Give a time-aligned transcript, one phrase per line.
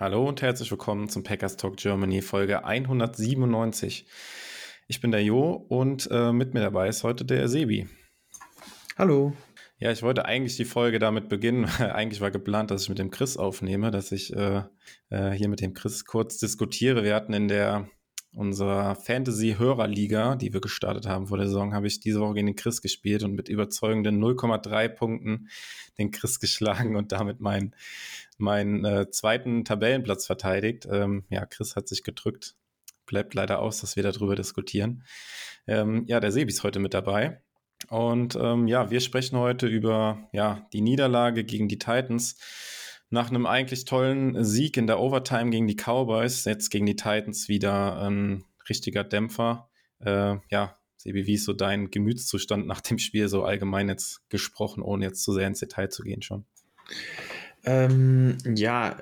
[0.00, 4.06] Hallo und herzlich willkommen zum Packers Talk Germany Folge 197.
[4.88, 7.86] Ich bin der Jo und äh, mit mir dabei ist heute der Sebi.
[8.96, 9.34] Hallo.
[9.78, 11.66] Ja, ich wollte eigentlich die Folge damit beginnen.
[11.78, 14.62] eigentlich war geplant, dass ich mit dem Chris aufnehme, dass ich äh,
[15.10, 17.04] äh, hier mit dem Chris kurz diskutiere.
[17.04, 17.86] Wir hatten in der
[18.32, 22.56] unserer Fantasy-Hörerliga, die wir gestartet haben vor der Saison, habe ich diese Woche gegen den
[22.56, 25.48] Chris gespielt und mit überzeugenden 0,3 Punkten
[25.98, 27.74] den Chris geschlagen und damit meinen
[28.40, 30.86] meinen äh, zweiten Tabellenplatz verteidigt.
[30.90, 32.56] Ähm, ja, Chris hat sich gedrückt.
[33.06, 35.04] Bleibt leider aus, dass wir darüber diskutieren.
[35.66, 37.42] Ähm, ja, der Sebi ist heute mit dabei.
[37.88, 42.38] Und ähm, ja, wir sprechen heute über ja, die Niederlage gegen die Titans.
[43.08, 47.48] Nach einem eigentlich tollen Sieg in der Overtime gegen die Cowboys, jetzt gegen die Titans
[47.48, 49.68] wieder ein richtiger Dämpfer.
[49.98, 54.82] Äh, ja, Sebi, wie ist so dein Gemütszustand nach dem Spiel so allgemein jetzt gesprochen,
[54.82, 56.44] ohne jetzt zu sehr ins Detail zu gehen schon?
[57.64, 58.96] Ähm, ja,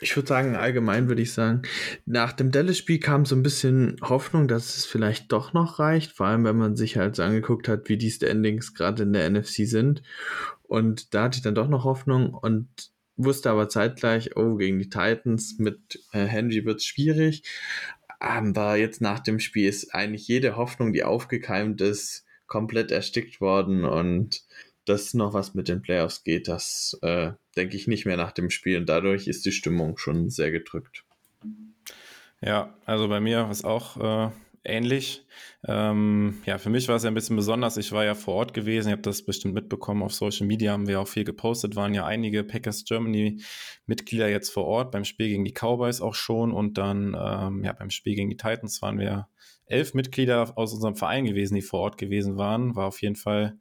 [0.00, 1.62] ich würde sagen, allgemein würde ich sagen,
[2.06, 6.26] nach dem Dallas-Spiel kam so ein bisschen Hoffnung, dass es vielleicht doch noch reicht, vor
[6.26, 9.66] allem wenn man sich halt so angeguckt hat, wie die Standings gerade in der NFC
[9.66, 10.02] sind.
[10.62, 12.68] Und da hatte ich dann doch noch Hoffnung und
[13.16, 17.42] wusste aber zeitgleich, oh, gegen die Titans mit äh, Henry wird es schwierig.
[18.20, 23.84] Aber jetzt nach dem Spiel ist eigentlich jede Hoffnung, die aufgekeimt ist, komplett erstickt worden
[23.84, 24.42] und
[24.88, 28.50] dass noch was mit den Playoffs geht, das äh, denke ich nicht mehr nach dem
[28.50, 31.04] Spiel und dadurch ist die Stimmung schon sehr gedrückt.
[32.40, 34.30] Ja, also bei mir es auch äh,
[34.68, 35.26] ähnlich.
[35.66, 37.76] Ähm, ja, für mich war es ja ein bisschen besonders.
[37.76, 40.02] Ich war ja vor Ort gewesen, ihr habt das bestimmt mitbekommen.
[40.02, 44.64] Auf Social Media haben wir auch viel gepostet, waren ja einige Packers Germany-Mitglieder jetzt vor
[44.66, 48.30] Ort, beim Spiel gegen die Cowboys auch schon und dann ähm, ja, beim Spiel gegen
[48.30, 49.28] die Titans waren wir
[49.66, 52.76] elf Mitglieder aus unserem Verein gewesen, die vor Ort gewesen waren.
[52.76, 53.58] War auf jeden Fall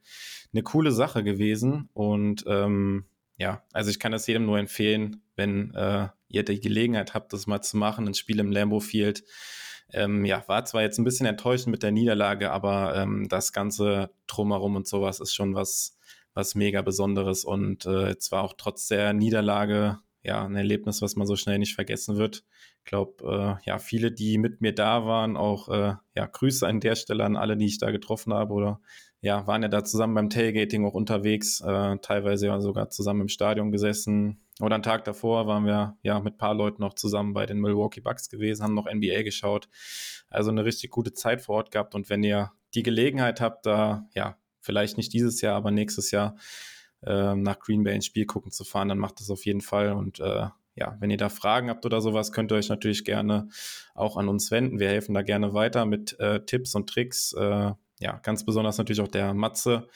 [0.53, 1.89] eine coole Sache gewesen.
[1.93, 3.05] Und ähm,
[3.37, 7.47] ja, also ich kann das jedem nur empfehlen, wenn äh, ihr die Gelegenheit habt, das
[7.47, 9.23] mal zu machen, ein Spiel im Lambo Field.
[9.93, 14.09] Ähm, ja, war zwar jetzt ein bisschen enttäuschend mit der Niederlage, aber ähm, das ganze
[14.27, 15.97] Drumherum und sowas ist schon was,
[16.33, 21.25] was mega Besonderes und äh, jetzt auch trotz der Niederlage ja ein Erlebnis, was man
[21.25, 22.43] so schnell nicht vergessen wird.
[22.79, 26.79] Ich glaube, äh, ja, viele, die mit mir da waren, auch äh, ja, Grüße an
[26.79, 28.81] der Stelle an alle, die ich da getroffen habe oder
[29.21, 33.29] ja, waren ja da zusammen beim Tailgating auch unterwegs, äh, teilweise ja sogar zusammen im
[33.29, 34.41] Stadion gesessen.
[34.59, 37.59] Oder einen Tag davor waren wir ja mit ein paar Leuten noch zusammen bei den
[37.59, 39.69] Milwaukee Bucks gewesen, haben noch NBA geschaut.
[40.29, 41.93] Also eine richtig gute Zeit vor Ort gehabt.
[41.93, 46.35] Und wenn ihr die Gelegenheit habt, da ja, vielleicht nicht dieses Jahr, aber nächstes Jahr
[47.03, 49.93] äh, nach Green Bay ins Spiel gucken zu fahren, dann macht das auf jeden Fall.
[49.93, 53.49] Und äh, ja, wenn ihr da Fragen habt oder sowas, könnt ihr euch natürlich gerne
[53.95, 54.79] auch an uns wenden.
[54.79, 57.33] Wir helfen da gerne weiter mit äh, Tipps und Tricks.
[57.33, 59.87] Äh, ja, ganz besonders natürlich auch der Matze,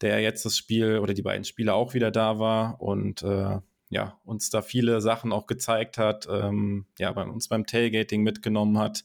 [0.00, 3.58] der jetzt das Spiel oder die beiden Spiele auch wieder da war und äh,
[3.90, 8.78] ja, uns da viele Sachen auch gezeigt hat, ähm, ja, bei uns beim Tailgating mitgenommen
[8.78, 9.04] hat,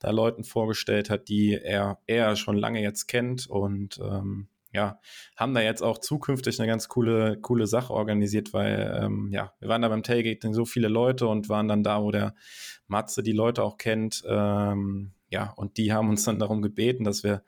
[0.00, 4.98] da Leuten vorgestellt hat, die er, er schon lange jetzt kennt und ähm, ja,
[5.36, 9.68] haben da jetzt auch zukünftig eine ganz coole, coole Sache organisiert, weil ähm, ja, wir
[9.68, 12.34] waren da beim Tailgating so viele Leute und waren dann da, wo der
[12.88, 17.24] Matze die Leute auch kennt, ähm, ja, und die haben uns dann darum gebeten, dass
[17.24, 17.42] wir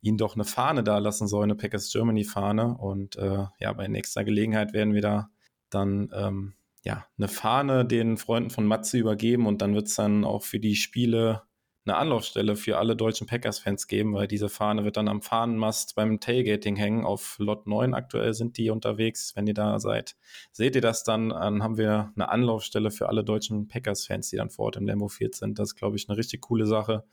[0.00, 2.76] ihnen doch eine Fahne da lassen sollen, eine Packers Germany Fahne.
[2.76, 5.30] Und äh, ja, bei nächster Gelegenheit werden wir da
[5.74, 10.24] dann ähm, ja eine Fahne den Freunden von Matze übergeben und dann wird es dann
[10.24, 11.42] auch für die Spiele
[11.84, 16.20] eine Anlaufstelle für alle deutschen Packers-Fans geben, weil diese Fahne wird dann am Fahnenmast beim
[16.20, 17.04] Tailgating hängen.
[17.04, 19.34] Auf Lot 9 aktuell sind die unterwegs.
[19.34, 20.16] Wenn ihr da seid,
[20.52, 21.30] seht ihr das dann.
[21.30, 25.08] Dann haben wir eine Anlaufstelle für alle deutschen Packers-Fans, die dann vor Ort im Lambo
[25.08, 25.58] Field sind.
[25.58, 27.04] Das ist, glaube ich, eine richtig coole Sache.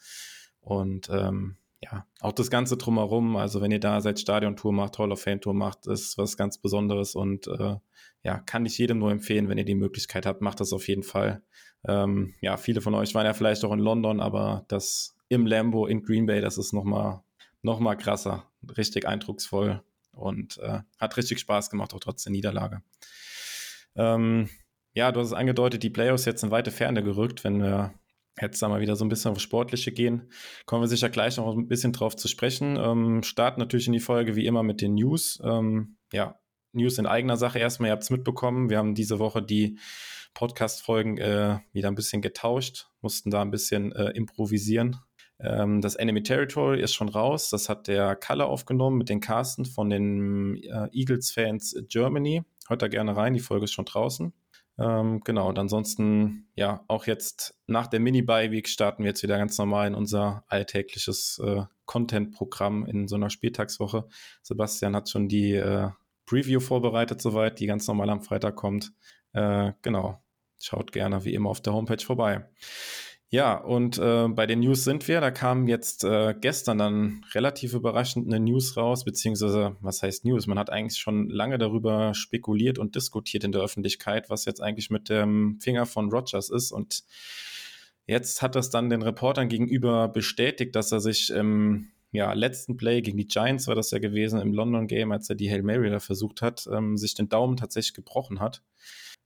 [0.60, 3.36] Und ähm, ja, auch das Ganze drumherum.
[3.36, 6.58] Also wenn ihr da seid, Stadiontour macht, Hall of Fame Tour macht, ist was ganz
[6.58, 7.76] Besonderes und äh,
[8.24, 11.04] ja, kann ich jedem nur empfehlen, wenn ihr die Möglichkeit habt, macht das auf jeden
[11.04, 11.42] Fall.
[11.88, 15.86] Ähm, ja, viele von euch waren ja vielleicht auch in London, aber das im Lambo
[15.86, 17.22] in Green Bay, das ist nochmal
[17.62, 18.46] noch mal krasser,
[18.78, 19.84] richtig eindrucksvoll
[20.14, 22.82] und äh, hat richtig Spaß gemacht, auch trotz der Niederlage.
[23.96, 24.50] Ähm,
[24.94, 27.44] ja, du hast es angedeutet, die Playoffs jetzt in weite Ferne gerückt.
[27.44, 27.94] Wenn wir
[28.42, 30.32] jetzt da mal wieder so ein bisschen auf Sportliche gehen,
[30.66, 32.78] kommen wir sicher gleich noch ein bisschen drauf zu sprechen.
[32.78, 35.40] Ähm, starten natürlich in die Folge wie immer mit den News.
[35.44, 36.40] Ähm, ja,
[36.72, 38.70] News in eigener Sache erstmal, ihr habt es mitbekommen.
[38.70, 39.80] Wir haben diese Woche die
[40.34, 44.98] Podcast-Folgen äh, wieder ein bisschen getauscht, mussten da ein bisschen äh, improvisieren.
[45.40, 47.50] Ähm, das Enemy Territory ist schon raus.
[47.50, 52.44] Das hat der Kalle aufgenommen mit den Carsten von den äh, Eagles-Fans Germany.
[52.68, 54.34] Hört da gerne rein, die Folge ist schon draußen.
[54.80, 59.58] Ähm, genau, und ansonsten, ja, auch jetzt nach der Mini-Bye-Week starten wir jetzt wieder ganz
[59.58, 64.08] normal in unser alltägliches äh, Content-Programm in so einer Spieltagswoche.
[64.42, 65.90] Sebastian hat schon die äh,
[66.26, 68.94] Preview vorbereitet soweit, die ganz normal am Freitag kommt.
[69.34, 70.24] Äh, genau,
[70.62, 72.48] schaut gerne wie immer auf der Homepage vorbei.
[73.32, 75.22] Ja, und äh, bei den News sind wir.
[75.22, 80.48] Da kam jetzt äh, gestern dann relativ überraschend eine News raus, beziehungsweise, was heißt News?
[80.48, 84.90] Man hat eigentlich schon lange darüber spekuliert und diskutiert in der Öffentlichkeit, was jetzt eigentlich
[84.90, 86.72] mit dem Finger von Rogers ist.
[86.72, 87.04] Und
[88.08, 93.04] jetzt hat das dann den Reportern gegenüber bestätigt, dass er sich im ja, letzten Play
[93.04, 95.92] gegen die Giants war das ja gewesen im London Game, als er die Hail Mary
[95.92, 98.64] da versucht hat, ähm, sich den Daumen tatsächlich gebrochen hat.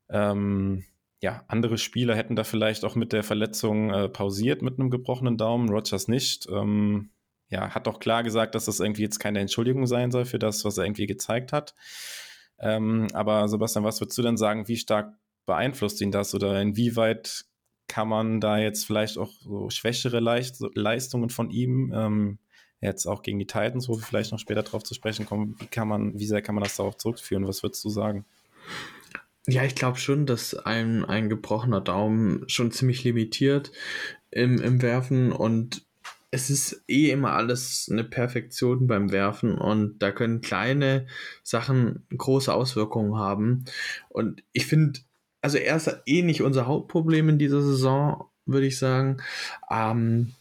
[0.09, 0.83] Ähm,
[1.23, 5.37] ja, andere Spieler hätten da vielleicht auch mit der Verletzung äh, pausiert mit einem gebrochenen
[5.37, 6.49] Daumen, Rogers nicht.
[6.49, 7.11] Ähm,
[7.47, 10.65] ja, hat doch klar gesagt, dass das irgendwie jetzt keine Entschuldigung sein soll für das,
[10.65, 11.75] was er irgendwie gezeigt hat.
[12.59, 15.13] Ähm, aber Sebastian, was würdest du denn sagen, wie stark
[15.45, 17.45] beeinflusst ihn das oder inwieweit
[17.87, 22.39] kann man da jetzt vielleicht auch so schwächere Leicht Leistungen von ihm, ähm,
[22.81, 25.67] jetzt auch gegen die Titans, wo wir vielleicht noch später drauf zu sprechen kommen, wie
[25.67, 27.47] kann man, wie sehr kann man das darauf zurückführen?
[27.47, 28.25] Was würdest du sagen?
[29.47, 33.71] Ja, ich glaube schon, dass ein, ein gebrochener Daumen schon ziemlich limitiert
[34.31, 35.85] im, im Werfen und
[36.31, 41.05] es ist eh immer alles eine Perfektion beim Werfen und da können kleine
[41.43, 43.65] Sachen große Auswirkungen haben.
[44.09, 45.01] Und ich finde,
[45.41, 49.17] also er ist eh nicht unser Hauptproblem in dieser Saison, würde ich sagen.
[49.69, 50.33] Ähm,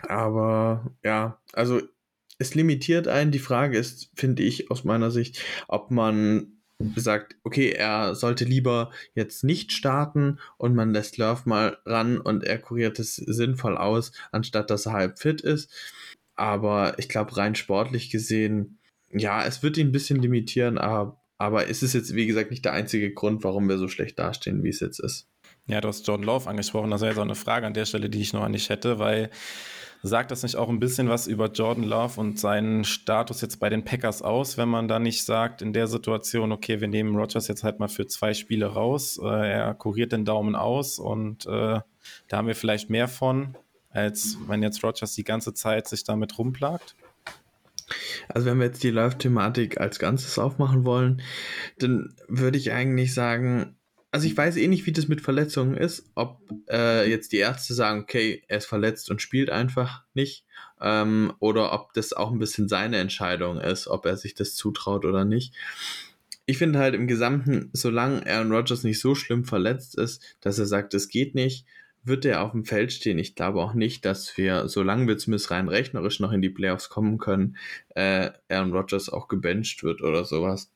[0.00, 1.80] aber ja, also
[2.38, 3.30] es limitiert einen.
[3.30, 6.57] Die Frage ist, finde ich aus meiner Sicht, ob man
[6.96, 12.44] sagt, okay, er sollte lieber jetzt nicht starten und man lässt Love mal ran und
[12.44, 15.72] er kuriert es sinnvoll aus, anstatt dass er halb fit ist.
[16.36, 18.78] Aber ich glaube, rein sportlich gesehen,
[19.10, 22.64] ja, es wird ihn ein bisschen limitieren, aber, aber es ist jetzt, wie gesagt, nicht
[22.64, 25.26] der einzige Grund, warum wir so schlecht dastehen, wie es jetzt ist.
[25.66, 26.90] Ja, du hast John Love angesprochen.
[26.90, 28.98] Das wäre jetzt auch eine Frage an der Stelle, die ich noch an dich hätte,
[28.98, 29.30] weil
[30.02, 33.68] Sagt das nicht auch ein bisschen was über Jordan Love und seinen Status jetzt bei
[33.68, 37.48] den Packers aus, wenn man da nicht sagt, in der Situation, okay, wir nehmen Rogers
[37.48, 41.80] jetzt halt mal für zwei Spiele raus, äh, er kuriert den Daumen aus und äh,
[42.28, 43.56] da haben wir vielleicht mehr von,
[43.90, 46.94] als wenn jetzt Rogers die ganze Zeit sich damit rumplagt?
[48.28, 51.22] Also wenn wir jetzt die Love-Thematik als Ganzes aufmachen wollen,
[51.78, 53.77] dann würde ich eigentlich sagen,
[54.18, 57.72] also ich weiß eh nicht, wie das mit Verletzungen ist, ob äh, jetzt die Ärzte
[57.72, 60.44] sagen, okay, er ist verletzt und spielt einfach nicht,
[60.80, 65.04] ähm, oder ob das auch ein bisschen seine Entscheidung ist, ob er sich das zutraut
[65.04, 65.54] oder nicht.
[66.46, 70.66] Ich finde halt im Gesamten, solange Aaron Rodgers nicht so schlimm verletzt ist, dass er
[70.66, 71.64] sagt, es geht nicht,
[72.02, 73.20] wird er auf dem Feld stehen.
[73.20, 76.88] Ich glaube auch nicht, dass wir, solange wir zumindest rein rechnerisch noch in die Playoffs
[76.88, 77.56] kommen können,
[77.90, 80.72] äh, Aaron Rodgers auch gebencht wird oder sowas.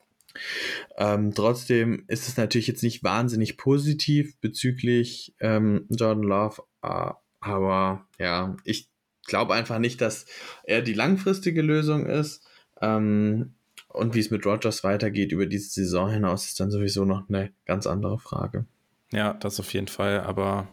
[0.96, 8.06] Ähm, trotzdem ist es natürlich jetzt nicht wahnsinnig positiv bezüglich ähm, Jordan Love, äh, aber
[8.19, 8.88] ja, ich
[9.26, 10.26] glaube einfach nicht, dass
[10.64, 12.46] er die langfristige Lösung ist.
[12.81, 13.55] Ähm,
[13.88, 17.52] und wie es mit Rogers weitergeht über diese Saison hinaus, ist dann sowieso noch eine
[17.67, 18.64] ganz andere Frage.
[19.12, 20.20] Ja, das auf jeden Fall.
[20.20, 20.69] Aber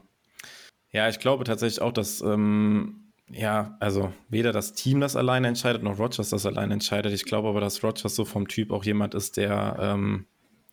[0.91, 5.83] ja, ich glaube tatsächlich auch, dass ähm, ja, also weder das Team das alleine entscheidet,
[5.83, 7.13] noch Rogers das alleine entscheidet.
[7.13, 10.25] Ich glaube aber, dass Rogers so vom Typ auch jemand ist, der, ähm,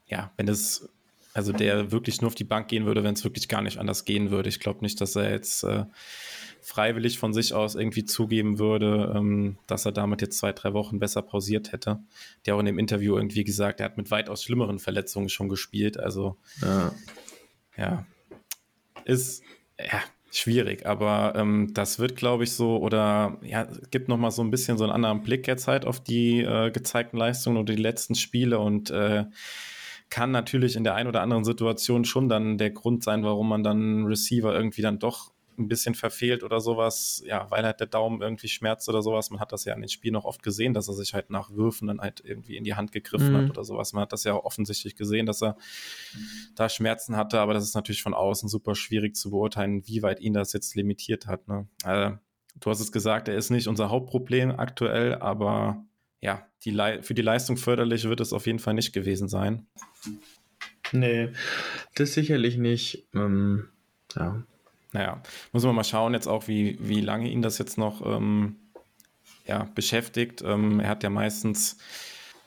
[0.07, 0.89] ja, wenn es,
[1.35, 4.05] also der wirklich nur auf die Bank gehen würde, wenn es wirklich gar nicht anders
[4.05, 4.49] gehen würde.
[4.49, 5.85] Ich glaube nicht, dass er jetzt äh,
[6.63, 10.99] freiwillig von sich aus irgendwie zugeben würde, ähm, dass er damit jetzt zwei, drei Wochen
[10.99, 12.01] besser pausiert hätte.
[12.47, 15.99] Der auch in dem Interview irgendwie gesagt, er hat mit weitaus schlimmeren Verletzungen schon gespielt.
[15.99, 16.93] Also, ja,
[17.77, 18.07] ja
[19.05, 19.43] ist,
[19.79, 20.03] ja,
[20.38, 24.50] schwierig, aber ähm, das wird, glaube ich, so oder ja, gibt noch mal so ein
[24.50, 28.14] bisschen so einen anderen Blick jetzt halt auf die äh, gezeigten Leistungen und die letzten
[28.14, 29.25] Spiele und äh,
[30.11, 33.64] kann natürlich in der einen oder anderen Situation schon dann der Grund sein, warum man
[33.64, 38.23] dann Receiver irgendwie dann doch ein bisschen verfehlt oder sowas, ja, weil halt der Daumen
[38.23, 39.31] irgendwie schmerzt oder sowas.
[39.31, 41.51] Man hat das ja in den Spielen auch oft gesehen, dass er sich halt nach
[41.51, 43.37] Würfen dann halt irgendwie in die Hand gegriffen mhm.
[43.37, 43.93] hat oder sowas.
[43.93, 45.57] Man hat das ja auch offensichtlich gesehen, dass er
[46.55, 50.21] da Schmerzen hatte, aber das ist natürlich von außen super schwierig zu beurteilen, wie weit
[50.21, 51.49] ihn das jetzt limitiert hat.
[51.49, 51.67] Ne?
[51.83, 52.19] Also,
[52.61, 55.85] du hast es gesagt, er ist nicht unser Hauptproblem aktuell, aber
[56.21, 56.73] ja, die
[57.03, 59.67] für die Leistung förderlich wird es auf jeden Fall nicht gewesen sein.
[60.93, 61.31] Nee,
[61.95, 63.09] das sicherlich nicht.
[63.15, 63.69] Ähm,
[64.15, 64.45] ja,
[64.97, 65.21] naja,
[65.53, 68.57] muss man mal schauen jetzt auch, wie, wie lange ihn das jetzt noch ähm,
[69.47, 70.43] ja, beschäftigt.
[70.43, 71.76] Ähm, er hat ja meistens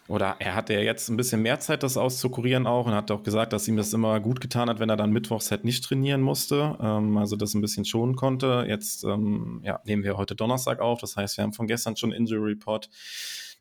[0.08, 3.22] oder er hatte ja jetzt ein bisschen mehr Zeit, das auszukurieren auch und hat auch
[3.22, 6.22] gesagt, dass ihm das immer gut getan hat, wenn er dann mittwochs halt nicht trainieren
[6.22, 8.66] musste, ähm, also das ein bisschen schonen konnte.
[8.68, 12.12] Jetzt ähm, ja, nehmen wir heute Donnerstag auf, das heißt, wir haben von gestern schon
[12.12, 12.90] Injury Report.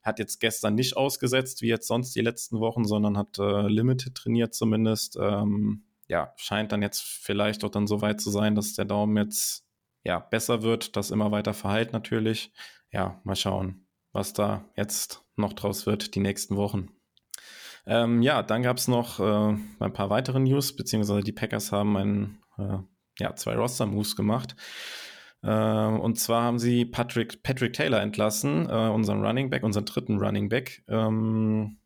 [0.03, 4.15] Hat jetzt gestern nicht ausgesetzt, wie jetzt sonst die letzten Wochen, sondern hat äh, Limited
[4.15, 5.19] trainiert zumindest.
[5.21, 9.17] Ähm, ja, scheint dann jetzt vielleicht auch dann so weit zu sein, dass der Daumen
[9.17, 9.65] jetzt
[10.05, 12.53] ja besser wird, das immer weiter verheilt natürlich.
[12.91, 16.89] Ja, mal schauen, was da jetzt noch draus wird die nächsten Wochen.
[17.87, 21.97] Ähm, ja, dann gab es noch äh, ein paar weitere News, beziehungsweise die Packers haben
[21.97, 22.79] ein, äh,
[23.19, 24.57] ja, zwei Roster-Moves gemacht.
[25.43, 30.19] Äh, und zwar haben sie Patrick, Patrick Taylor entlassen, äh, unseren Running Back, unseren dritten
[30.19, 30.83] Running Back.
[30.89, 31.79] Ähm,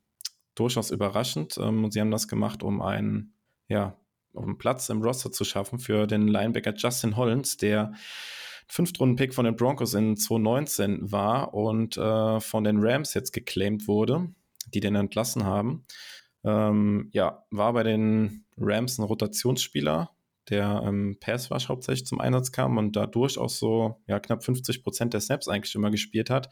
[0.55, 1.57] durchaus überraschend.
[1.59, 3.35] Ähm, und sie haben das gemacht, um einen,
[3.69, 3.97] ja,
[4.33, 7.93] um Platz im Roster zu schaffen für den Linebacker Justin Hollins, der
[8.69, 14.29] Fünftrunden-Pick von den Broncos in 2019 war und äh, von den Rams jetzt geclaimed wurde,
[14.73, 15.85] die den entlassen haben.
[16.45, 20.11] Ähm, ja, war bei den Rams ein Rotationsspieler,
[20.49, 24.83] der im Pass Rush hauptsächlich zum Einsatz kam und da durchaus so ja, knapp 50
[24.83, 26.49] Prozent der Snaps eigentlich immer gespielt hat.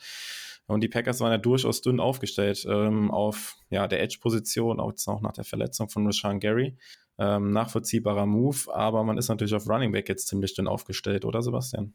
[0.66, 5.06] Und die Packers waren ja durchaus dünn aufgestellt ähm, auf ja, der Edge-Position, auch jetzt
[5.06, 6.76] noch nach der Verletzung von Rashawn Gary.
[7.18, 11.42] Ähm, nachvollziehbarer Move, aber man ist natürlich auf Running Back jetzt ziemlich dünn aufgestellt, oder
[11.42, 11.92] Sebastian?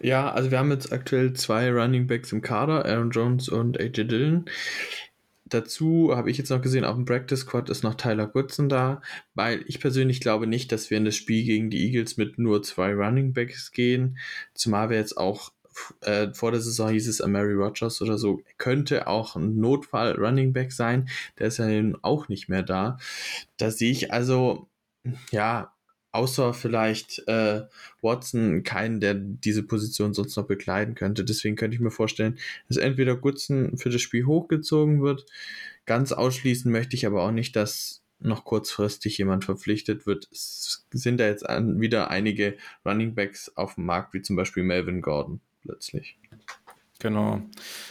[0.00, 4.04] Ja, also wir haben jetzt aktuell zwei Running Backs im Kader, Aaron Jones und AJ
[4.04, 4.46] Dillon.
[5.44, 9.00] Dazu habe ich jetzt noch gesehen, auf dem Practice Squad ist noch Tyler Goodson da,
[9.34, 12.62] weil ich persönlich glaube nicht, dass wir in das Spiel gegen die Eagles mit nur
[12.62, 14.18] zwei Running Backs gehen,
[14.54, 15.52] zumal wir jetzt auch
[16.00, 20.52] äh, vor der Saison hieß es Mary Rogers oder so, könnte auch ein Notfall Running
[20.52, 21.08] Back sein.
[21.38, 22.98] Der ist ja nun auch nicht mehr da.
[23.56, 24.68] Da sehe ich also,
[25.30, 25.72] ja,
[26.12, 27.62] außer vielleicht äh,
[28.02, 31.24] Watson keinen, der diese Position sonst noch bekleiden könnte.
[31.24, 35.26] Deswegen könnte ich mir vorstellen, dass entweder Goodson für das Spiel hochgezogen wird.
[35.86, 40.28] Ganz ausschließen möchte ich aber auch nicht, dass noch kurzfristig jemand verpflichtet wird.
[40.32, 45.02] Es sind da jetzt wieder einige Running Backs auf dem Markt, wie zum Beispiel Melvin
[45.02, 46.18] Gordon plötzlich.
[47.00, 47.42] Genau.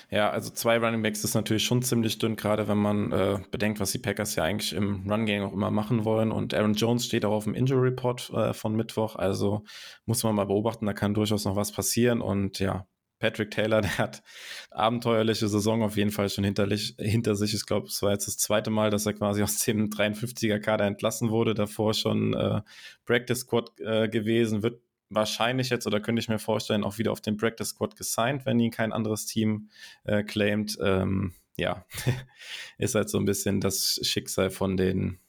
[0.09, 3.79] Ja, also zwei Running Backs ist natürlich schon ziemlich dünn, gerade wenn man äh, bedenkt,
[3.79, 6.31] was die Packers ja eigentlich im Run-Game auch immer machen wollen.
[6.31, 9.63] Und Aaron Jones steht auch auf dem Injury Report äh, von Mittwoch, also
[10.05, 12.19] muss man mal beobachten, da kann durchaus noch was passieren.
[12.19, 12.85] Und ja,
[13.19, 14.23] Patrick Taylor, der hat
[14.71, 17.53] abenteuerliche Saison auf jeden Fall schon hinter, hinter sich.
[17.53, 20.85] Ich glaube, es war jetzt das zweite Mal, dass er quasi aus dem 53er Kader
[20.85, 21.53] entlassen wurde.
[21.53, 22.61] Davor schon äh,
[23.05, 27.21] Practice Squad äh, gewesen, wird wahrscheinlich jetzt oder könnte ich mir vorstellen, auch wieder auf
[27.21, 29.69] den Practice Squad gesigned, wenn ihn kein anderes Team
[30.03, 30.77] äh, claimt.
[30.81, 31.85] Ähm, ja,
[32.77, 35.19] ist halt so ein bisschen das Schicksal von den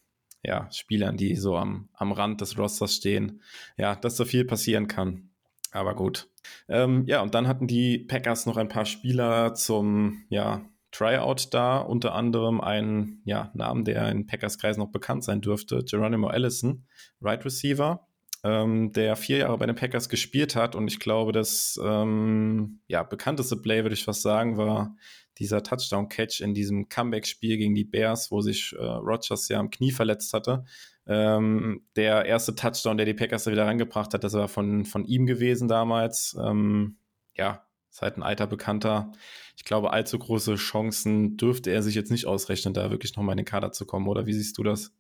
[0.43, 3.43] ja, Spielern, die so am, am Rand des Rosters stehen.
[3.77, 5.31] Ja, dass so viel passieren kann.
[5.73, 6.29] Aber gut.
[6.69, 11.79] Ähm, ja, und dann hatten die Packers noch ein paar Spieler zum, ja, Tryout da,
[11.79, 16.87] unter anderem einen ja, Namen, der in Packers Kreis noch bekannt sein dürfte, Geronimo Allison,
[17.21, 18.08] Right Receiver
[18.45, 20.75] ähm, der vier Jahre bei den Packers gespielt hat.
[20.75, 24.97] Und ich glaube, das ähm, ja, bekannteste Play, würde ich fast sagen, war
[25.39, 29.93] dieser Touchdown-Catch in diesem Comeback-Spiel gegen die Bears, wo sich äh, Rogers ja am Knie
[29.93, 30.65] verletzt hatte.
[31.07, 35.05] Ähm, der erste Touchdown, der die Packers da wieder rangebracht hat, das war von, von
[35.05, 36.37] ihm gewesen damals.
[36.43, 36.97] Ähm,
[37.37, 39.13] ja, ist halt ein alter Bekannter.
[39.57, 43.39] Ich glaube, allzu große Chancen dürfte er sich jetzt nicht ausrechnen, da wirklich nochmal in
[43.39, 44.93] den Kader zu kommen, oder wie siehst du das?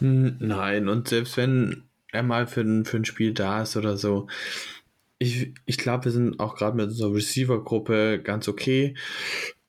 [0.00, 4.28] Nein, und selbst wenn er mal für ein, für ein Spiel da ist oder so.
[5.18, 8.96] Ich, ich glaube, wir sind auch gerade mit unserer Receiver-Gruppe ganz okay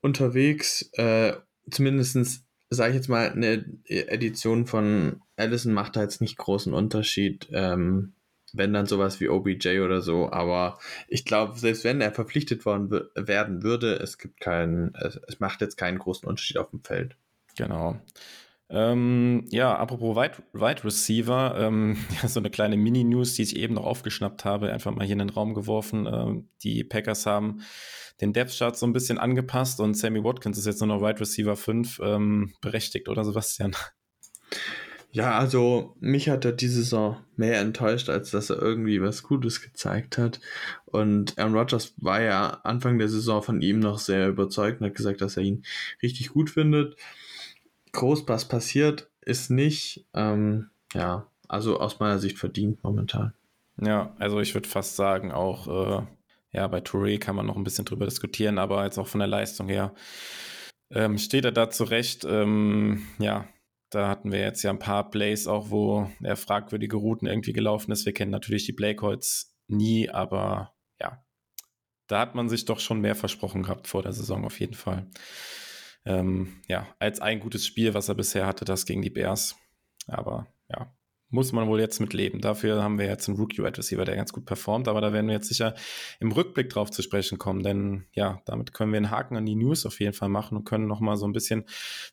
[0.02, 0.90] unterwegs.
[0.94, 1.34] Äh,
[1.70, 7.48] zumindest sage ich jetzt mal, eine Edition von Allison macht da jetzt nicht großen Unterschied.
[7.52, 8.14] Ähm,
[8.54, 12.90] wenn dann sowas wie OBJ oder so, aber ich glaube, selbst wenn er verpflichtet worden
[13.16, 17.18] werden würde, es gibt keinen, es macht jetzt keinen großen Unterschied auf dem Feld.
[17.58, 18.00] Genau.
[18.70, 23.76] Ähm, ja, apropos Wide, Wide Receiver, ähm, ja, so eine kleine Mini-News, die ich eben
[23.76, 26.08] noch aufgeschnappt habe, einfach mal hier in den Raum geworfen.
[26.12, 27.62] Ähm, die Packers haben
[28.22, 31.56] den Depth-Chart so ein bisschen angepasst und Sammy Watkins ist jetzt nur noch Wide Receiver
[31.56, 33.76] 5 ähm, berechtigt, oder Sebastian?
[35.12, 39.62] Ja, also mich hat er diese Saison mehr enttäuscht, als dass er irgendwie was Gutes
[39.62, 40.42] gezeigt hat.
[40.86, 44.96] Und Aaron Rodgers war ja Anfang der Saison von ihm noch sehr überzeugt und hat
[44.96, 45.64] gesagt, dass er ihn
[46.02, 46.98] richtig gut findet
[47.96, 53.34] groß was passiert, ist nicht, ähm, ja, also aus meiner Sicht verdient momentan.
[53.82, 56.06] Ja, also ich würde fast sagen, auch äh,
[56.52, 59.28] ja, bei Touré kann man noch ein bisschen drüber diskutieren, aber jetzt auch von der
[59.28, 59.94] Leistung her
[60.92, 62.24] ähm, steht er da zurecht.
[62.24, 63.48] Ähm, ja,
[63.90, 67.92] da hatten wir jetzt ja ein paar Plays auch, wo er fragwürdige Routen irgendwie gelaufen
[67.92, 68.06] ist.
[68.06, 71.24] Wir kennen natürlich die Playcalls nie, aber ja,
[72.08, 75.08] da hat man sich doch schon mehr versprochen gehabt vor der Saison auf jeden Fall.
[76.06, 79.56] Ähm, ja, als ein gutes Spiel, was er bisher hatte, das gegen die Bears.
[80.08, 80.94] Aber ja,
[81.30, 82.40] muss man wohl jetzt mit leben.
[82.40, 85.34] Dafür haben wir jetzt einen Rookie-Wide Receiver, der ganz gut performt, aber da werden wir
[85.34, 85.76] jetzt sicher
[86.20, 89.56] im Rückblick drauf zu sprechen kommen, denn ja, damit können wir einen Haken an die
[89.56, 91.66] News auf jeden Fall machen und können nochmal so ein bisschen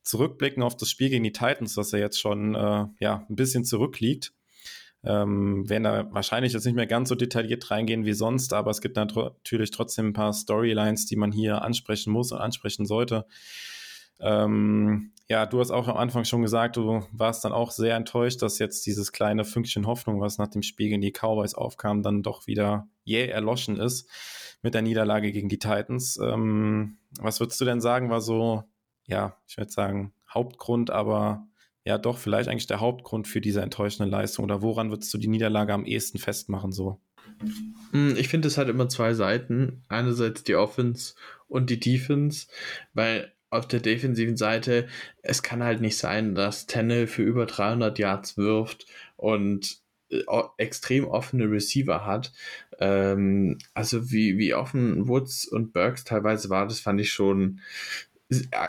[0.03, 3.65] zurückblicken auf das Spiel gegen die Titans, was ja jetzt schon äh, ja, ein bisschen
[3.65, 4.33] zurückliegt.
[5.05, 8.81] Ähm, werden da wahrscheinlich jetzt nicht mehr ganz so detailliert reingehen wie sonst, aber es
[8.81, 13.27] gibt natürlich trotzdem ein paar Storylines, die man hier ansprechen muss und ansprechen sollte.
[14.23, 18.43] Ähm, ja, du hast auch am Anfang schon gesagt, du warst dann auch sehr enttäuscht,
[18.43, 22.23] dass jetzt dieses kleine Fünkchen Hoffnung, was nach dem Spiel gegen die Cowboys aufkam, dann
[22.23, 24.09] doch wieder jäh erloschen ist
[24.63, 26.19] mit der Niederlage gegen die Titans.
[26.23, 28.65] Ähm, was würdest du denn sagen, war so,
[29.07, 31.47] ja, ich würde sagen, Hauptgrund, aber
[31.85, 34.45] ja, doch vielleicht eigentlich der Hauptgrund für diese enttäuschende Leistung?
[34.45, 37.01] Oder woran würdest du die Niederlage am ehesten festmachen so?
[37.91, 39.83] Hm, ich finde, es hat immer zwei Seiten.
[39.89, 41.15] Einerseits die Offense
[41.49, 42.47] und die Defense,
[42.95, 44.89] weil auf der defensiven Seite,
[45.23, 50.23] es kann halt nicht sein, dass Tenne für über 300 Yards wirft und äh,
[50.57, 52.33] extrem offene Receiver hat.
[52.79, 57.61] Ähm, also wie, wie offen Woods und Burks teilweise war, das fand ich schon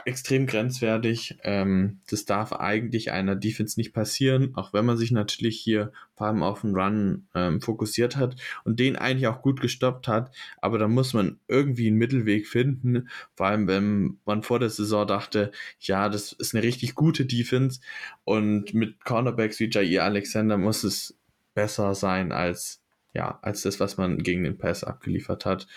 [0.05, 1.37] extrem grenzwertig.
[1.43, 6.27] Ähm, das darf eigentlich einer Defense nicht passieren, auch wenn man sich natürlich hier vor
[6.27, 10.33] allem auf den Run ähm, fokussiert hat und den eigentlich auch gut gestoppt hat.
[10.61, 13.09] Aber da muss man irgendwie einen Mittelweg finden.
[13.35, 17.79] Vor allem, wenn man vor der Saison dachte, ja, das ist eine richtig gute Defense
[18.23, 21.17] und mit Cornerbacks wie Jair Alexander muss es
[21.53, 25.67] besser sein als ja, als das, was man gegen den Pass abgeliefert hat.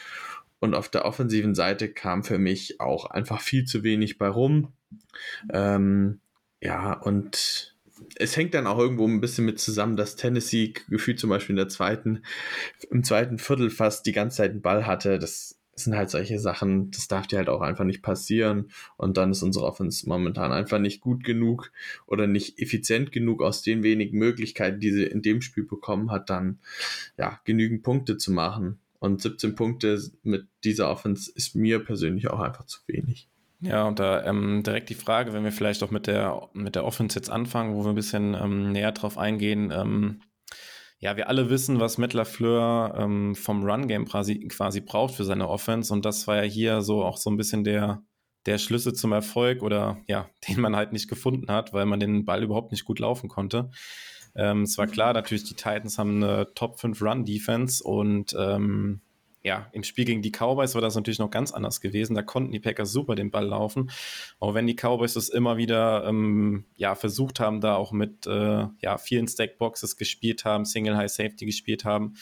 [0.58, 4.72] Und auf der offensiven Seite kam für mich auch einfach viel zu wenig bei rum.
[5.52, 6.20] Ähm,
[6.60, 7.76] ja, und
[8.16, 11.58] es hängt dann auch irgendwo ein bisschen mit zusammen, dass Tennessee gefühlt zum Beispiel in
[11.58, 12.22] der zweiten,
[12.90, 15.18] im zweiten Viertel fast die ganze Zeit einen Ball hatte.
[15.18, 18.70] Das sind halt solche Sachen, das darf dir halt auch einfach nicht passieren.
[18.96, 21.70] Und dann ist unsere Offense momentan einfach nicht gut genug
[22.06, 26.30] oder nicht effizient genug aus den wenigen Möglichkeiten, die sie in dem Spiel bekommen hat,
[26.30, 26.58] dann
[27.18, 28.78] ja genügend Punkte zu machen.
[28.98, 33.28] Und 17 Punkte mit dieser Offense ist mir persönlich auch einfach zu wenig.
[33.60, 36.84] Ja, und da ähm, direkt die Frage, wenn wir vielleicht auch mit der, mit der
[36.84, 39.72] Offense jetzt anfangen, wo wir ein bisschen ähm, näher drauf eingehen.
[39.74, 40.20] Ähm,
[40.98, 45.48] ja, wir alle wissen, was Matt LaFleur ähm, vom Run-Game quasi, quasi braucht für seine
[45.48, 45.92] Offense.
[45.92, 48.02] Und das war ja hier so auch so ein bisschen der,
[48.46, 52.24] der Schlüssel zum Erfolg oder ja, den man halt nicht gefunden hat, weil man den
[52.24, 53.70] Ball überhaupt nicht gut laufen konnte.
[54.36, 59.00] Ähm, es war klar, natürlich, die Titans haben eine Top 5 Run-Defense und ähm,
[59.46, 62.16] ja, im Spiel gegen die Cowboys war das natürlich noch ganz anders gewesen.
[62.16, 63.92] Da konnten die Packers super den Ball laufen.
[64.40, 68.66] Auch wenn die Cowboys es immer wieder ähm, ja, versucht haben, da auch mit äh,
[68.80, 72.14] ja, vielen Stackboxes gespielt haben, Single High Safety gespielt haben,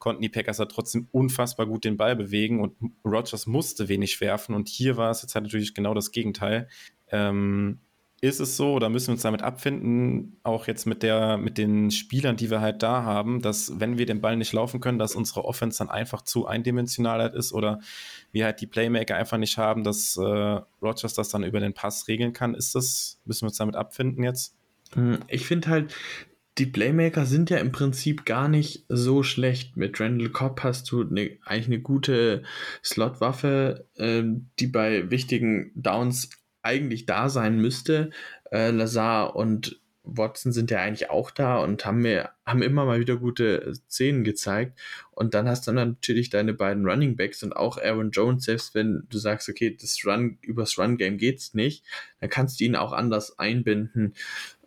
[0.00, 2.74] konnten die Packers da trotzdem unfassbar gut den Ball bewegen und
[3.04, 4.52] Rogers musste wenig werfen.
[4.56, 6.66] Und hier war es jetzt halt natürlich genau das Gegenteil.
[7.12, 7.78] Ähm,
[8.20, 11.90] ist es so oder müssen wir uns damit abfinden, auch jetzt mit der, mit den
[11.90, 15.14] Spielern, die wir halt da haben, dass wenn wir den Ball nicht laufen können, dass
[15.14, 17.80] unsere Offense dann einfach zu eindimensional halt ist oder
[18.32, 20.22] wir halt die Playmaker einfach nicht haben, dass äh,
[20.82, 22.54] Rogers das dann über den Pass regeln kann.
[22.54, 24.56] Ist das, müssen wir uns damit abfinden jetzt?
[24.94, 25.94] Hm, ich finde halt,
[26.58, 29.76] die Playmaker sind ja im Prinzip gar nicht so schlecht.
[29.76, 32.42] Mit Randall Cobb hast du ne, eigentlich eine gute
[32.82, 34.22] Slotwaffe, äh,
[34.60, 36.30] die bei wichtigen Downs
[36.64, 38.10] eigentlich da sein müsste.
[38.50, 43.00] Äh, Lazar und Watson sind ja eigentlich auch da und haben mir haben immer mal
[43.00, 44.78] wieder gute Szenen gezeigt
[45.10, 49.06] und dann hast du natürlich deine beiden Running Backs und auch Aaron Jones selbst wenn
[49.08, 51.84] du sagst okay das Run übers Run Game geht's nicht
[52.20, 54.14] dann kannst du ihn auch anders einbinden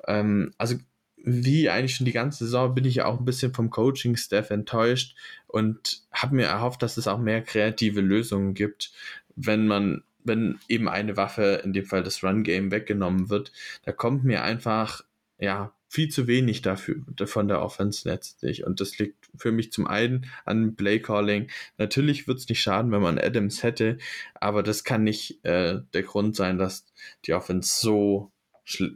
[0.07, 0.75] ähm, also
[1.17, 5.15] wie eigentlich schon die ganze Saison bin ich auch ein bisschen vom Coaching Staff enttäuscht
[5.45, 8.91] und habe mir erhofft dass es auch mehr kreative Lösungen gibt
[9.36, 13.51] wenn man wenn eben eine Waffe, in dem Fall das Run-Game, weggenommen wird,
[13.83, 15.03] da kommt mir einfach,
[15.39, 18.65] ja, viel zu wenig dafür von der Offense letztlich.
[18.65, 21.47] Und das liegt für mich zum einen an Play Calling.
[21.77, 23.97] Natürlich wird es nicht schaden, wenn man Adams hätte,
[24.35, 26.85] aber das kann nicht äh, der Grund sein, dass
[27.25, 28.31] die Offense so,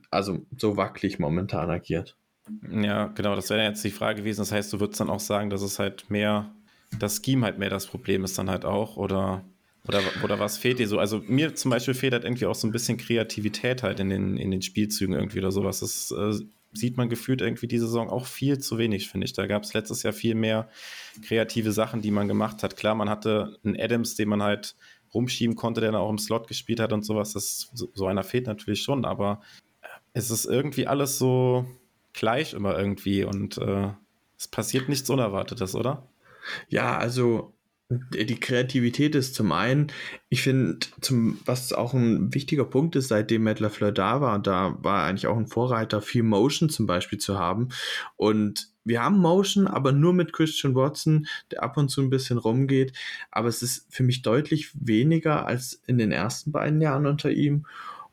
[0.09, 2.17] also so wackelig momentan agiert.
[2.69, 4.41] Ja, genau, das wäre jetzt die Frage gewesen.
[4.41, 6.51] Das heißt, du würdest dann auch sagen, dass es halt mehr,
[6.99, 9.45] das Scheme halt mehr das Problem ist dann halt auch, oder
[9.87, 10.99] oder, oder was fehlt dir so?
[10.99, 14.37] Also mir zum Beispiel fehlt halt irgendwie auch so ein bisschen Kreativität halt in den,
[14.37, 15.79] in den Spielzügen irgendwie oder sowas.
[15.79, 16.39] Das äh,
[16.73, 19.33] sieht man gefühlt irgendwie die Saison auch viel zu wenig, finde ich.
[19.33, 20.69] Da gab es letztes Jahr viel mehr
[21.25, 22.77] kreative Sachen, die man gemacht hat.
[22.77, 24.75] Klar, man hatte einen Adams, den man halt
[25.13, 27.33] rumschieben konnte, der dann auch im Slot gespielt hat und sowas.
[27.33, 29.41] Das, so einer fehlt natürlich schon, aber
[30.13, 31.65] es ist irgendwie alles so
[32.13, 33.89] gleich immer irgendwie und äh,
[34.37, 36.07] es passiert nichts Unerwartetes, oder?
[36.69, 37.53] Ja, also
[38.13, 39.87] die Kreativität ist zum einen,
[40.29, 40.79] ich finde,
[41.45, 45.27] was auch ein wichtiger Punkt ist, seitdem Matt LaFleur da war, und da war eigentlich
[45.27, 47.69] auch ein Vorreiter, viel Motion zum Beispiel zu haben.
[48.15, 52.37] Und wir haben Motion, aber nur mit Christian Watson, der ab und zu ein bisschen
[52.37, 52.93] rumgeht.
[53.29, 57.65] Aber es ist für mich deutlich weniger als in den ersten beiden Jahren unter ihm.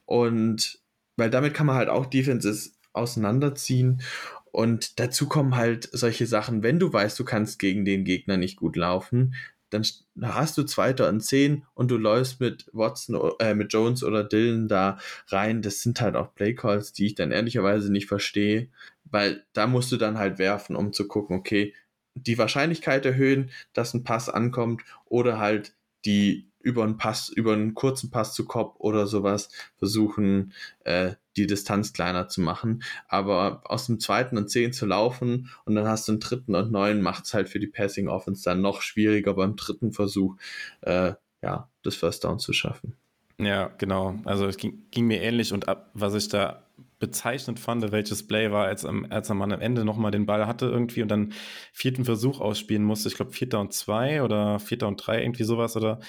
[0.05, 0.81] Und
[1.17, 4.03] weil damit kann man halt auch Defenses auseinanderziehen.
[4.51, 8.57] Und dazu kommen halt solche Sachen, wenn du weißt, du kannst gegen den Gegner nicht
[8.57, 9.35] gut laufen,
[9.71, 9.85] dann
[10.23, 14.69] hast du Zweiter und Zehn und du läufst mit Watson, äh, mit Jones oder Dylan
[14.69, 15.63] da rein.
[15.63, 18.69] Das sind halt auch Playcalls, die ich dann ehrlicherweise nicht verstehe,
[19.05, 21.75] weil da musst du dann halt werfen, um zu gucken, okay,
[22.15, 27.75] die Wahrscheinlichkeit erhöhen, dass ein Pass ankommt oder halt die über einen Pass, über einen
[27.75, 30.53] kurzen Pass zu Kopf oder sowas versuchen,
[30.85, 32.83] äh, die Distanz kleiner zu machen.
[33.09, 36.71] Aber aus dem zweiten und zehn zu laufen und dann hast du einen dritten und
[36.71, 40.37] neun, macht es halt für die Passing Offense dann noch schwieriger beim dritten Versuch,
[40.83, 42.95] äh, ja, das First Down zu schaffen.
[43.41, 44.17] Ja, genau.
[44.25, 46.65] Also es ging, ging mir ähnlich und ab, was ich da
[46.99, 50.67] bezeichnend fand, welches Play war, als, am, als er am Ende nochmal den Ball hatte
[50.67, 51.33] irgendwie und dann
[51.73, 53.09] vierten Versuch ausspielen musste.
[53.09, 56.01] Ich glaube, vierter und zwei oder vierter und drei, irgendwie sowas oder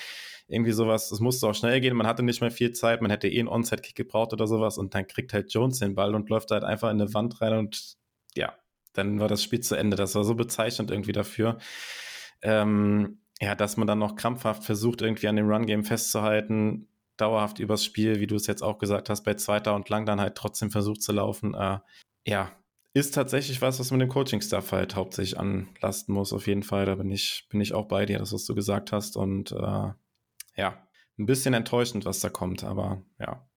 [0.50, 1.12] irgendwie sowas.
[1.12, 3.48] Es musste auch schnell gehen, man hatte nicht mehr viel Zeit, man hätte eh einen
[3.48, 6.90] Onside-Kick gebraucht oder sowas und dann kriegt halt Jones den Ball und läuft halt einfach
[6.90, 7.98] in eine Wand rein und
[8.36, 8.54] ja,
[8.94, 9.96] dann war das Spiel zu Ende.
[9.96, 11.58] Das war so bezeichnend irgendwie dafür.
[12.42, 17.86] Ähm, ja, dass man dann noch krampfhaft versucht, irgendwie an dem Run-Game festzuhalten, dauerhaft übers
[17.86, 20.72] Spiel, wie du es jetzt auch gesagt hast, bei zweiter und lang dann halt trotzdem
[20.72, 21.54] versucht zu laufen.
[21.54, 21.80] Äh,
[22.26, 22.52] ja,
[22.94, 26.86] ist tatsächlich was, was man dem Coaching-Staff halt hauptsächlich anlasten muss, auf jeden Fall.
[26.86, 29.16] Da bin ich, bin ich auch bei dir, das, was du gesagt hast.
[29.16, 29.90] Und äh,
[30.60, 30.78] ja,
[31.18, 33.48] ein bisschen enttäuschend, was da kommt, aber ja.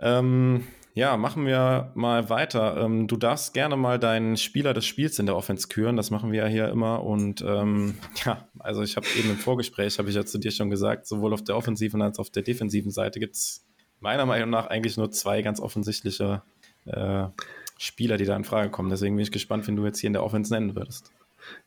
[0.00, 2.76] Ähm, ja, machen wir mal weiter.
[2.78, 5.96] Ähm, du darfst gerne mal deinen Spieler des Spiels in der Offense küren.
[5.96, 7.04] Das machen wir ja hier immer.
[7.04, 10.70] Und ähm, ja, also ich habe eben im Vorgespräch, habe ich ja zu dir schon
[10.70, 13.64] gesagt, sowohl auf der offensiven als auch auf der defensiven Seite gibt es
[14.00, 16.42] meiner Meinung nach eigentlich nur zwei ganz offensichtliche
[16.86, 17.26] äh,
[17.78, 18.90] Spieler, die da in Frage kommen.
[18.90, 21.12] Deswegen bin ich gespannt, wenn du jetzt hier in der Offense nennen würdest.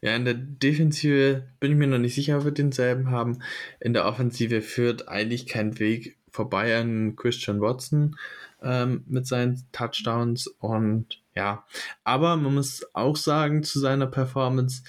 [0.01, 3.39] Ja, in der Defensive bin ich mir noch nicht sicher, ob wir denselben haben.
[3.79, 8.15] In der Offensive führt eigentlich kein Weg vorbei an Christian Watson
[8.61, 11.65] ähm, mit seinen Touchdowns und ja,
[12.03, 14.83] aber man muss auch sagen zu seiner Performance,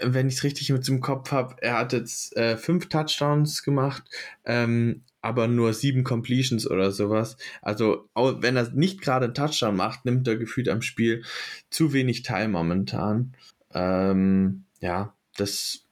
[0.00, 4.02] wenn ich es richtig mit dem Kopf habe, er hat jetzt äh, fünf Touchdowns gemacht,
[4.44, 7.36] ähm, aber nur sieben Completions oder sowas.
[7.60, 11.22] Also, wenn er nicht gerade einen Touchdown macht, nimmt er gefühlt am Spiel
[11.70, 13.34] zu wenig teil momentan.
[13.74, 15.84] Ähm, ja, das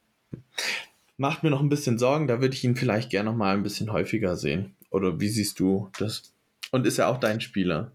[1.17, 2.27] macht mir noch ein bisschen Sorgen.
[2.27, 4.75] Da würde ich ihn vielleicht gerne noch mal ein bisschen häufiger sehen.
[4.89, 6.33] Oder wie siehst du das?
[6.71, 7.91] Und ist er auch dein Spieler?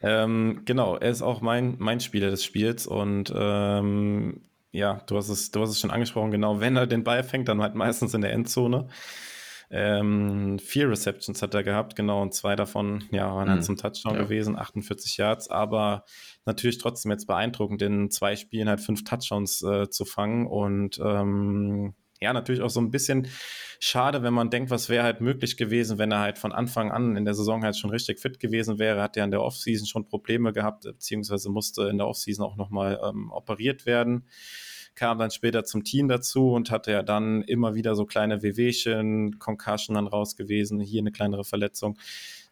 [0.00, 5.30] Ähm, genau, er ist auch mein, mein Spieler des Spiels und ähm, ja, du hast,
[5.30, 8.12] es, du hast es schon angesprochen, genau, wenn er den Ball fängt, dann halt meistens
[8.12, 8.88] in der Endzone.
[9.76, 13.64] Ähm, vier Receptions hat er gehabt, genau, und zwei davon ja, waren halt mhm.
[13.64, 14.22] zum Touchdown ja.
[14.22, 16.04] gewesen, 48 Yards, aber
[16.44, 21.94] natürlich trotzdem jetzt beeindruckend, in zwei Spielen halt fünf Touchdowns äh, zu fangen und ähm,
[22.20, 23.26] ja, natürlich auch so ein bisschen
[23.80, 27.16] schade, wenn man denkt, was wäre halt möglich gewesen, wenn er halt von Anfang an
[27.16, 29.02] in der Saison halt schon richtig fit gewesen wäre.
[29.02, 33.00] Hat er in der Offseason schon Probleme gehabt, beziehungsweise musste in der Offseason auch nochmal
[33.04, 34.28] ähm, operiert werden.
[34.94, 39.38] Kam dann später zum Team dazu und hatte ja dann immer wieder so kleine Wehwehchen,
[39.38, 41.98] Concussion dann raus gewesen, hier eine kleinere Verletzung.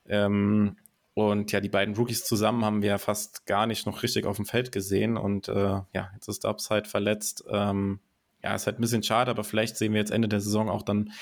[0.08, 0.76] Ähm,
[1.14, 4.36] und ja, die beiden Rookies zusammen haben wir ja fast gar nicht noch richtig auf
[4.36, 5.16] dem Feld gesehen.
[5.16, 7.44] Und äh, ja, jetzt ist Dubs halt verletzt.
[7.50, 8.00] Ähm,
[8.42, 10.82] ja, ist halt ein bisschen schade, aber vielleicht sehen wir jetzt Ende der Saison auch
[10.82, 11.12] dann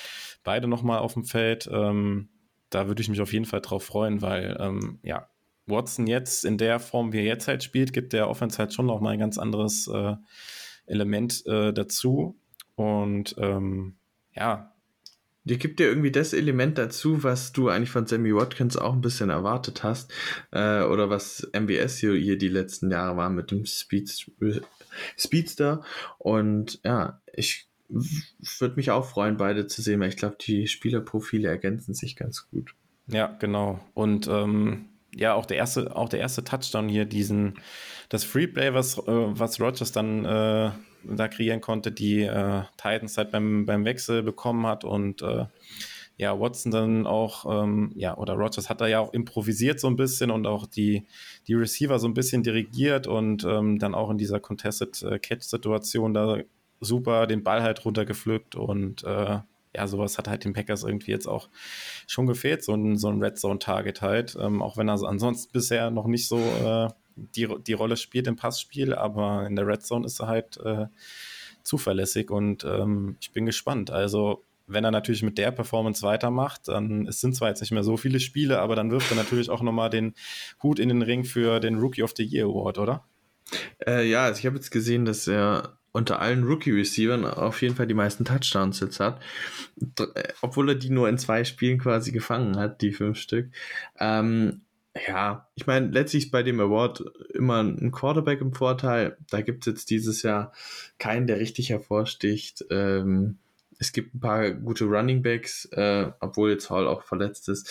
[0.44, 1.68] beide nochmal auf dem Feld.
[1.72, 2.28] Ähm,
[2.70, 5.28] da würde ich mich auf jeden Fall drauf freuen, weil ähm, ja,
[5.66, 8.86] Watson jetzt in der Form, wie er jetzt halt spielt, gibt der Offense halt schon
[8.86, 10.14] nochmal ein ganz anderes äh,
[10.90, 12.36] Element äh, dazu.
[12.74, 13.94] Und ähm,
[14.34, 14.72] ja,
[15.44, 19.00] die gibt dir irgendwie das Element dazu, was du eigentlich von Sammy Watkins auch ein
[19.00, 20.12] bisschen erwartet hast.
[20.50, 24.26] Äh, oder was MBS hier, hier die letzten Jahre war mit dem Speed,
[25.16, 25.82] Speedster.
[26.18, 31.48] Und ja, ich würde mich auch freuen, beide zu sehen, weil ich glaube, die Spielerprofile
[31.48, 32.74] ergänzen sich ganz gut.
[33.08, 33.80] Ja, genau.
[33.94, 37.54] Und ähm, ja, auch der erste, auch der erste Touchdown hier, diesen,
[38.08, 40.70] das Freeplay, was, äh, was Rogers dann äh,
[41.04, 45.46] da kreieren konnte, die äh, Titans halt beim, beim Wechsel bekommen hat und äh,
[46.16, 49.96] ja, Watson dann auch, ähm, ja, oder Rogers hat da ja auch improvisiert so ein
[49.96, 51.06] bisschen und auch die,
[51.48, 56.12] die Receiver so ein bisschen dirigiert und ähm, dann auch in dieser Contested äh, Catch-Situation
[56.12, 56.36] da
[56.78, 59.38] super den Ball halt runtergepflückt und äh,
[59.74, 61.48] ja, sowas hat halt den Packers irgendwie jetzt auch
[62.06, 65.90] schon gefehlt, so ein, so ein Red Zone-Target halt, ähm, auch wenn er ansonsten bisher
[65.90, 70.06] noch nicht so äh, die, die Rolle spielt im Passspiel, aber in der Red Zone
[70.06, 70.86] ist er halt äh,
[71.62, 73.90] zuverlässig und ähm, ich bin gespannt.
[73.90, 77.82] Also wenn er natürlich mit der Performance weitermacht, dann es sind zwar jetzt nicht mehr
[77.82, 80.14] so viele Spiele, aber dann wirft er natürlich auch nochmal den
[80.62, 83.04] Hut in den Ring für den Rookie of the Year Award, oder?
[83.84, 87.86] Äh, ja, also ich habe jetzt gesehen, dass er unter allen Rookie-Receivern auf jeden Fall
[87.86, 89.20] die meisten Touchdowns jetzt hat,
[89.98, 93.50] äh, obwohl er die nur in zwei Spielen quasi gefangen hat, die fünf Stück.
[93.98, 94.62] Ähm,
[95.06, 99.16] ja, ich meine, letztlich ist bei dem Award immer ein Quarterback im Vorteil.
[99.30, 100.52] Da gibt es jetzt dieses Jahr
[100.98, 102.64] keinen, der richtig hervorsticht.
[102.70, 103.38] Ähm,
[103.78, 107.68] es gibt ein paar gute Running Backs, äh, obwohl jetzt Hall auch verletzt ist.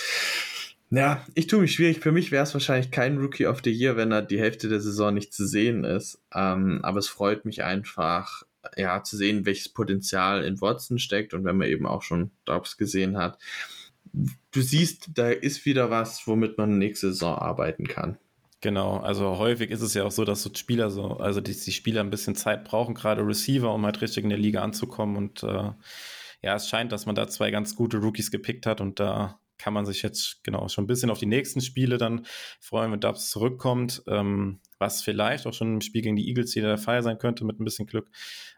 [0.91, 1.99] Ja, ich tue mich schwierig.
[1.99, 4.81] Für mich wäre es wahrscheinlich kein Rookie of the Year, wenn er die Hälfte der
[4.81, 6.19] Saison nicht zu sehen ist.
[6.33, 8.43] Ähm, aber es freut mich einfach,
[8.75, 12.77] ja, zu sehen, welches Potenzial in Watson steckt und wenn man eben auch schon Dobbs
[12.77, 13.37] gesehen hat.
[14.51, 18.17] Du siehst, da ist wieder was, womit man nächste Saison arbeiten kann.
[18.61, 21.71] Genau, also häufig ist es ja auch so, dass so Spieler so, also die, die
[21.71, 25.15] Spieler ein bisschen Zeit brauchen, gerade Receiver, um halt richtig in der Liga anzukommen.
[25.15, 25.71] Und äh,
[26.41, 29.73] ja, es scheint, dass man da zwei ganz gute Rookies gepickt hat und da kann
[29.73, 32.25] man sich jetzt genau schon ein bisschen auf die nächsten Spiele dann
[32.59, 36.69] freuen, wenn Dubs zurückkommt, ähm, was vielleicht auch schon im Spiel gegen die Eagles wieder
[36.69, 38.09] der Fall sein könnte mit ein bisschen Glück.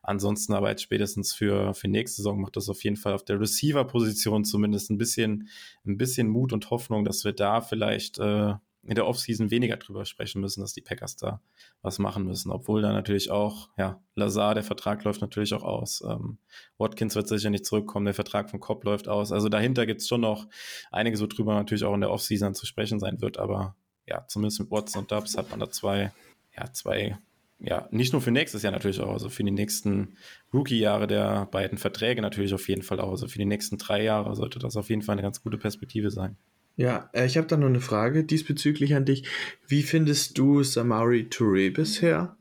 [0.03, 3.39] Ansonsten aber jetzt spätestens für, für nächste Saison macht das auf jeden Fall auf der
[3.39, 5.49] Receiver-Position zumindest ein bisschen,
[5.85, 10.05] ein bisschen Mut und Hoffnung, dass wir da vielleicht äh, in der Offseason weniger drüber
[10.05, 11.41] sprechen müssen, dass die Packers da
[11.81, 12.51] was machen müssen.
[12.51, 16.03] Obwohl da natürlich auch, ja, Lazar, der Vertrag läuft natürlich auch aus.
[16.07, 16.39] Ähm,
[16.77, 19.31] Watkins wird sicher nicht zurückkommen, der Vertrag von Cobb läuft aus.
[19.31, 20.47] Also dahinter gibt es schon noch
[20.91, 23.37] einiges, worüber natürlich auch in der Offseason zu sprechen sein wird.
[23.37, 23.75] Aber
[24.07, 26.11] ja, zumindest mit Watson und Dubs hat man da zwei,
[26.57, 27.19] ja, zwei,
[27.59, 30.17] ja, nicht nur für nächstes Jahr natürlich auch, also für die nächsten
[30.51, 33.11] Rookie-Jahre der beiden Verträge natürlich auf jeden Fall auch.
[33.11, 36.09] Also für die nächsten drei Jahre sollte das auf jeden Fall eine ganz gute Perspektive
[36.09, 36.37] sein.
[36.75, 39.27] Ja, äh, ich habe da noch eine Frage diesbezüglich an dich.
[39.67, 42.37] Wie findest du Samari Touré bisher?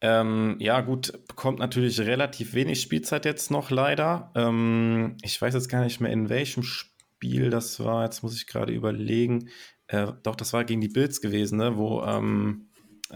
[0.00, 4.32] Ähm, ja, gut, bekommt natürlich relativ wenig Spielzeit jetzt noch leider.
[4.34, 8.04] Ähm, ich weiß jetzt gar nicht mehr, in welchem Spiel das war.
[8.04, 9.48] Jetzt muss ich gerade überlegen.
[9.86, 11.76] Äh, doch, das war gegen die Bills gewesen, ne?
[11.76, 12.66] wo ähm,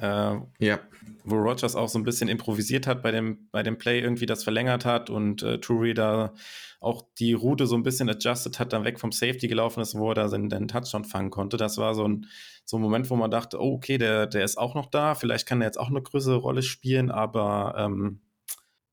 [0.01, 0.79] äh, ja.
[1.25, 4.45] Wo Rogers auch so ein bisschen improvisiert hat bei dem, bei dem Play, irgendwie das
[4.45, 6.35] verlängert hat und äh, Trury da
[6.81, 10.11] auch die Route so ein bisschen adjusted hat, dann weg vom Safety gelaufen ist, wo
[10.11, 11.57] er da den, den Touchdown fangen konnte.
[11.57, 12.27] Das war so ein,
[12.65, 15.47] so ein Moment, wo man dachte, oh, okay, der, der ist auch noch da, vielleicht
[15.49, 18.21] kann er jetzt auch eine größere Rolle spielen, aber ähm,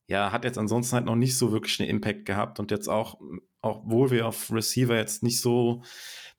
[0.08, 3.18] ja, hat jetzt ansonsten halt noch nicht so wirklich einen Impact gehabt und jetzt auch
[3.64, 5.82] obwohl wir auf Receiver jetzt nicht so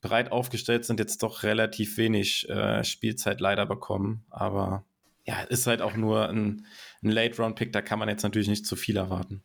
[0.06, 4.24] breit aufgestellt sind, jetzt doch relativ wenig äh, Spielzeit leider bekommen.
[4.30, 4.86] Aber
[5.26, 6.66] ja, ist halt auch nur ein,
[7.04, 9.42] ein Late-Round-Pick, da kann man jetzt natürlich nicht zu viel erwarten.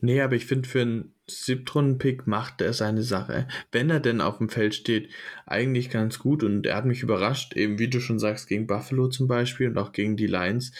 [0.00, 3.48] Nee, aber ich finde, für einen Siebtrunden-Pick macht er seine Sache.
[3.70, 5.10] Wenn er denn auf dem Feld steht,
[5.46, 9.08] eigentlich ganz gut und er hat mich überrascht, eben wie du schon sagst, gegen Buffalo
[9.08, 10.72] zum Beispiel und auch gegen die Lions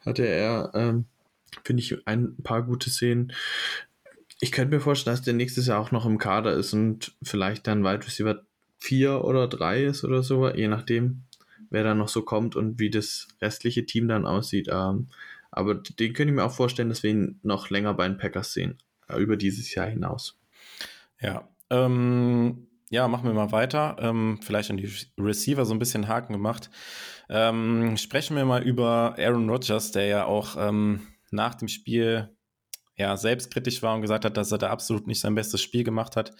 [0.00, 1.06] hatte er, ähm,
[1.64, 3.32] finde ich, ein paar gute Szenen.
[4.40, 7.66] Ich könnte mir vorstellen, dass der nächstes Jahr auch noch im Kader ist und vielleicht
[7.66, 8.44] dann Wide Receiver
[8.78, 11.24] vier oder drei ist oder so, je nachdem,
[11.70, 14.68] wer da noch so kommt und wie das restliche Team dann aussieht.
[14.70, 15.08] Ähm,
[15.50, 18.52] aber den könnte ich mir auch vorstellen, dass wir ihn noch länger bei den Packers
[18.52, 20.38] sehen, äh, über dieses Jahr hinaus.
[21.20, 23.96] Ja, ähm, ja, machen wir mal weiter.
[24.00, 26.70] Ähm, vielleicht an die Receiver so ein bisschen Haken gemacht.
[27.28, 32.34] Ähm, sprechen wir mal über Aaron Rodgers, der ja auch ähm, nach dem Spiel
[32.96, 36.16] ja selbstkritisch war und gesagt hat, dass er da absolut nicht sein bestes Spiel gemacht
[36.16, 36.32] hat.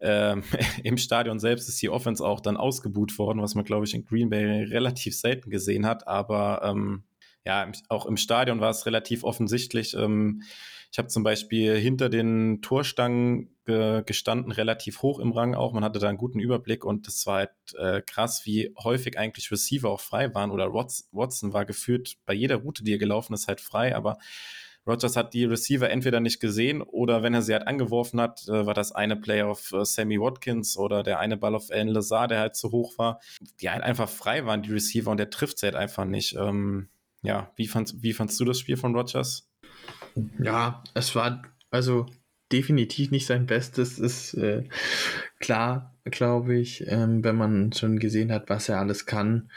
[0.00, 0.42] Ähm,
[0.82, 4.04] Im Stadion selbst ist die Offense auch dann ausgebuht worden, was man, glaube ich, in
[4.04, 6.06] Green Bay relativ selten gesehen hat.
[6.06, 7.04] Aber ähm,
[7.44, 9.94] ja, auch im Stadion war es relativ offensichtlich.
[9.94, 10.42] Ähm,
[10.92, 15.72] ich habe zum Beispiel hinter den Torstangen äh, gestanden, relativ hoch im Rang auch.
[15.72, 19.50] Man hatte da einen guten Überblick und es war halt äh, krass, wie häufig eigentlich
[19.50, 20.50] Receiver auch frei waren.
[20.50, 23.94] Oder Watson war geführt bei jeder Route, die er gelaufen ist, halt frei.
[23.94, 24.18] Aber
[24.86, 28.66] Rogers hat die Receiver entweder nicht gesehen oder wenn er sie halt angeworfen hat, äh,
[28.66, 32.28] war das eine Play auf äh, Sammy Watkins oder der eine Ball auf Alan Lazar,
[32.28, 33.20] der halt zu hoch war,
[33.60, 36.36] die halt einfach frei waren, die Receiver, und der trifft sie halt einfach nicht.
[36.36, 36.88] Ähm,
[37.22, 39.50] ja, wie fandst, wie fandst du das Spiel von Rogers?
[40.38, 42.06] Ja, es war also
[42.52, 44.64] definitiv nicht sein Bestes, ist äh,
[45.40, 49.50] klar, glaube ich, ähm, wenn man schon gesehen hat, was er alles kann.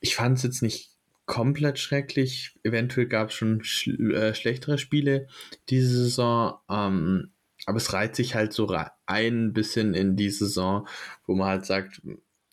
[0.00, 0.97] Ich fand es jetzt nicht
[1.28, 2.58] komplett schrecklich.
[2.64, 5.28] Eventuell gab es schon schl äh, schlechtere Spiele
[5.68, 6.58] diese Saison.
[6.68, 7.30] Ähm,
[7.66, 8.74] aber es reiht sich halt so
[9.06, 10.88] ein bisschen in die Saison,
[11.26, 12.00] wo man halt sagt,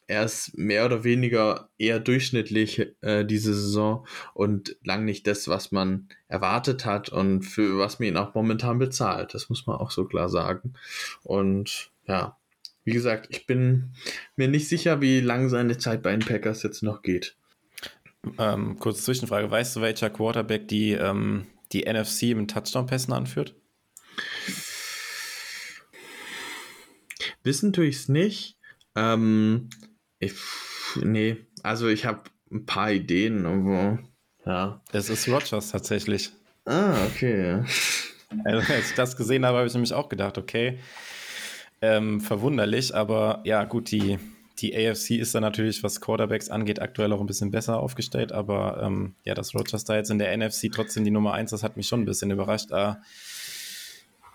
[0.07, 5.71] er ist mehr oder weniger eher durchschnittlich äh, diese Saison und lang nicht das, was
[5.71, 9.33] man erwartet hat und für was man ihn auch momentan bezahlt.
[9.33, 10.73] Das muss man auch so klar sagen.
[11.23, 12.37] Und ja,
[12.83, 13.93] wie gesagt, ich bin
[14.35, 17.37] mir nicht sicher, wie lang seine Zeit bei den Packers jetzt noch geht.
[18.37, 19.49] Ähm, kurze Zwischenfrage.
[19.49, 23.55] Weißt du, welcher Quarterback die, ähm, die NFC mit Touchdown-Pässen anführt?
[27.43, 28.57] Wissen tue ich es nicht.
[28.95, 29.69] Ähm,
[30.19, 30.33] ich,
[31.01, 33.99] nee, also ich habe ein paar Ideen, aber
[34.45, 34.81] ja.
[34.91, 36.31] Es ist Rogers tatsächlich.
[36.65, 37.63] Ah, okay.
[38.43, 40.79] Also, als ich das gesehen habe, habe ich nämlich auch gedacht, okay,
[41.81, 44.17] ähm, verwunderlich, aber ja, gut, die,
[44.59, 48.81] die AFC ist da natürlich, was Quarterbacks angeht, aktuell auch ein bisschen besser aufgestellt, aber
[48.81, 51.77] ähm, ja, dass Rogers da jetzt in der NFC trotzdem die Nummer 1, das hat
[51.77, 52.71] mich schon ein bisschen überrascht.
[52.71, 52.95] Äh,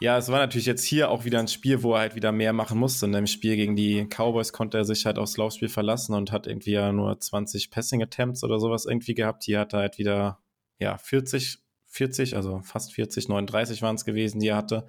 [0.00, 2.54] ja, es war natürlich jetzt hier auch wieder ein Spiel, wo er halt wieder mehr
[2.54, 3.04] machen musste.
[3.04, 6.46] In dem Spiel gegen die Cowboys konnte er sich halt aufs Laufspiel verlassen und hat
[6.46, 9.44] irgendwie ja nur 20 Passing Attempts oder sowas irgendwie gehabt.
[9.44, 10.38] Hier hat er halt wieder,
[10.78, 14.86] ja, 40, 40, also fast 40, 39 waren es gewesen, die er hatte.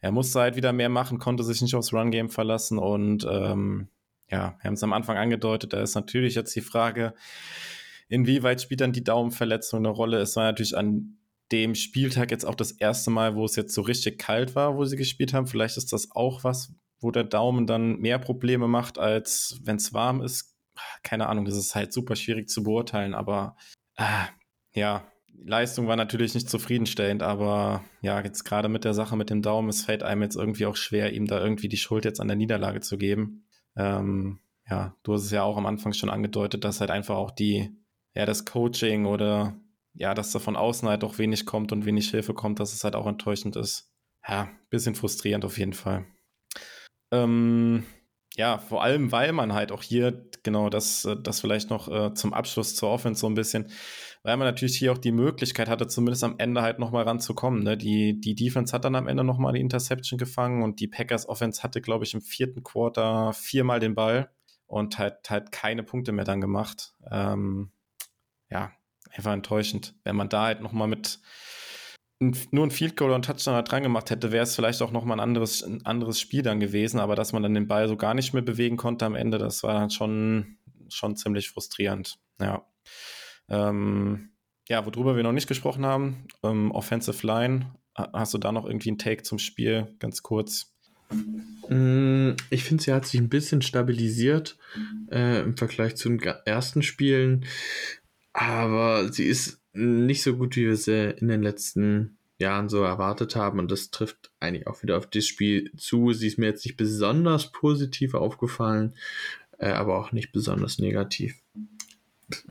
[0.00, 3.88] Er musste halt wieder mehr machen, konnte sich nicht aufs Run-Game verlassen und ähm,
[4.30, 7.14] ja, wir haben es am Anfang angedeutet, da ist natürlich jetzt die Frage,
[8.08, 10.18] inwieweit spielt dann die Daumenverletzung eine Rolle?
[10.18, 11.16] Es war natürlich an
[11.52, 14.84] dem Spieltag jetzt auch das erste Mal, wo es jetzt so richtig kalt war, wo
[14.84, 15.46] sie gespielt haben.
[15.46, 19.92] Vielleicht ist das auch was, wo der Daumen dann mehr Probleme macht, als wenn es
[19.92, 20.56] warm ist.
[21.02, 23.56] Keine Ahnung, das ist halt super schwierig zu beurteilen, aber
[23.96, 24.04] äh,
[24.72, 25.04] ja,
[25.44, 29.68] Leistung war natürlich nicht zufriedenstellend, aber ja, jetzt gerade mit der Sache mit dem Daumen,
[29.68, 32.36] es fällt einem jetzt irgendwie auch schwer, ihm da irgendwie die Schuld jetzt an der
[32.36, 33.46] Niederlage zu geben.
[33.76, 37.30] Ähm, ja, du hast es ja auch am Anfang schon angedeutet, dass halt einfach auch
[37.30, 37.76] die,
[38.14, 39.56] ja, das Coaching oder
[39.94, 42.84] ja, dass da von außen halt auch wenig kommt und wenig Hilfe kommt, dass es
[42.84, 43.92] halt auch enttäuschend ist.
[44.26, 46.06] Ja, bisschen frustrierend auf jeden Fall.
[47.10, 47.84] Ähm,
[48.36, 52.32] ja, vor allem, weil man halt auch hier, genau, das, das vielleicht noch äh, zum
[52.32, 53.70] Abschluss zur Offense so ein bisschen,
[54.22, 57.62] weil man natürlich hier auch die Möglichkeit hatte, zumindest am Ende halt nochmal ranzukommen.
[57.62, 57.76] Ne?
[57.76, 61.62] Die, die Defense hat dann am Ende nochmal die Interception gefangen und die Packers Offense
[61.62, 64.30] hatte, glaube ich, im vierten Quarter viermal den Ball
[64.66, 66.94] und halt, halt keine Punkte mehr dann gemacht.
[67.10, 67.72] Ähm,
[68.50, 68.72] ja,
[69.10, 69.94] einfach enttäuschend.
[70.04, 71.20] Wenn man da halt nochmal mit
[72.50, 75.16] nur ein Field Goal und Touchdown halt dran gemacht hätte, wäre es vielleicht auch nochmal
[75.16, 78.12] ein anderes, ein anderes Spiel dann gewesen, aber dass man dann den Ball so gar
[78.12, 80.58] nicht mehr bewegen konnte am Ende, das war dann schon,
[80.90, 82.18] schon ziemlich frustrierend.
[82.38, 82.66] Ja.
[83.50, 84.30] Ähm,
[84.68, 87.74] ja, worüber wir noch nicht gesprochen haben, ähm, Offensive Line.
[87.94, 90.72] Hast du da noch irgendwie einen Take zum Spiel, ganz kurz?
[91.68, 94.56] Mm, ich finde, sie hat sich ein bisschen stabilisiert
[95.10, 97.46] äh, im Vergleich zu den ersten Spielen.
[98.32, 103.36] Aber sie ist nicht so gut, wie wir sie in den letzten Jahren so erwartet
[103.36, 103.58] haben.
[103.58, 106.12] Und das trifft eigentlich auch wieder auf das Spiel zu.
[106.12, 108.94] Sie ist mir jetzt nicht besonders positiv aufgefallen,
[109.58, 111.42] äh, aber auch nicht besonders negativ.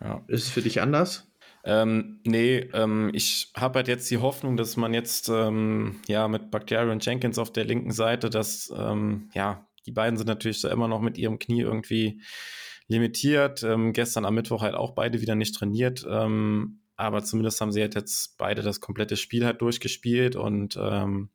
[0.01, 0.23] Ja.
[0.27, 1.31] Ist es für dich anders?
[1.63, 6.51] Ähm, nee, ähm, ich habe halt jetzt die Hoffnung, dass man jetzt ähm, ja mit
[6.51, 10.69] Bakhtiari und Jenkins auf der linken Seite, dass ähm, ja, die beiden sind natürlich da
[10.69, 12.21] immer noch mit ihrem Knie irgendwie
[12.87, 13.63] limitiert.
[13.63, 16.05] Ähm, gestern am Mittwoch halt auch beide wieder nicht trainiert.
[16.09, 21.29] Ähm, aber zumindest haben sie halt jetzt beide das komplette Spiel halt durchgespielt und ähm,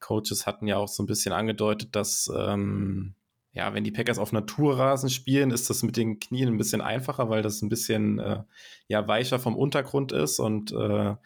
[0.00, 3.14] Coaches hatten ja auch so ein bisschen angedeutet, dass ähm,
[3.58, 7.28] ja, wenn die Packers auf Naturrasen spielen, ist das mit den Knien ein bisschen einfacher,
[7.28, 8.44] weil das ein bisschen äh,
[8.86, 11.16] ja weicher vom Untergrund ist und äh,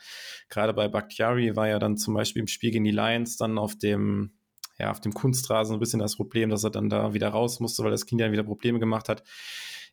[0.49, 3.77] gerade bei Bakhtiari war ja dann zum Beispiel im Spiel gegen die Lions dann auf
[3.77, 4.33] dem
[4.79, 7.85] ja, auf dem Kunstrasen ein bisschen das Problem, dass er dann da wieder raus musste,
[7.85, 9.23] weil das Kind dann wieder Probleme gemacht hat.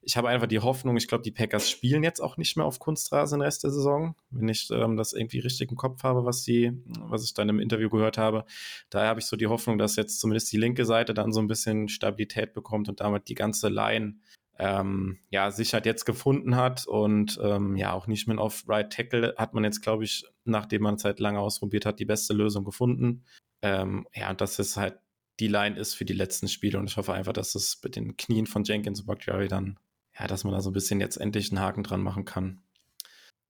[0.01, 2.79] Ich habe einfach die Hoffnung, ich glaube, die Packers spielen jetzt auch nicht mehr auf
[2.79, 6.43] Kunstrasen den Rest der Saison, wenn ich ähm, das irgendwie richtig im Kopf habe, was
[6.43, 8.45] sie, was ich dann im Interview gehört habe.
[8.89, 11.47] Daher habe ich so die Hoffnung, dass jetzt zumindest die linke Seite dann so ein
[11.47, 14.15] bisschen Stabilität bekommt und damit die ganze Line
[14.57, 18.91] ähm, ja, sich halt jetzt gefunden hat und ähm, ja, auch nicht mehr auf Right
[18.91, 22.33] Tackle hat man jetzt, glaube ich, nachdem man es halt lange ausprobiert hat, die beste
[22.33, 23.23] Lösung gefunden.
[23.61, 24.99] Ähm, ja, und das ist halt
[25.39, 28.17] die Line ist für die letzten Spiele und ich hoffe einfach, dass es mit den
[28.17, 29.79] Knien von Jenkins und Bakhtiari dann,
[30.19, 32.61] ja, dass man da so ein bisschen jetzt endlich einen Haken dran machen kann.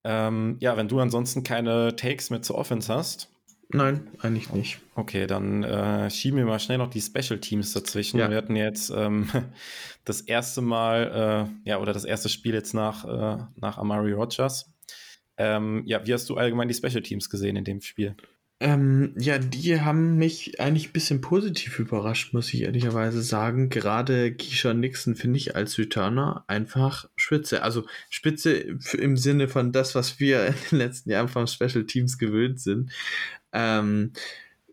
[0.04, 3.30] Ähm, ja, wenn du ansonsten keine Takes mehr zur Offense hast.
[3.72, 4.80] Nein, eigentlich nicht.
[4.96, 8.20] Okay, dann äh, schieben wir mal schnell noch die Special Teams dazwischen.
[8.20, 8.30] Ja.
[8.30, 9.30] Wir hatten jetzt ähm,
[10.06, 14.74] das erste Mal, äh, ja, oder das erste Spiel jetzt nach, äh, nach Amari Rogers.
[15.38, 18.16] Ähm, ja, wie hast du allgemein die Special Teams gesehen in dem Spiel?
[18.62, 23.70] Ähm, ja, die haben mich eigentlich ein bisschen positiv überrascht, muss ich ehrlicherweise sagen.
[23.70, 27.64] Gerade Keisha Nixon finde ich als Returner einfach spitze.
[27.64, 28.54] Also spitze
[28.98, 32.92] im Sinne von das, was wir in den letzten Jahren vom Special Teams gewöhnt sind.
[33.54, 34.12] Ähm,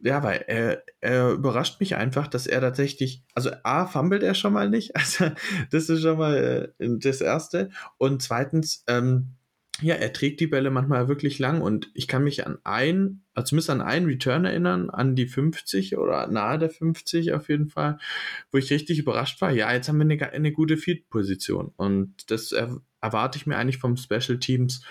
[0.03, 4.53] ja, weil er, er überrascht mich einfach, dass er tatsächlich, also A, fummelt er schon
[4.53, 5.31] mal nicht, also
[5.71, 7.71] das ist schon mal äh, das Erste.
[7.99, 9.37] Und zweitens, ähm,
[9.83, 13.51] ja, er trägt die Bälle manchmal wirklich lang und ich kann mich an ein, also
[13.51, 17.99] zumindest an einen Return erinnern, an die 50 oder nahe der 50 auf jeden Fall,
[18.51, 19.51] wo ich richtig überrascht war.
[19.51, 23.79] Ja, jetzt haben wir eine, eine gute Field-Position und das er, erwarte ich mir eigentlich
[23.79, 24.83] vom Special Teams.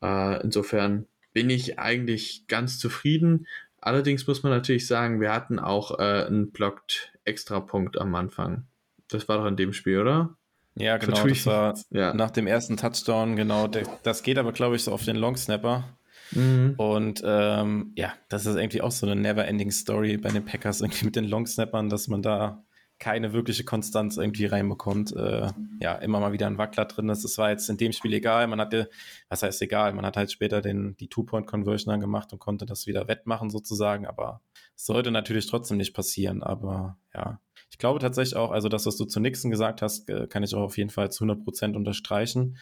[0.00, 3.46] Äh, insofern, bin ich eigentlich ganz zufrieden.
[3.80, 8.66] Allerdings muss man natürlich sagen, wir hatten auch äh, einen blocked Extra-Punkt am Anfang.
[9.08, 10.36] Das war doch in dem Spiel, oder?
[10.74, 11.26] Ja, genau.
[11.26, 12.14] Das war ja.
[12.14, 13.68] nach dem ersten Touchdown, genau.
[14.02, 15.96] Das geht aber, glaube ich, so auf den Long Snapper.
[16.32, 16.74] Mhm.
[16.76, 21.06] Und ähm, ja, das ist irgendwie auch so eine never-ending Story bei den Packers, irgendwie
[21.06, 22.64] mit den Long Snappern, dass man da
[23.00, 25.16] keine wirkliche Konstanz irgendwie reinbekommt.
[25.16, 25.50] Äh,
[25.80, 27.24] ja, immer mal wieder ein Wackler drin ist.
[27.24, 28.46] Das war jetzt in dem Spiel egal.
[28.46, 28.90] Man hatte,
[29.30, 32.86] was heißt egal, man hat halt später den, die Two-Point-Conversion dann gemacht und konnte das
[32.86, 34.42] wieder wettmachen sozusagen, aber
[34.76, 36.42] es sollte natürlich trotzdem nicht passieren.
[36.42, 37.40] Aber ja,
[37.80, 40.62] glaube tatsächlich auch, also das, was du zu Nixon gesagt hast, äh, kann ich auch
[40.62, 42.58] auf jeden Fall zu 100 Prozent unterstreichen.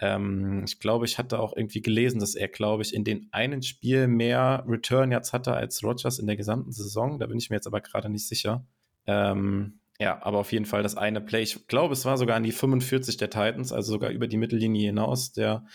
[0.00, 3.62] Ähm, ich glaube, ich hatte auch irgendwie gelesen, dass er, glaube ich, in den einen
[3.62, 7.18] Spiel mehr Return Yards hatte als Rogers in der gesamten Saison.
[7.18, 8.64] Da bin ich mir jetzt aber gerade nicht sicher.
[9.06, 11.42] Ähm, ja, aber auf jeden Fall das eine Play.
[11.42, 14.86] Ich glaube, es war sogar an die 45 der Titans, also sogar über die Mittellinie
[14.86, 15.66] hinaus, der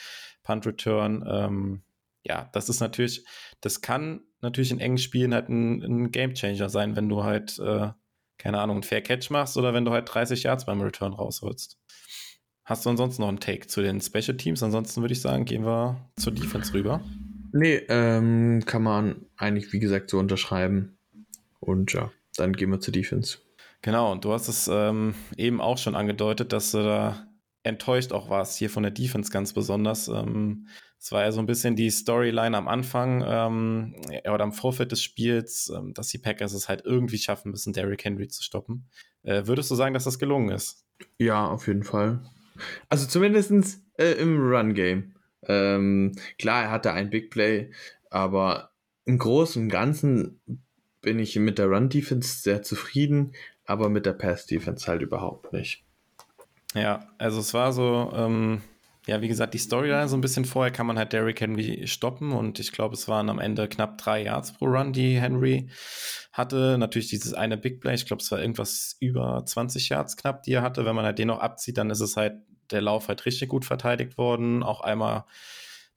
[0.42, 1.24] Punt Return.
[1.28, 1.84] Ähm,
[2.24, 3.24] ja, das ist natürlich,
[3.62, 7.60] das kann natürlich in engen Spielen halt ein, ein Game Changer sein, wenn du halt,
[7.60, 7.92] äh,
[8.38, 11.78] keine Ahnung, einen Fair Catch machst oder wenn du halt 30 Yards beim Return rausholst.
[12.64, 14.64] Hast du ansonsten noch einen Take zu den Special Teams?
[14.64, 17.02] Ansonsten würde ich sagen, gehen wir zur Defense rüber.
[17.52, 20.98] Nee, ähm, kann man eigentlich, wie gesagt, so unterschreiben.
[21.60, 23.38] Und ja, dann gehen wir zur Defense.
[23.82, 27.28] Genau, und du hast es ähm, eben auch schon angedeutet, dass du da
[27.66, 30.08] enttäuscht auch warst, hier von der Defense ganz besonders.
[30.08, 30.68] Ähm,
[31.00, 35.02] es war ja so ein bisschen die Storyline am Anfang ähm, oder am Vorfeld des
[35.02, 38.88] Spiels, ähm, dass die Packers es halt irgendwie schaffen müssen, Derrick Henry zu stoppen.
[39.24, 40.86] Äh, würdest du sagen, dass das gelungen ist?
[41.18, 42.22] Ja, auf jeden Fall.
[42.90, 45.16] Also zumindest äh, im Run-Game.
[45.48, 47.72] Ähm, klar, er hatte ein Big Play,
[48.10, 48.72] aber
[49.06, 50.40] im Großen und Ganzen
[51.02, 53.34] bin ich mit der Run-Defense sehr zufrieden,
[53.66, 55.85] aber mit der Pass-Defense halt überhaupt nicht.
[56.76, 58.62] Ja, also es war so, ähm,
[59.08, 62.32] ja, wie gesagt, die Storyline so ein bisschen vorher kann man halt Derrick Henry stoppen
[62.32, 65.70] und ich glaube, es waren am Ende knapp drei Yards pro Run, die Henry
[66.34, 66.78] hatte.
[66.78, 70.54] Natürlich dieses eine Big Play, ich glaube, es war irgendwas über 20 Yards knapp, die
[70.54, 70.86] er hatte.
[70.86, 72.36] Wenn man halt den noch abzieht, dann ist es halt
[72.72, 74.64] der Lauf halt richtig gut verteidigt worden.
[74.64, 75.26] Auch einmal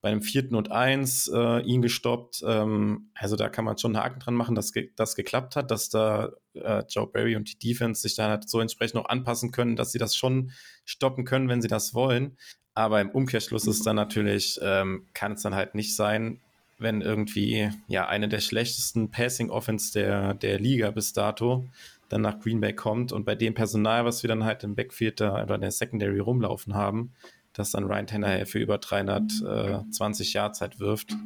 [0.00, 2.42] bei einem vierten und eins äh, ihn gestoppt.
[2.46, 5.70] Ähm, also da kann man schon einen Haken dran machen, dass ge das geklappt hat,
[5.70, 9.50] dass da äh, Joe Barry und die Defense sich da halt so entsprechend noch anpassen
[9.50, 10.52] können, dass sie das schon
[10.84, 12.36] stoppen können, wenn sie das wollen.
[12.74, 16.40] Aber im Umkehrschluss ist dann natürlich, ähm, kann es dann halt nicht sein,
[16.78, 21.66] wenn irgendwie ja eine der schlechtesten Passing Offense der, der Liga bis dato
[22.08, 25.20] dann nach Green Bay kommt und bei dem Personal, was wir dann halt im Backfield
[25.20, 27.12] da, oder in der Secondary rumlaufen haben,
[27.58, 31.16] dass dann Ryan Tannehill für über 320 Jahre Zeit wirft.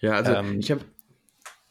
[0.00, 0.84] Ja, also ähm, ich habe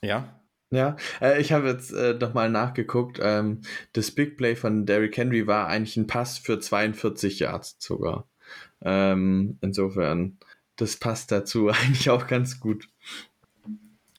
[0.01, 0.39] ja.
[0.71, 3.19] Ja, äh, ich habe jetzt äh, nochmal nachgeguckt.
[3.21, 3.61] Ähm,
[3.93, 8.27] das Big Play von Derrick Henry war eigentlich ein Pass für 42 Yards sogar.
[8.81, 10.39] Ähm, insofern,
[10.75, 12.89] das passt dazu eigentlich auch ganz gut.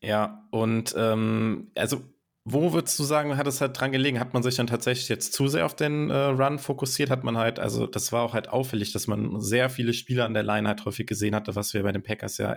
[0.01, 2.03] Ja, und ähm, also
[2.45, 4.21] wo würdest du sagen, hat es halt dran gelegen?
[4.21, 7.09] Hat man sich dann tatsächlich jetzt zu sehr auf den äh, Run fokussiert?
[7.09, 10.35] Hat man halt, also das war auch halt auffällig, dass man sehr viele Spieler an
[10.35, 12.57] der Line halt häufig gesehen hatte, was wir bei den Packers ja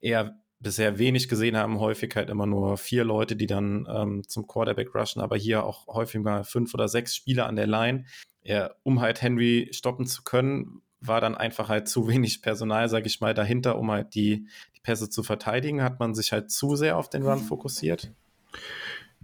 [0.00, 1.80] eher bisher wenig gesehen haben.
[1.80, 5.88] Häufig halt immer nur vier Leute, die dann ähm, zum Quarterback rushen, aber hier auch
[5.88, 8.04] häufig mal fünf oder sechs Spieler an der Line.
[8.44, 13.08] Ja, um halt Henry stoppen zu können, war dann einfach halt zu wenig Personal, sage
[13.08, 14.46] ich mal, dahinter, um halt die,
[14.76, 15.82] die Pässe zu verteidigen.
[15.82, 18.12] Hat man sich halt zu sehr auf den Run fokussiert?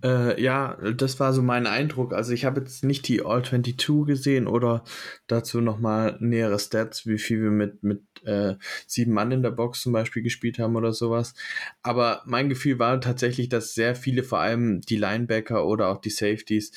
[0.03, 2.12] Äh, ja, das war so mein Eindruck.
[2.12, 4.84] Also ich habe jetzt nicht die All-22 gesehen oder
[5.26, 9.80] dazu nochmal nähere Stats, wie viel wir mit, mit äh, sieben Mann in der Box
[9.82, 11.34] zum Beispiel gespielt haben oder sowas.
[11.82, 16.11] Aber mein Gefühl war tatsächlich, dass sehr viele, vor allem die Linebacker oder auch die
[16.11, 16.72] Safeties,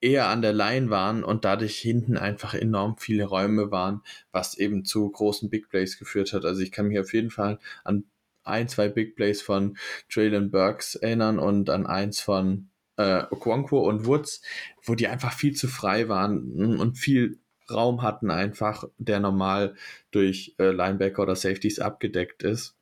[0.00, 4.84] eher an der Line waren und dadurch hinten einfach enorm viele Räume waren, was eben
[4.84, 6.44] zu großen Big Plays geführt hat.
[6.44, 8.04] Also ich kann mich auf jeden Fall an
[8.48, 9.76] ein, zwei Big Plays von
[10.08, 14.42] Traylon Burks erinnern und an eins von äh, Okonkwo und Woods,
[14.82, 17.38] wo die einfach viel zu frei waren und viel
[17.70, 19.74] Raum hatten einfach, der normal
[20.10, 22.76] durch äh, Linebacker oder Safeties abgedeckt ist.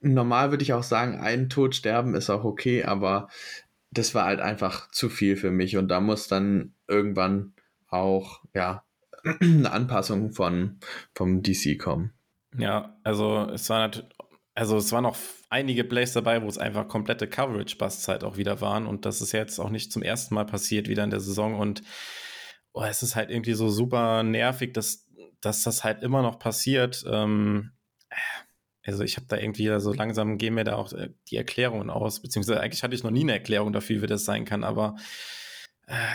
[0.00, 3.28] Normal würde ich auch sagen, ein Tod sterben ist auch okay, aber
[3.90, 7.52] das war halt einfach zu viel für mich und da muss dann irgendwann
[7.88, 8.84] auch, ja,
[9.40, 10.78] eine Anpassung von,
[11.14, 12.12] vom DC kommen.
[12.56, 13.90] Ja, also es war
[14.54, 15.16] also es waren noch
[15.48, 18.86] einige Plays dabei, wo es einfach komplette Coverage-Busts halt auch wieder waren.
[18.86, 21.58] Und das ist jetzt auch nicht zum ersten Mal passiert wieder in der Saison.
[21.58, 21.82] Und
[22.72, 25.08] oh, es ist halt irgendwie so super nervig, dass,
[25.40, 27.04] dass das halt immer noch passiert.
[27.06, 27.72] Ähm,
[28.84, 31.88] also ich habe da irgendwie so also langsam gehen mir da auch äh, die Erklärungen
[31.88, 34.96] aus, beziehungsweise eigentlich hatte ich noch nie eine Erklärung dafür, wie das sein kann, aber
[34.96, 35.00] äh,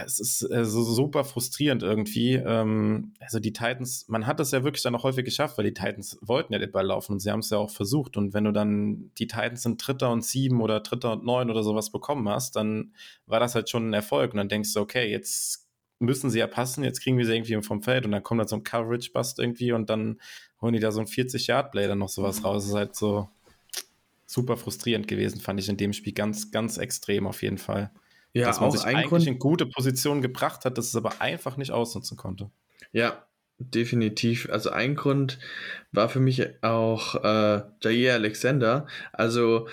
[0.05, 2.34] es ist äh, super frustrierend irgendwie.
[2.34, 5.73] Ähm, also die Titans, man hat das ja wirklich dann auch häufig geschafft, weil die
[5.73, 8.17] Titans wollten ja den Ball laufen und sie haben es ja auch versucht.
[8.17, 11.63] Und wenn du dann die Titans in Dritter und Sieben oder Dritter und Neun oder
[11.63, 12.93] sowas bekommen hast, dann
[13.28, 14.34] war das halt schon ein Erfolg.
[14.34, 15.67] Und dann denkst du, okay, jetzt
[15.99, 18.47] müssen sie ja passen, jetzt kriegen wir sie irgendwie vom Feld und dann kommt da
[18.47, 20.19] so ein Coverage-Bust irgendwie und dann
[20.61, 22.63] holen die da so ein 40-Yard-Play dann noch sowas raus.
[22.63, 23.30] Das ist halt so
[24.25, 27.91] super frustrierend gewesen, fand ich in dem Spiel ganz, ganz extrem auf jeden Fall.
[28.38, 31.57] Ja, dass man sich eigentlich Grund, in gute Positionen gebracht hat, dass es aber einfach
[31.57, 32.49] nicht ausnutzen konnte.
[32.91, 33.23] Ja,
[33.59, 34.49] definitiv.
[34.51, 35.39] Also ein Grund
[35.91, 38.88] war für mich auch äh, Jair Alexander.
[39.13, 39.67] Also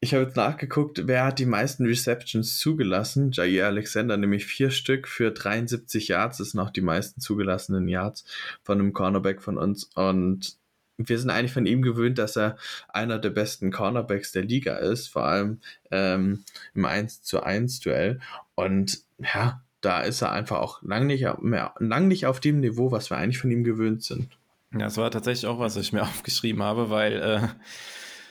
[0.00, 3.32] ich habe jetzt nachgeguckt, wer hat die meisten Receptions zugelassen?
[3.32, 8.24] Jair Alexander, nämlich vier Stück für 73 Yards, das sind auch die meisten zugelassenen Yards
[8.62, 9.84] von einem Cornerback von uns.
[9.94, 10.58] Und
[10.98, 12.56] wir sind eigentlich von ihm gewöhnt, dass er
[12.88, 16.44] einer der besten Cornerbacks der Liga ist, vor allem ähm,
[16.74, 18.20] im 1 zu 1 Duell.
[18.54, 22.90] Und ja, da ist er einfach auch lang nicht, mehr, lang nicht auf dem Niveau,
[22.90, 24.38] was wir eigentlich von ihm gewöhnt sind.
[24.72, 27.48] Ja, das war tatsächlich auch, was ich mir aufgeschrieben habe, weil äh,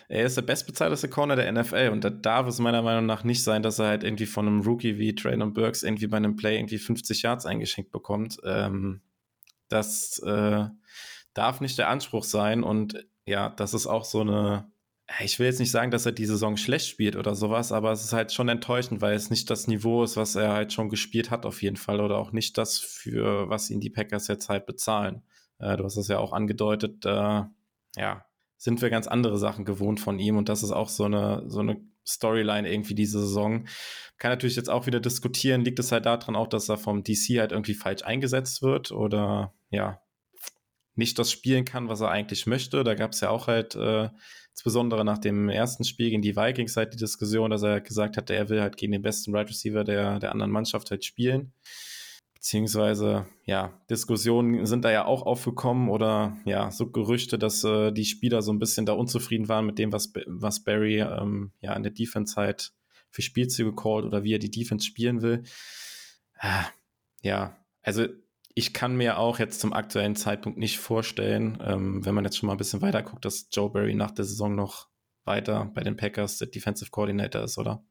[0.08, 3.44] er ist der bestbezahlteste Corner der NFL und da darf es meiner Meinung nach nicht
[3.44, 6.58] sein, dass er halt irgendwie von einem Rookie wie Traylon Burks irgendwie bei einem Play
[6.58, 8.38] irgendwie 50 Yards eingeschenkt bekommt.
[8.44, 9.02] Ähm,
[9.68, 10.66] das äh,
[11.36, 12.64] darf nicht der Anspruch sein.
[12.64, 14.72] Und ja, das ist auch so eine,
[15.24, 18.04] ich will jetzt nicht sagen, dass er die Saison schlecht spielt oder sowas, aber es
[18.04, 21.30] ist halt schon enttäuschend, weil es nicht das Niveau ist, was er halt schon gespielt
[21.30, 24.66] hat auf jeden Fall oder auch nicht das, für was ihn die Packers jetzt halt
[24.66, 25.22] bezahlen.
[25.60, 27.44] Äh, du hast es ja auch angedeutet, äh,
[27.98, 28.26] ja,
[28.58, 31.60] sind wir ganz andere Sachen gewohnt von ihm und das ist auch so eine, so
[31.60, 31.78] eine
[32.08, 33.68] Storyline irgendwie diese Saison.
[34.18, 37.40] Kann natürlich jetzt auch wieder diskutieren, liegt es halt daran auch, dass er vom DC
[37.40, 40.02] halt irgendwie falsch eingesetzt wird oder ja,
[40.96, 42.84] nicht das spielen kann, was er eigentlich möchte.
[42.84, 44.10] Da gab es ja auch halt, äh,
[44.52, 48.34] insbesondere nach dem ersten Spiel gegen die Vikings, halt die Diskussion, dass er gesagt hatte,
[48.34, 51.52] er will halt gegen den besten Wide right Receiver der, der anderen Mannschaft halt spielen.
[52.34, 58.06] Beziehungsweise, ja, Diskussionen sind da ja auch aufgekommen oder ja, so Gerüchte, dass äh, die
[58.06, 61.84] Spieler so ein bisschen da unzufrieden waren mit dem, was, was Barry ähm, ja in
[61.84, 62.72] der Defense halt
[63.10, 65.44] für Spielzüge callt oder wie er die Defense spielen will.
[66.38, 66.66] Ah,
[67.24, 68.06] ja, also
[68.56, 72.48] ich kann mir auch jetzt zum aktuellen Zeitpunkt nicht vorstellen, ähm, wenn man jetzt schon
[72.48, 74.88] mal ein bisschen weiter guckt, dass Joe Barry nach der Saison noch
[75.26, 77.84] weiter bei den Packers der Defensive Coordinator ist, oder?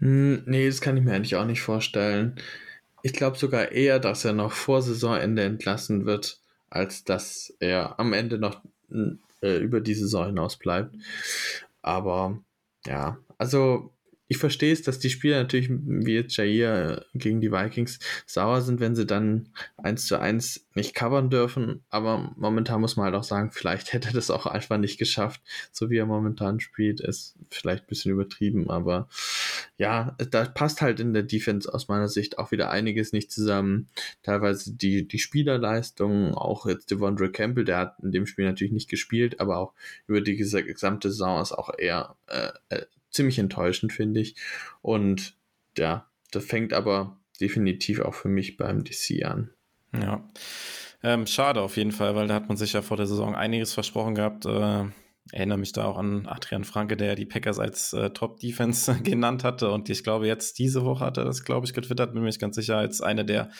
[0.00, 2.34] Hm, nee, das kann ich mir eigentlich auch nicht vorstellen.
[3.02, 6.40] Ich glaube sogar eher, dass er noch vor Saisonende entlassen wird,
[6.70, 8.62] als dass er am Ende noch
[9.42, 10.96] äh, über die Saison hinaus bleibt.
[11.82, 12.42] Aber
[12.84, 13.94] ja, also
[14.26, 18.80] ich verstehe es, dass die Spieler natürlich, wie jetzt Jair gegen die Vikings, sauer sind,
[18.80, 21.84] wenn sie dann eins zu eins nicht covern dürfen.
[21.90, 25.42] Aber momentan muss man halt auch sagen, vielleicht hätte er das auch einfach nicht geschafft,
[25.72, 27.00] so wie er momentan spielt.
[27.00, 29.08] Ist vielleicht ein bisschen übertrieben, aber
[29.76, 33.88] ja, da passt halt in der Defense aus meiner Sicht auch wieder einiges nicht zusammen.
[34.22, 38.88] Teilweise die, die Spielerleistung, auch jetzt Devondre Campbell, der hat in dem Spiel natürlich nicht
[38.88, 39.74] gespielt, aber auch
[40.06, 44.36] über die gesamte Saison ist auch eher äh, äh ziemlich enttäuschend, finde ich.
[44.82, 45.36] Und
[45.78, 49.50] ja, das fängt aber definitiv auch für mich beim DC an.
[49.92, 50.28] Ja.
[51.02, 53.74] Ähm, schade auf jeden Fall, weil da hat man sich ja vor der Saison einiges
[53.74, 54.46] versprochen gehabt.
[54.46, 54.84] Äh,
[55.32, 59.70] erinnere mich da auch an Adrian Franke, der die Packers als äh, Top-Defense genannt hatte.
[59.70, 62.56] Und ich glaube, jetzt diese Woche hat er das, glaube ich, getwittert, bin mir ganz
[62.56, 63.50] sicher, als eine der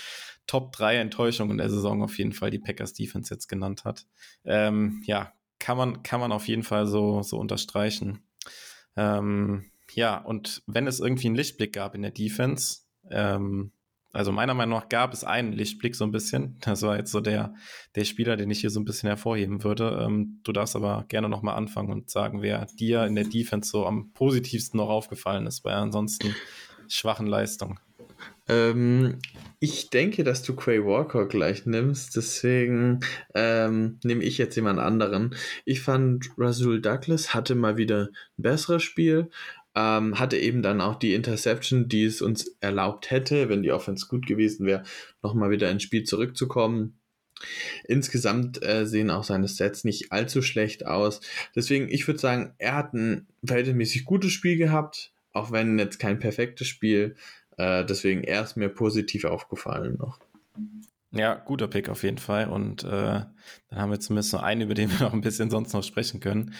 [0.46, 4.06] Top 3 Enttäuschungen der Saison auf jeden Fall die Packers Defense jetzt genannt hat.
[4.44, 8.22] Ähm, ja, kann man, kann man auf jeden Fall so, so unterstreichen.
[8.96, 12.80] Ähm, ja, und wenn es irgendwie einen Lichtblick gab in der Defense,
[13.10, 13.72] ähm,
[14.12, 16.56] also meiner Meinung nach gab es einen Lichtblick so ein bisschen.
[16.64, 17.54] Das war jetzt so der,
[17.96, 20.00] der Spieler, den ich hier so ein bisschen hervorheben würde.
[20.02, 23.86] Ähm, du darfst aber gerne nochmal anfangen und sagen, wer dir in der Defense so
[23.86, 26.34] am positivsten noch aufgefallen ist bei ansonsten
[26.88, 27.80] schwachen Leistungen.
[28.48, 29.18] Ähm,
[29.58, 33.00] ich denke, dass du Quay Walker gleich nimmst, deswegen
[33.34, 35.34] ähm, nehme ich jetzt jemand anderen.
[35.64, 39.30] Ich fand, Rasul Douglas hatte mal wieder ein besseres Spiel,
[39.74, 44.06] ähm, hatte eben dann auch die Interception, die es uns erlaubt hätte, wenn die Offense
[44.06, 44.82] gut gewesen wäre,
[45.22, 46.98] nochmal wieder ins Spiel zurückzukommen.
[47.88, 51.20] Insgesamt äh, sehen auch seine Sets nicht allzu schlecht aus.
[51.56, 56.18] Deswegen, ich würde sagen, er hat ein verhältnismäßig gutes Spiel gehabt, auch wenn jetzt kein
[56.18, 57.16] perfektes Spiel.
[57.56, 60.18] Äh, deswegen er mir positiv aufgefallen noch.
[61.12, 62.48] Ja, guter Pick auf jeden Fall.
[62.48, 63.30] Und äh, dann
[63.78, 66.54] haben wir zumindest noch einen, über den wir noch ein bisschen sonst noch sprechen können.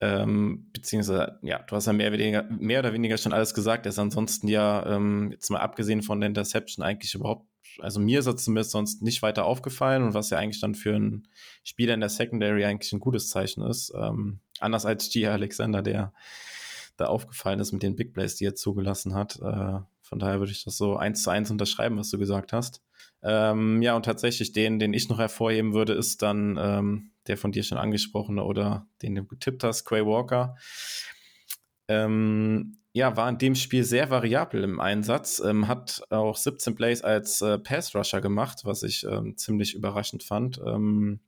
[0.00, 3.86] Ähm, beziehungsweise, ja, du hast ja mehr oder, weniger, mehr oder weniger schon alles gesagt.
[3.86, 7.46] Er ist ansonsten ja, ähm, jetzt mal abgesehen von der Interception, eigentlich überhaupt,
[7.78, 10.96] also mir ist er zumindest sonst nicht weiter aufgefallen und was ja eigentlich dann für
[10.96, 11.28] einen
[11.62, 13.92] Spieler in der Secondary eigentlich ein gutes Zeichen ist.
[13.94, 16.12] Ähm, anders als Gia Alexander, der
[16.96, 19.38] da aufgefallen ist mit den Big Plays, die er zugelassen hat.
[19.40, 19.80] Äh,
[20.12, 22.82] Von daher würde ich das so eins zu eins unterschreiben, was du gesagt hast.
[23.22, 27.50] Ähm, ja, und tatsächlich den, den ich noch hervorheben würde, ist dann ähm, der von
[27.50, 30.54] dir schon angesprochene oder den du getippt hast, Quay Walker.
[31.88, 37.00] Ähm, ja, war in dem Spiel sehr variabel im Einsatz, ähm, hat auch 17 Plays
[37.00, 40.60] als äh, Pass-Rusher gemacht, was ich ähm, ziemlich überraschend fand.
[40.66, 41.20] Ähm,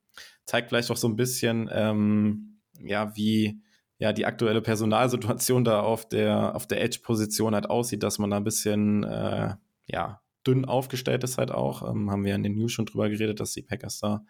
[0.44, 3.62] zeigt vielleicht auch so ein bisschen, ähm, ja, wie
[3.98, 8.36] ja die aktuelle Personalsituation da auf der, auf der Edge-Position halt aussieht, dass man da
[8.36, 9.54] ein bisschen, äh,
[9.86, 11.88] ja, dünn aufgestellt ist halt auch.
[11.88, 14.24] Ähm, haben wir in den News schon drüber geredet, dass die Packers da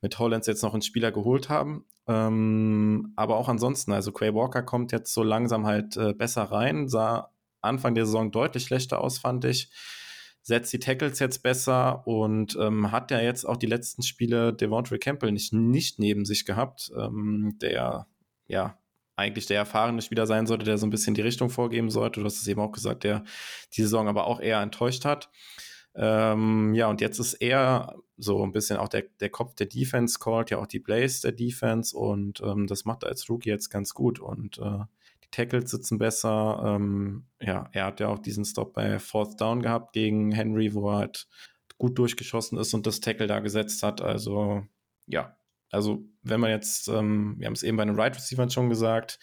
[0.00, 1.84] mit Hollands jetzt noch einen Spieler geholt haben.
[2.06, 6.88] Ähm, aber auch ansonsten, also Quay Walker kommt jetzt so langsam halt äh, besser rein,
[6.88, 7.30] sah
[7.60, 9.70] Anfang der Saison deutlich schlechter aus, fand ich.
[10.44, 14.98] Setzt die Tackles jetzt besser und ähm, hat ja jetzt auch die letzten Spiele Devontae
[14.98, 18.08] Campbell nicht, nicht neben sich gehabt, ähm, der
[18.48, 18.76] ja
[19.16, 22.20] eigentlich der erfahrene Spieler sein sollte, der so ein bisschen die Richtung vorgeben sollte.
[22.20, 23.24] Du hast es eben auch gesagt, der
[23.74, 25.30] die Saison aber auch eher enttäuscht hat.
[25.94, 30.18] Ähm, ja, und jetzt ist er so ein bisschen auch der, der Kopf der Defense,
[30.18, 33.68] called ja auch die Plays der Defense und ähm, das macht er als Rookie jetzt
[33.68, 34.78] ganz gut und äh,
[35.24, 36.62] die Tackles sitzen besser.
[36.64, 40.90] Ähm, ja, er hat ja auch diesen Stop bei Fourth Down gehabt gegen Henry, wo
[40.90, 41.28] er halt
[41.76, 44.00] gut durchgeschossen ist und das Tackle da gesetzt hat.
[44.00, 44.64] Also,
[45.06, 45.36] ja,
[45.72, 49.18] also wenn man jetzt, ähm, wir haben es eben bei den Right Receivers schon gesagt,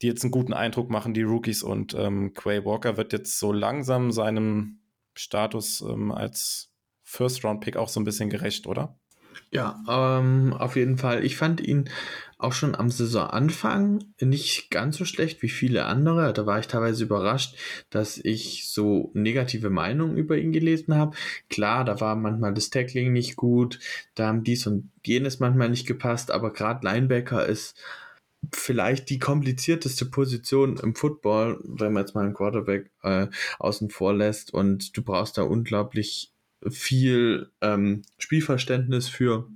[0.00, 3.52] die jetzt einen guten Eindruck machen, die Rookies und ähm, Quay Walker wird jetzt so
[3.52, 4.80] langsam seinem
[5.14, 6.72] Status ähm, als
[7.02, 8.98] First-Round-Pick auch so ein bisschen gerecht, oder?
[9.50, 11.24] Ja, ähm, auf jeden Fall.
[11.24, 11.90] Ich fand ihn
[12.38, 16.32] auch schon am Saisonanfang nicht ganz so schlecht wie viele andere.
[16.32, 17.56] Da war ich teilweise überrascht,
[17.90, 21.16] dass ich so negative Meinungen über ihn gelesen habe.
[21.48, 23.78] Klar, da war manchmal das Tackling nicht gut,
[24.14, 27.76] da haben dies und jenes manchmal nicht gepasst, aber gerade Linebacker ist
[28.54, 33.26] vielleicht die komplizierteste Position im Football, wenn man jetzt mal einen Quarterback äh,
[33.58, 36.29] außen vor lässt und du brauchst da unglaublich
[36.68, 39.48] viel ähm, Spielverständnis für.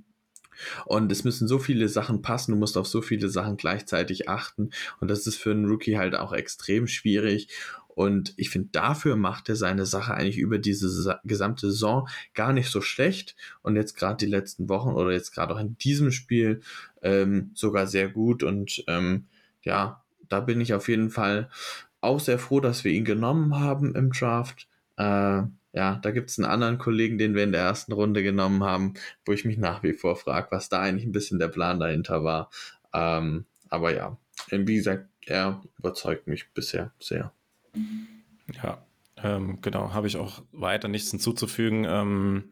[0.85, 4.69] Und es müssen so viele Sachen passen, du musst auf so viele Sachen gleichzeitig achten.
[4.99, 7.49] Und das ist für einen Rookie halt auch extrem schwierig.
[7.89, 12.69] Und ich finde, dafür macht er seine Sache eigentlich über diese gesamte Saison gar nicht
[12.69, 13.35] so schlecht.
[13.61, 16.61] Und jetzt gerade die letzten Wochen oder jetzt gerade auch in diesem Spiel
[17.01, 18.43] ähm, sogar sehr gut.
[18.43, 19.25] Und ähm,
[19.63, 21.49] ja, da bin ich auf jeden Fall
[22.01, 24.67] auch sehr froh, dass wir ihn genommen haben im Draft.
[24.97, 25.43] Äh,
[25.75, 28.93] ja, da gibt es einen anderen Kollegen, den wir in der ersten Runde genommen haben,
[29.25, 32.23] wo ich mich nach wie vor frage, was da eigentlich ein bisschen der Plan dahinter
[32.23, 32.49] war.
[32.93, 34.17] Ähm, aber ja,
[34.49, 37.33] wie gesagt, er überzeugt mich bisher sehr.
[38.63, 38.85] Ja,
[39.21, 41.83] ähm, genau, habe ich auch weiter nichts hinzuzufügen.
[41.83, 42.51] Ähm,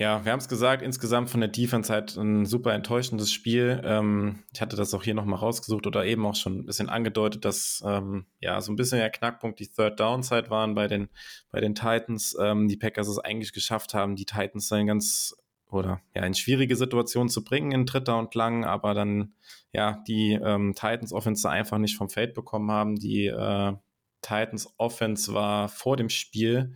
[0.00, 3.82] ja, wir haben es gesagt, insgesamt von der Defense halt ein super enttäuschendes Spiel.
[3.84, 7.44] Ähm, ich hatte das auch hier nochmal rausgesucht oder eben auch schon ein bisschen angedeutet,
[7.44, 11.10] dass ähm, ja so ein bisschen der Knackpunkt die Third Downside waren bei den,
[11.50, 12.34] bei den Titans.
[12.40, 15.36] Ähm, die Packers es eigentlich geschafft haben, die Titans dann ganz
[15.68, 19.34] oder ja in schwierige Situationen zu bringen in dritter und lang, aber dann
[19.70, 22.96] ja die ähm, Titans Offense einfach nicht vom Feld bekommen haben.
[22.96, 23.74] Die äh,
[24.22, 26.74] Titans Offense war vor dem Spiel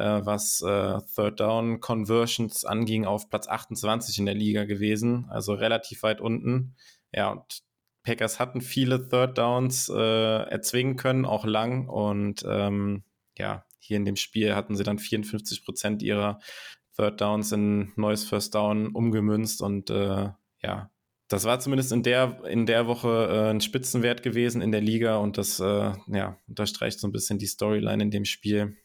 [0.00, 6.02] was äh, Third Down Conversions anging, auf Platz 28 in der Liga gewesen, also relativ
[6.02, 6.76] weit unten.
[7.12, 7.62] Ja, und
[8.02, 11.88] Packers hatten viele Third Downs äh, erzwingen können, auch lang.
[11.88, 13.04] Und ähm,
[13.36, 16.40] ja, hier in dem Spiel hatten sie dann 54 Prozent ihrer
[16.96, 20.30] Third Downs in neues First Down umgemünzt und äh,
[20.62, 20.90] ja,
[21.28, 25.16] das war zumindest in der, in der Woche äh, ein Spitzenwert gewesen in der Liga
[25.16, 28.76] und das äh, ja, unterstreicht so ein bisschen die Storyline in dem Spiel.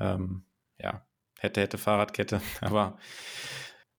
[0.00, 0.44] Ähm,
[0.82, 1.06] ja,
[1.38, 2.98] hätte, hätte Fahrradkette, aber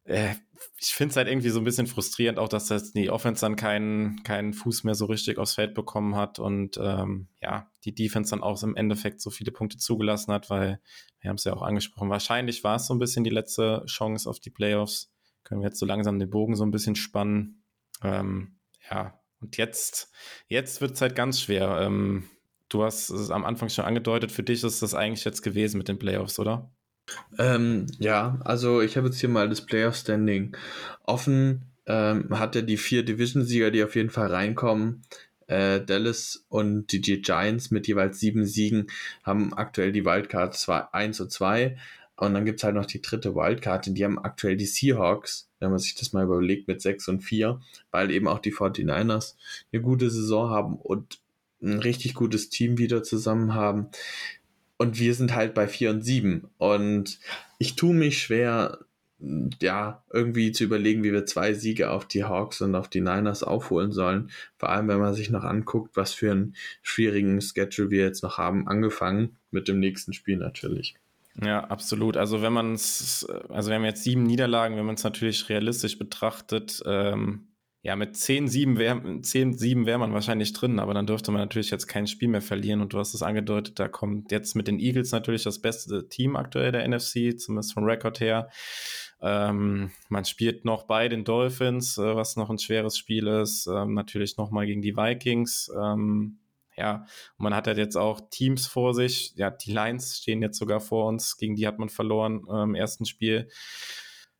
[0.05, 0.35] äh,
[0.79, 3.55] ich finde es halt irgendwie so ein bisschen frustrierend, auch dass das die Offense dann
[3.55, 8.31] keinen, keinen Fuß mehr so richtig aufs Feld bekommen hat und ähm, ja, die Defense
[8.31, 10.79] dann auch im Endeffekt so viele Punkte zugelassen hat, weil
[11.19, 14.29] wir haben es ja auch angesprochen, wahrscheinlich war es so ein bisschen die letzte Chance
[14.29, 15.11] auf die Playoffs.
[15.43, 17.63] Können wir jetzt so langsam den Bogen so ein bisschen spannen.
[18.01, 18.59] Ähm,
[18.89, 20.11] ja, und jetzt,
[20.47, 21.81] jetzt wird es halt ganz schwer.
[21.81, 22.29] Ähm,
[22.73, 25.89] Du hast es am Anfang schon angedeutet, für dich ist das eigentlich jetzt gewesen mit
[25.89, 26.71] den Playoffs, oder?
[27.37, 30.57] Ähm, ja, also ich habe jetzt hier mal das Playoff-Standing
[31.03, 31.65] offen.
[31.85, 35.03] Ähm, hat er die vier Division-Sieger, die auf jeden Fall reinkommen.
[35.45, 38.87] Äh, Dallas und die Giants mit jeweils sieben Siegen
[39.23, 40.57] haben aktuell die Wildcard
[40.93, 41.77] 1 und 2.
[42.15, 45.69] Und dann gibt es halt noch die dritte Wildcard, die haben aktuell die Seahawks, wenn
[45.69, 47.59] man sich das mal überlegt, mit 6 und 4,
[47.91, 49.35] weil eben auch die 49ers
[49.71, 51.22] eine gute Saison haben und
[51.63, 53.87] ein richtig gutes Team wieder zusammen haben.
[54.77, 56.49] Und wir sind halt bei 4 und 7.
[56.57, 57.19] Und
[57.57, 58.79] ich tue mich schwer,
[59.61, 63.43] ja, irgendwie zu überlegen, wie wir zwei Siege auf die Hawks und auf die Niners
[63.43, 64.29] aufholen sollen.
[64.57, 68.37] Vor allem, wenn man sich noch anguckt, was für einen schwierigen Schedule wir jetzt noch
[68.37, 70.95] haben, angefangen mit dem nächsten Spiel natürlich.
[71.41, 72.17] Ja, absolut.
[72.17, 75.97] Also wenn man es, also wir haben jetzt sieben Niederlagen, wenn man es natürlich realistisch
[75.97, 77.47] betrachtet, ähm,
[77.85, 81.87] ja, mit 10-7 wäre 10, wär man wahrscheinlich drin, aber dann dürfte man natürlich jetzt
[81.87, 82.79] kein Spiel mehr verlieren.
[82.79, 86.37] Und du hast es angedeutet, da kommt jetzt mit den Eagles natürlich das beste Team
[86.37, 88.49] aktuell der NFC, zumindest vom Rekord her.
[89.21, 93.67] Ähm, man spielt noch bei den Dolphins, äh, was noch ein schweres Spiel ist.
[93.67, 95.69] Ähm, natürlich nochmal gegen die Vikings.
[95.77, 96.39] Ähm,
[96.77, 97.05] ja,
[97.37, 99.33] und man hat halt jetzt auch Teams vor sich.
[99.35, 101.35] Ja, die Lions stehen jetzt sogar vor uns.
[101.35, 103.49] Gegen die hat man verloren äh, im ersten Spiel.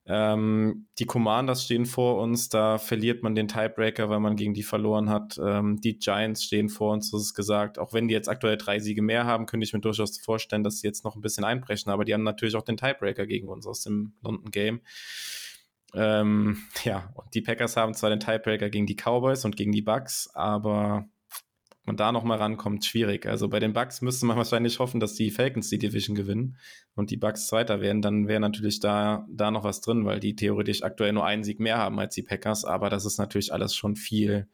[0.06, 4.64] Ähm, die Commanders stehen vor uns, da verliert man den Tiebreaker, weil man gegen die
[4.64, 5.40] verloren hat.
[5.42, 7.80] Ähm, die Giants stehen vor uns, das ist gesagt.
[7.80, 10.80] Auch wenn die jetzt aktuell drei Siege mehr haben, könnte ich mir durchaus vorstellen, dass
[10.80, 11.92] sie jetzt noch ein bisschen einbrechen.
[11.92, 14.82] Aber die haben natürlich auch den Tiebreaker gegen uns aus dem London Game.
[15.94, 19.82] Ähm, ja, und die Packers haben zwar den Tiebreaker gegen die Cowboys und gegen die
[19.82, 21.06] Bucks, aber
[21.86, 23.26] man da nochmal rankommt, schwierig.
[23.26, 26.58] Also bei den Bucks müsste man wahrscheinlich hoffen, dass die Falcons die Division gewinnen
[26.96, 28.02] und die Bucks Zweiter werden.
[28.02, 31.60] Dann wäre natürlich da, da noch was drin, weil die theoretisch aktuell nur einen Sieg
[31.60, 32.64] mehr haben als die Packers.
[32.66, 34.48] Aber das ist natürlich alles schon viel,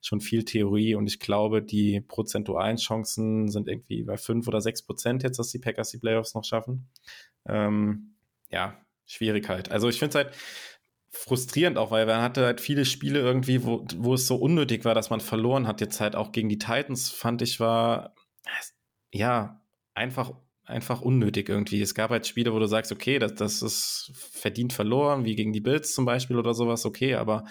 [0.00, 0.94] schon viel Theorie.
[0.94, 5.50] Und ich glaube, die prozentualen Chancen sind irgendwie bei fünf oder sechs Prozent jetzt, dass
[5.50, 6.88] die Packers die Playoffs noch schaffen.
[7.46, 8.14] Ähm,
[8.50, 9.70] ja, Schwierigkeit.
[9.70, 10.36] Also ich finde es halt,
[11.10, 14.94] frustrierend auch, weil man hatte halt viele Spiele irgendwie, wo, wo es so unnötig war,
[14.94, 15.80] dass man verloren hat.
[15.80, 18.14] Jetzt halt auch gegen die Titans fand ich war,
[19.10, 19.62] ja,
[19.94, 20.32] einfach,
[20.64, 21.80] einfach unnötig irgendwie.
[21.80, 25.52] Es gab halt Spiele, wo du sagst, okay, das, das ist verdient verloren, wie gegen
[25.52, 27.44] die Bills zum Beispiel oder sowas, okay, aber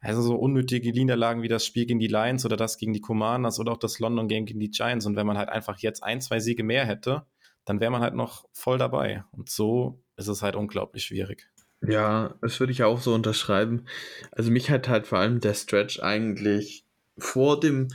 [0.00, 3.58] also so unnötige Niederlagen wie das Spiel gegen die Lions oder das gegen die Commanders
[3.58, 5.06] oder auch das London Game gegen die Giants.
[5.06, 7.26] Und wenn man halt einfach jetzt ein, zwei Siege mehr hätte,
[7.64, 9.24] dann wäre man halt noch voll dabei.
[9.32, 11.50] Und so ist es halt unglaublich schwierig.
[11.86, 13.86] Ja, das würde ich auch so unterschreiben.
[14.32, 16.84] Also mich hat halt vor allem der Stretch eigentlich
[17.16, 17.88] vor dem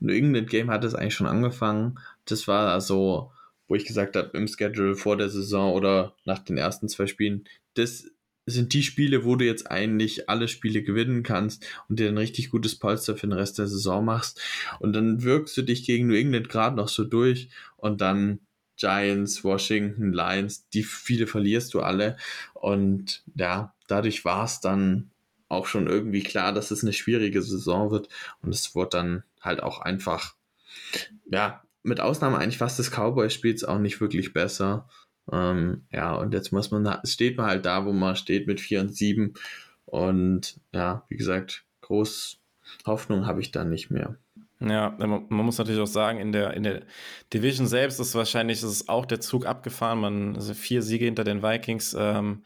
[0.00, 1.98] New England Game hat es eigentlich schon angefangen.
[2.24, 3.32] Das war also,
[3.68, 7.44] wo ich gesagt habe, im Schedule vor der Saison oder nach den ersten zwei Spielen,
[7.74, 8.06] das
[8.46, 12.50] sind die Spiele, wo du jetzt eigentlich alle Spiele gewinnen kannst und dir ein richtig
[12.50, 14.40] gutes Polster für den Rest der Saison machst.
[14.78, 18.40] Und dann wirkst du dich gegen New England gerade noch so durch und dann
[18.76, 22.16] Giants, Washington, Lions, die viele verlierst du alle.
[22.54, 25.10] Und ja, dadurch war es dann
[25.48, 28.08] auch schon irgendwie klar, dass es eine schwierige Saison wird.
[28.42, 30.34] Und es wurde dann halt auch einfach,
[31.30, 34.88] ja, mit Ausnahme eigentlich fast des Cowboys-Spiels auch nicht wirklich besser.
[35.30, 38.80] Ähm, ja, und jetzt muss man, steht man halt da, wo man steht mit 4
[38.80, 39.34] und 7.
[39.84, 42.40] Und ja, wie gesagt, groß
[42.84, 44.16] Hoffnung habe ich da nicht mehr.
[44.58, 46.82] Ja, man, muss natürlich auch sagen, in der, in der
[47.32, 50.00] Division selbst ist wahrscheinlich ist auch der Zug abgefahren.
[50.00, 51.94] Man, also vier Siege hinter den Vikings.
[51.98, 52.44] Ähm,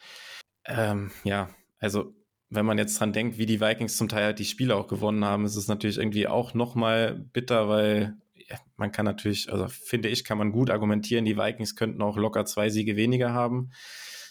[0.65, 2.13] ähm, ja, also
[2.49, 5.25] wenn man jetzt dran denkt, wie die Vikings zum Teil halt die Spiele auch gewonnen
[5.25, 10.09] haben, ist es natürlich irgendwie auch nochmal bitter, weil ja, man kann natürlich, also finde
[10.09, 13.71] ich, kann man gut argumentieren, die Vikings könnten auch locker zwei Siege weniger haben.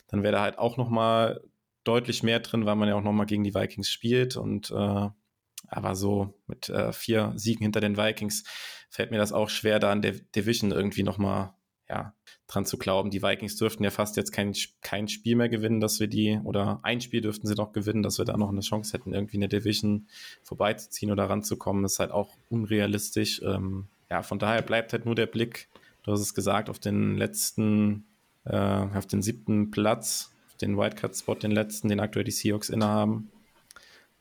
[0.08, 1.42] Dann wäre da halt auch nochmal
[1.86, 5.08] deutlich mehr drin, weil man ja auch nochmal gegen die Vikings spielt und äh,
[5.68, 8.44] aber so mit äh, vier Siegen hinter den Vikings
[8.90, 11.54] fällt mir das auch schwer, da an der Division irgendwie nochmal
[11.90, 12.14] ja,
[12.48, 13.10] dran zu glauben.
[13.10, 16.80] Die Vikings dürften ja fast jetzt kein, kein Spiel mehr gewinnen, dass wir die, oder
[16.84, 19.50] ein Spiel dürften sie noch gewinnen, dass wir da noch eine Chance hätten, irgendwie eine
[19.50, 20.08] Division
[20.44, 21.84] vorbeizuziehen oder ranzukommen.
[21.84, 23.42] Das ist halt auch unrealistisch.
[23.44, 25.68] Ähm, ja, von daher bleibt halt nur der Blick,
[26.04, 28.06] du hast es gesagt, auf den letzten,
[28.46, 33.32] äh, auf den siebten Platz, auf den Wildcard-Spot, den letzten, den aktuell die Seahawks innehaben.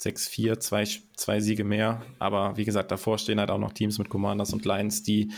[0.01, 0.84] 6-4, zwei,
[1.16, 2.03] zwei Siege mehr.
[2.18, 5.32] Aber wie gesagt, davor stehen halt auch noch Teams mit Commanders und Lions, die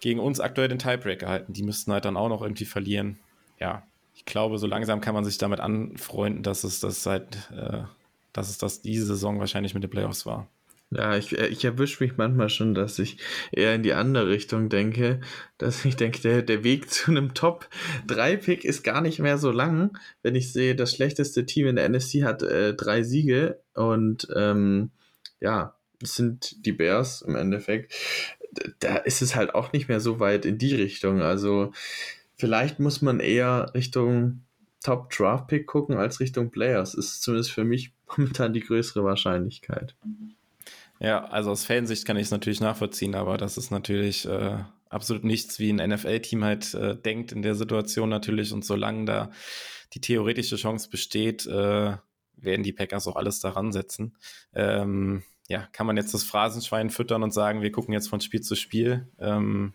[0.00, 1.52] gegen uns aktuell den Tiebreaker halten.
[1.52, 3.18] Die müssten halt dann auch noch irgendwie verlieren.
[3.58, 3.82] Ja,
[4.14, 7.82] ich glaube, so langsam kann man sich damit anfreunden, dass es das seit, äh,
[8.32, 10.48] dass es das diese Saison wahrscheinlich mit den Playoffs war.
[10.90, 13.18] Ja, ich, äh, ich erwische mich manchmal schon, dass ich
[13.50, 15.20] eher in die andere Richtung denke,
[15.58, 19.98] dass ich denke, der, der Weg zu einem Top-3-Pick ist gar nicht mehr so lang,
[20.22, 24.90] wenn ich sehe, das schlechteste Team in der NFC hat äh, drei Siege und ähm,
[25.40, 27.94] ja, das sind die Bears im Endeffekt.
[28.80, 31.20] Da ist es halt auch nicht mehr so weit in die Richtung.
[31.20, 31.72] Also
[32.36, 34.42] vielleicht muss man eher Richtung
[34.82, 36.94] Top-Draft-Pick gucken als Richtung Players.
[36.94, 39.94] Ist zumindest für mich momentan die größere Wahrscheinlichkeit.
[40.98, 45.24] Ja, also aus Fansicht kann ich es natürlich nachvollziehen, aber das ist natürlich äh, absolut
[45.24, 48.52] nichts, wie ein NFL-Team halt äh, denkt in der Situation natürlich.
[48.52, 49.30] Und solange da
[49.92, 51.96] die theoretische Chance besteht, äh,
[52.36, 54.16] werden die Packers auch alles daran setzen.
[54.54, 58.40] Ähm, ja, kann man jetzt das Phrasenschwein füttern und sagen, wir gucken jetzt von Spiel
[58.40, 59.06] zu Spiel.
[59.18, 59.74] Ähm,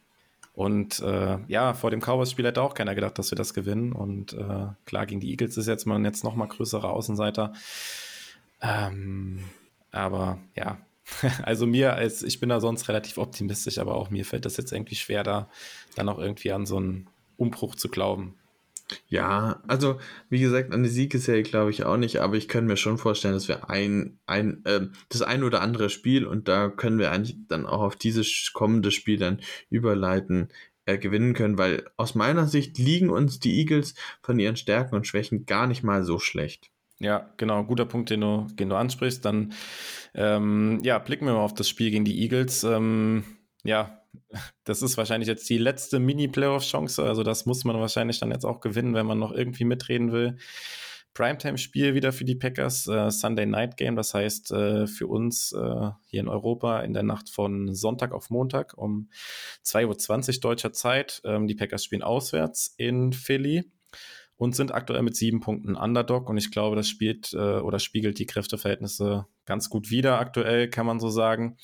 [0.53, 3.93] Und äh, ja, vor dem Cowboys-Spiel hätte auch keiner gedacht, dass wir das gewinnen.
[3.93, 7.53] Und äh, klar, gegen die Eagles ist jetzt man jetzt noch mal größere Außenseiter.
[8.61, 9.45] Ähm,
[9.91, 10.77] aber ja,
[11.43, 14.71] also mir als, ich bin da sonst relativ optimistisch, aber auch mir fällt das jetzt
[14.71, 15.49] irgendwie schwer, da
[15.95, 17.07] dann auch irgendwie an so einen
[17.37, 18.35] Umbruch zu glauben.
[19.07, 19.99] Ja, also
[20.29, 23.33] wie gesagt, an die Siegesserie glaube ich auch nicht, aber ich könnte mir schon vorstellen,
[23.33, 27.37] dass wir ein, ein äh, das ein oder andere Spiel und da können wir eigentlich
[27.47, 29.39] dann auch auf dieses kommende Spiel dann
[29.69, 30.49] überleiten,
[30.85, 35.07] äh, gewinnen können, weil aus meiner Sicht liegen uns die Eagles von ihren Stärken und
[35.07, 36.69] Schwächen gar nicht mal so schlecht.
[37.01, 39.25] Ja, genau, guter Punkt, den du, den du ansprichst.
[39.25, 39.53] Dann
[40.13, 42.63] ähm, ja, blicken wir mal auf das Spiel gegen die Eagles.
[42.63, 43.23] Ähm,
[43.63, 44.03] ja,
[44.65, 47.03] das ist wahrscheinlich jetzt die letzte Mini-Playoff-Chance.
[47.03, 50.37] Also das muss man wahrscheinlich dann jetzt auch gewinnen, wenn man noch irgendwie mitreden will.
[51.15, 55.89] Primetime-Spiel wieder für die Packers, äh, Sunday Night Game, das heißt äh, für uns äh,
[56.05, 59.09] hier in Europa in der Nacht von Sonntag auf Montag um
[59.65, 61.21] 2.20 Uhr deutscher Zeit.
[61.25, 63.71] Ähm, die Packers spielen auswärts in Philly
[64.41, 66.27] und sind aktuell mit sieben Punkten Underdog.
[66.27, 70.17] Und ich glaube, das spielt äh, oder spiegelt die Kräfteverhältnisse ganz gut wider.
[70.17, 71.57] Aktuell kann man so sagen.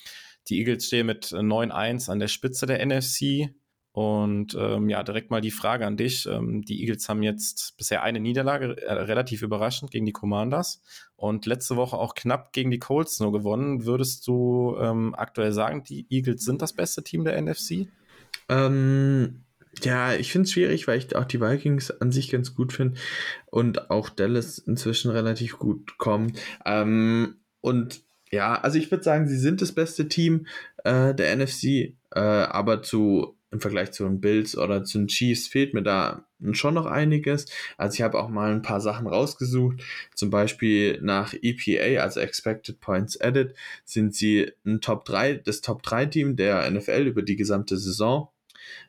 [0.48, 3.52] Die Eagles stehen mit 9-1 an der Spitze der NFC.
[3.90, 6.26] Und ähm, ja, direkt mal die Frage an dich.
[6.26, 10.80] Ähm, die Eagles haben jetzt bisher eine Niederlage, äh, relativ überraschend gegen die Commanders
[11.16, 13.86] und letzte Woche auch knapp gegen die Colts nur gewonnen.
[13.86, 17.88] Würdest du ähm, aktuell sagen, die Eagles sind das beste Team der NFC?
[18.48, 19.42] Ähm,
[19.84, 22.98] ja, ich finde es schwierig, weil ich auch die Vikings an sich ganz gut finde
[23.46, 26.38] und auch Dallas inzwischen relativ gut kommt.
[26.64, 30.46] Ähm, und ja, also ich würde sagen, sie sind das beste Team
[30.84, 35.46] äh, der NFC, äh, aber zu im Vergleich zu den Bills oder zu den Chiefs
[35.46, 37.46] fehlt mir da schon noch einiges.
[37.76, 39.82] Also ich habe auch mal ein paar Sachen rausgesucht.
[40.14, 43.54] Zum Beispiel nach EPA, also Expected Points Added,
[43.84, 48.28] sind sie ein Top 3, das Top 3 Team der NFL über die gesamte Saison.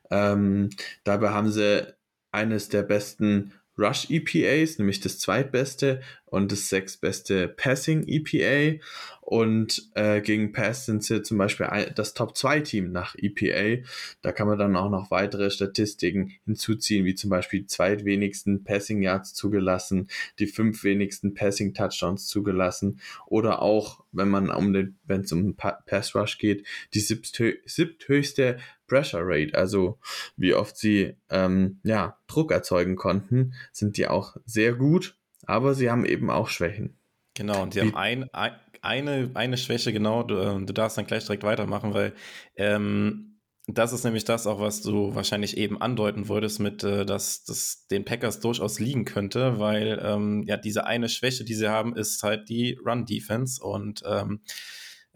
[0.10, 0.70] Ähm,
[1.04, 1.86] dabei haben sie
[2.32, 8.80] eines der besten Rush EPAs, nämlich das zweitbeste und das sechstbeste Passing EPA.
[9.22, 13.84] Und äh, gegen Pass sind sie zum Beispiel ein, das Top 2 Team nach EPA.
[14.22, 19.02] Da kann man dann auch noch weitere Statistiken hinzuziehen, wie zum Beispiel die zweitwenigsten Passing
[19.02, 25.22] Yards zugelassen, die fünf wenigsten Passing Touchdowns zugelassen oder auch, wenn man um den, wenn
[25.22, 28.58] es um Pass Rush geht, die siebthöchste
[28.90, 30.00] Pressure Rate, also
[30.36, 35.90] wie oft sie ähm, ja, Druck erzeugen konnten, sind die auch sehr gut, aber sie
[35.90, 36.98] haben eben auch Schwächen.
[37.36, 41.08] Genau, und sie haben ein, ein, eine, eine Schwäche, genau, du, ähm, du darfst dann
[41.08, 42.14] gleich direkt weitermachen, weil
[42.58, 43.30] ähm,
[43.72, 47.88] das ist nämlich das auch, was du wahrscheinlich eben andeuten wolltest, mit, äh, dass das
[47.88, 52.24] den Packers durchaus liegen könnte, weil ähm, ja diese eine Schwäche, die sie haben, ist
[52.24, 54.42] halt die Run-Defense und ähm,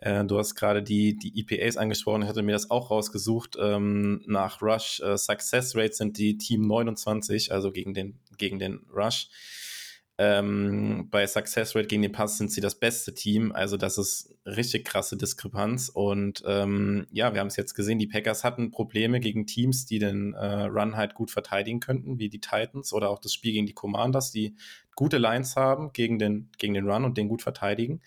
[0.03, 3.55] äh, du hast gerade die, die EPAs angesprochen, ich hatte mir das auch rausgesucht.
[3.57, 8.85] Ähm, nach Rush äh, Success Rate sind die Team 29, also gegen den, gegen den
[8.93, 9.29] Rush.
[10.17, 13.53] Ähm, bei Success Rate gegen den Pass sind sie das beste Team.
[13.53, 15.87] Also das ist richtig krasse Diskrepanz.
[15.87, 19.99] Und ähm, ja, wir haben es jetzt gesehen, die Packers hatten Probleme gegen Teams, die
[19.99, 23.67] den äh, Run halt gut verteidigen könnten, wie die Titans oder auch das Spiel gegen
[23.67, 24.55] die Commanders, die
[24.95, 28.01] gute Lines haben gegen den, gegen den Run und den gut verteidigen.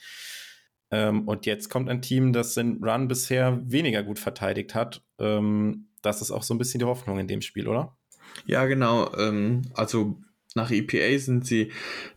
[0.91, 5.03] Ähm, und jetzt kommt ein Team, das den Run bisher weniger gut verteidigt hat.
[5.19, 7.97] Ähm, das ist auch so ein bisschen die Hoffnung in dem Spiel, oder?
[8.47, 9.13] Ja, genau.
[9.17, 10.19] Ähm, also
[10.55, 11.71] nach EPA sind sie,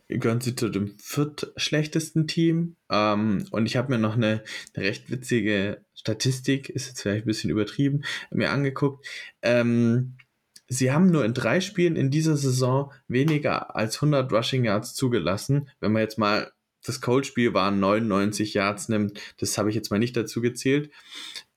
[0.08, 2.76] gehören sie zu dem viertschlechtesten Team.
[2.90, 4.44] Ähm, und ich habe mir noch eine,
[4.74, 9.06] eine, recht witzige Statistik, ist jetzt vielleicht ein bisschen übertrieben, mir angeguckt.
[9.42, 10.16] Ähm,
[10.68, 15.70] sie haben nur in drei Spielen in dieser Saison weniger als 100 Rushing Yards zugelassen.
[15.80, 16.52] Wenn man jetzt mal
[16.90, 20.92] das Cold-Spiel waren 99 Yards nimmt, das habe ich jetzt mal nicht dazu gezählt.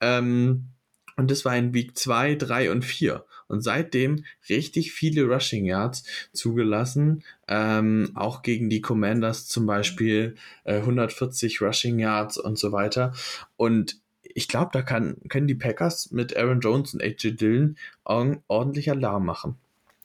[0.01, 0.69] Ähm,
[1.17, 3.25] und das war in Week 2, 3 und 4.
[3.49, 7.23] Und seitdem richtig viele Rushing Yards zugelassen.
[7.49, 13.13] Ähm, auch gegen die Commanders zum Beispiel äh, 140 Rushing Yards und so weiter.
[13.57, 18.91] Und ich glaube, da kann, können die Packers mit Aaron Jones und AJ Dillon ordentlich
[18.91, 19.57] Alarm machen.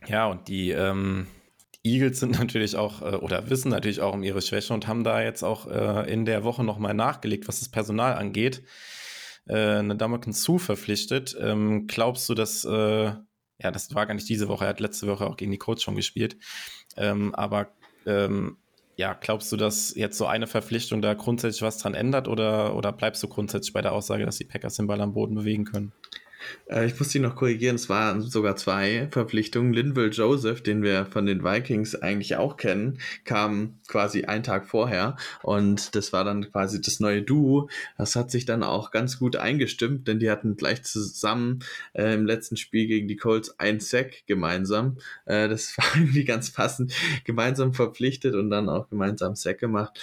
[0.08, 1.28] Ja, und die, ähm,
[1.94, 5.22] Eagles sind natürlich auch äh, oder wissen natürlich auch um ihre Schwäche und haben da
[5.22, 8.64] jetzt auch äh, in der Woche nochmal nachgelegt, was das Personal angeht.
[9.48, 11.36] Äh, eine Damaken zu verpflichtet.
[11.40, 15.26] Ähm, glaubst du, dass, ja, das war gar nicht diese Woche, er hat letzte Woche
[15.26, 16.38] auch gegen die Coach schon gespielt.
[16.96, 17.72] Ähm, aber
[18.06, 18.58] ähm,
[18.98, 22.92] ja, glaubst du, dass jetzt so eine Verpflichtung da grundsätzlich was dran ändert oder, oder
[22.92, 25.94] bleibst du grundsätzlich bei der Aussage, dass die Packers den Ball am Boden bewegen können?
[26.70, 29.74] Äh, ich muss die noch korrigieren, es waren sogar zwei Verpflichtungen.
[29.74, 35.16] Linville Joseph, den wir von den Vikings eigentlich auch kennen, kam quasi einen Tag vorher
[35.44, 37.70] und das war dann quasi das neue Duo.
[37.98, 41.60] Das hat sich dann auch ganz gut eingestimmt, denn die hatten gleich zusammen
[41.94, 44.98] äh, im letzten Spiel gegen die Colts ein Sack gemeinsam.
[45.26, 46.94] Äh, das war irgendwie ganz passend.
[47.24, 50.00] Gemeinsam verpflichtet und dann auch gemeinsam Sack gemacht.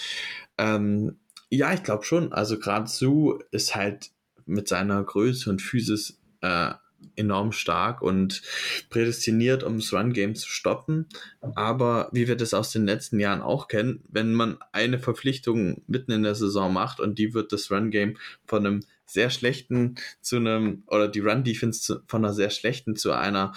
[0.58, 1.16] Ähm,
[1.50, 2.32] ja, ich glaube schon.
[2.32, 4.10] Also gerade Sue ist halt
[4.46, 6.74] mit seiner Größe und Physis äh,
[7.16, 8.42] enorm stark und
[8.90, 11.06] prädestiniert, um das Run-Game zu stoppen.
[11.54, 16.12] Aber wie wir das aus den letzten Jahren auch kennen, wenn man eine Verpflichtung mitten
[16.12, 18.16] in der Saison macht und die wird das Run-Game
[18.46, 23.52] von einem sehr schlechten zu einem, oder die Run-Defense von einer sehr schlechten zu einer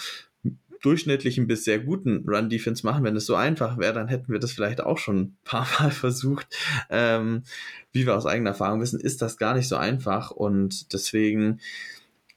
[0.82, 3.04] durchschnittlichen bis sehr guten Run-Defense machen.
[3.04, 5.92] Wenn es so einfach wäre, dann hätten wir das vielleicht auch schon ein paar Mal
[5.92, 6.48] versucht.
[6.90, 7.44] Ähm,
[7.92, 11.60] wie wir aus eigener Erfahrung wissen, ist das gar nicht so einfach und deswegen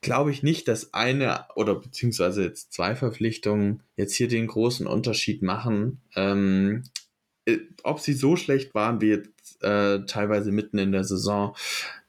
[0.00, 5.42] glaube ich nicht, dass eine oder beziehungsweise jetzt zwei Verpflichtungen jetzt hier den großen Unterschied
[5.42, 6.00] machen.
[6.16, 6.84] Ähm,
[7.46, 11.54] äh, ob sie so schlecht waren wie jetzt äh, teilweise mitten in der Saison,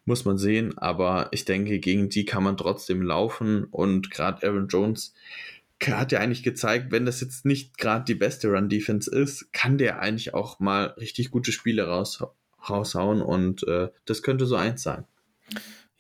[0.05, 0.77] muss man sehen.
[0.77, 5.13] Aber ich denke, gegen die kann man trotzdem laufen und gerade Aaron Jones
[5.83, 9.99] hat ja eigentlich gezeigt, wenn das jetzt nicht gerade die beste Run-Defense ist, kann der
[9.99, 12.23] eigentlich auch mal richtig gute Spiele raus,
[12.69, 15.05] raushauen und äh, das könnte so eins sein.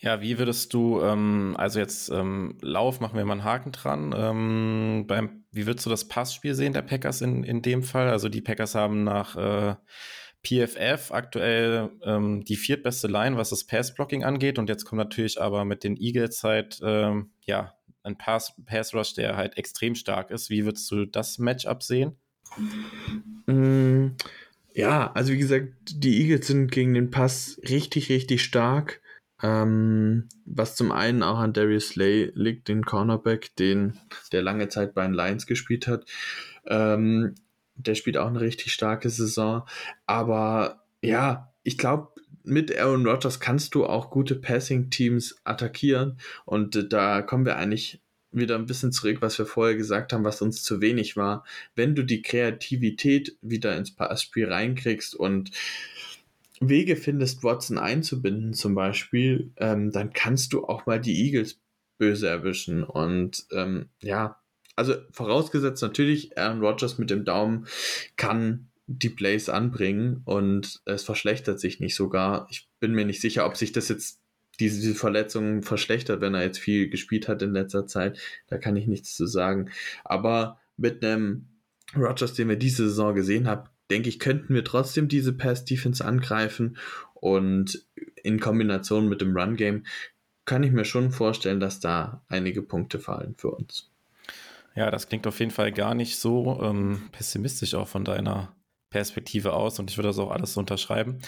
[0.01, 4.15] Ja, wie würdest du, ähm, also jetzt ähm, Lauf, machen wir mal einen Haken dran.
[4.17, 8.09] Ähm, beim, wie würdest du das Passspiel sehen der Packers in, in dem Fall?
[8.09, 9.75] Also die Packers haben nach äh,
[10.43, 14.57] PFF aktuell ähm, die viertbeste Line, was das Pass-Blocking angeht.
[14.57, 19.13] Und jetzt kommt natürlich aber mit den Eagles halt, ähm, ja, ein Pass, Pass Rush,
[19.13, 20.49] der halt extrem stark ist.
[20.49, 22.15] Wie würdest du das Matchup sehen?
[23.45, 24.15] Mm,
[24.73, 29.01] ja, also wie gesagt, die Eagles sind gegen den Pass richtig, richtig stark.
[29.43, 33.99] Ähm, was zum einen auch an Darius Slay liegt, den Cornerback, den,
[34.31, 36.05] der lange Zeit bei den Lions gespielt hat.
[36.67, 37.35] Ähm,
[37.75, 39.63] der spielt auch eine richtig starke Saison.
[40.05, 42.09] Aber ja, ich glaube,
[42.43, 46.17] mit Aaron Rodgers kannst du auch gute Passing-Teams attackieren.
[46.45, 50.23] Und äh, da kommen wir eigentlich wieder ein bisschen zurück, was wir vorher gesagt haben,
[50.23, 51.43] was uns zu wenig war.
[51.75, 55.51] Wenn du die Kreativität wieder ins Passspiel reinkriegst und
[56.61, 61.59] Wege findest, Watson einzubinden, zum Beispiel, ähm, dann kannst du auch mal die Eagles
[61.97, 62.83] böse erwischen.
[62.83, 64.39] Und ähm, ja,
[64.75, 67.67] also vorausgesetzt natürlich, Aaron Rodgers mit dem Daumen
[68.15, 72.47] kann die Plays anbringen und es verschlechtert sich nicht sogar.
[72.49, 74.19] Ich bin mir nicht sicher, ob sich das jetzt
[74.59, 78.19] diese, diese Verletzung verschlechtert, wenn er jetzt viel gespielt hat in letzter Zeit.
[78.47, 79.71] Da kann ich nichts zu sagen.
[80.03, 81.47] Aber mit einem
[81.95, 86.77] Rodgers, den wir diese Saison gesehen haben, denke ich, könnten wir trotzdem diese Pass-Defense angreifen
[87.13, 87.85] und
[88.23, 89.85] in Kombination mit dem Run-Game
[90.45, 93.91] kann ich mir schon vorstellen, dass da einige Punkte fallen für uns.
[94.75, 98.55] Ja, das klingt auf jeden Fall gar nicht so ähm, pessimistisch auch von deiner
[98.89, 101.19] Perspektive aus und ich würde das auch alles so unterschreiben.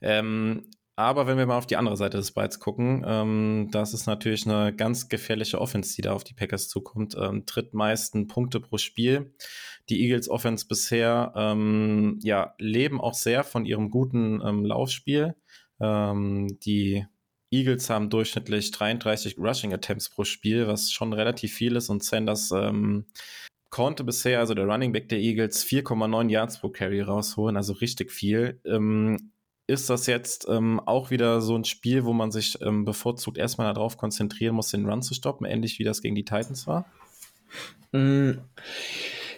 [0.00, 0.66] Ähm,
[1.00, 4.46] aber wenn wir mal auf die andere Seite des Balls gucken, ähm, das ist natürlich
[4.46, 7.16] eine ganz gefährliche Offense, die da auf die Packers zukommt.
[7.20, 9.34] Ähm, drittmeisten Punkte pro Spiel.
[9.88, 15.36] Die Eagles Offense bisher, ähm, ja, leben auch sehr von ihrem guten ähm, Laufspiel.
[15.80, 17.06] Ähm, die
[17.50, 22.52] Eagles haben durchschnittlich 33 Rushing Attempts pro Spiel, was schon relativ viel ist und Sanders
[22.52, 23.06] ähm,
[23.70, 28.12] konnte bisher, also der Running Back der Eagles, 4,9 Yards pro Carry rausholen, also richtig
[28.12, 28.60] viel.
[28.64, 29.32] Ähm,
[29.70, 33.72] ist das jetzt ähm, auch wieder so ein Spiel, wo man sich ähm, bevorzugt erstmal
[33.72, 36.86] darauf konzentrieren muss, den Run zu stoppen, ähnlich wie das gegen die Titans war?
[37.92, 38.32] Mm.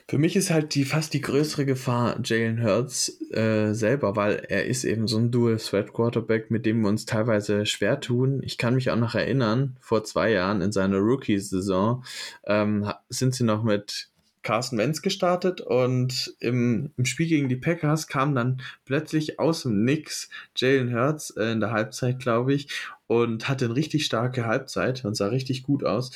[0.09, 4.67] Für mich ist halt die fast die größere Gefahr Jalen Hurts äh, selber, weil er
[4.67, 8.43] ist eben so ein Dual Threat Quarterback, mit dem wir uns teilweise schwer tun.
[8.45, 12.05] Ich kann mich auch noch erinnern, vor zwei Jahren in seiner Rookie-Saison
[12.45, 14.12] ähm, sind sie noch mit
[14.43, 19.85] Carsten Wentz gestartet und im, im Spiel gegen die Packers kam dann plötzlich aus dem
[19.85, 22.69] Nix Jalen Hurts äh, in der Halbzeit, glaube ich,
[23.07, 26.11] und hatte eine richtig starke Halbzeit und sah richtig gut aus.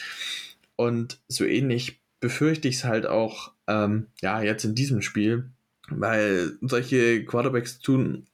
[0.76, 5.50] Und so ähnlich befürchte ich es halt auch, ähm, ja, jetzt in diesem Spiel,
[5.88, 8.26] weil solche Quarterbacks tun,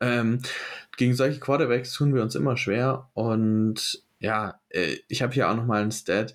[0.00, 0.40] ähm,
[0.96, 5.56] gegen solche Quarterbacks tun wir uns immer schwer und ja, äh, ich habe hier auch
[5.56, 6.34] nochmal ein Stat.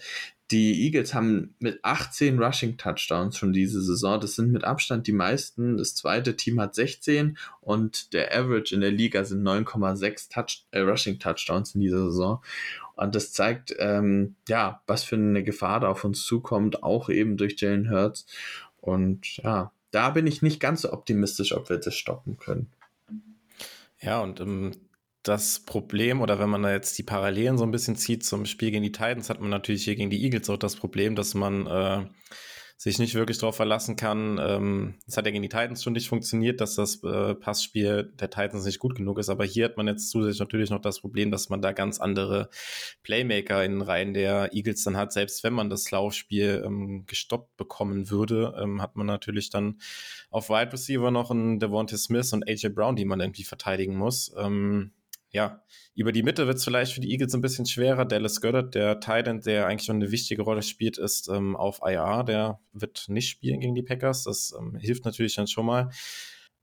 [0.52, 4.20] Die Eagles haben mit 18 Rushing Touchdowns schon diese Saison.
[4.20, 5.78] Das sind mit Abstand die meisten.
[5.78, 10.80] Das zweite Team hat 16 und der Average in der Liga sind 9,6 Touch äh,
[10.80, 12.44] Rushing Touchdowns in dieser Saison.
[12.96, 17.38] Und das zeigt, ähm, ja, was für eine Gefahr da auf uns zukommt, auch eben
[17.38, 18.26] durch Jalen Hurts.
[18.82, 22.68] Und ja, da bin ich nicht ganz so optimistisch, ob wir das stoppen können.
[24.02, 24.72] Ja, und ähm,
[25.24, 28.72] das Problem, oder wenn man da jetzt die Parallelen so ein bisschen zieht zum Spiel
[28.72, 31.68] gegen die Titans, hat man natürlich hier gegen die Eagles auch das Problem, dass man
[31.68, 32.06] äh,
[32.82, 34.40] sich nicht wirklich darauf verlassen kann.
[34.42, 38.32] Ähm, es hat ja gegen die Titans schon nicht funktioniert, dass das äh, Passspiel der
[38.32, 39.30] Titans nicht gut genug ist.
[39.30, 42.50] Aber hier hat man jetzt zusätzlich natürlich noch das Problem, dass man da ganz andere
[43.04, 45.14] Playmaker in den Reihen der Eagles dann hat.
[45.14, 49.80] Selbst wenn man das Laufspiel ähm, gestoppt bekommen würde, ähm, hat man natürlich dann
[50.32, 54.34] auf Wide Receiver noch einen Devontae Smith und AJ Brown, die man irgendwie verteidigen muss.
[54.36, 54.92] Ähm,
[55.32, 55.64] ja,
[55.96, 58.06] über die Mitte wird es vielleicht für die Eagles ein bisschen schwerer.
[58.06, 62.24] Dallas Goddard, der Titan, der eigentlich schon eine wichtige Rolle spielt, ist ähm, auf IR.
[62.24, 64.26] Der wird nicht spielen gegen die Packers.
[64.26, 65.90] Das ähm, hilft natürlich dann schon mal.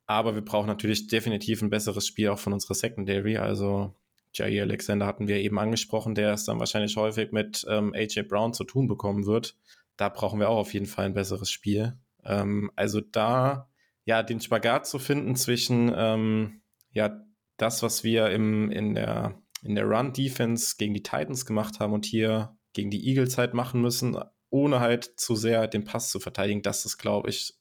[0.07, 3.39] Aber wir brauchen natürlich definitiv ein besseres Spiel auch von unserer Secondary.
[3.39, 3.95] Also
[4.35, 8.53] Jair Alexander hatten wir eben angesprochen, der es dann wahrscheinlich häufig mit ähm, AJ Brown
[8.53, 9.57] zu tun bekommen wird.
[9.97, 11.99] Da brauchen wir auch auf jeden Fall ein besseres Spiel.
[12.25, 13.69] Ähm, also da
[14.05, 16.61] ja den Spagat zu finden zwischen ähm,
[16.93, 17.23] ja
[17.59, 22.07] das, was wir im, in der, in der Run-Defense gegen die Titans gemacht haben und
[22.07, 24.17] hier gegen die Eagles halt machen müssen,
[24.51, 27.55] ohne halt zu sehr den Pass zu verteidigen, das ist, glaube ich,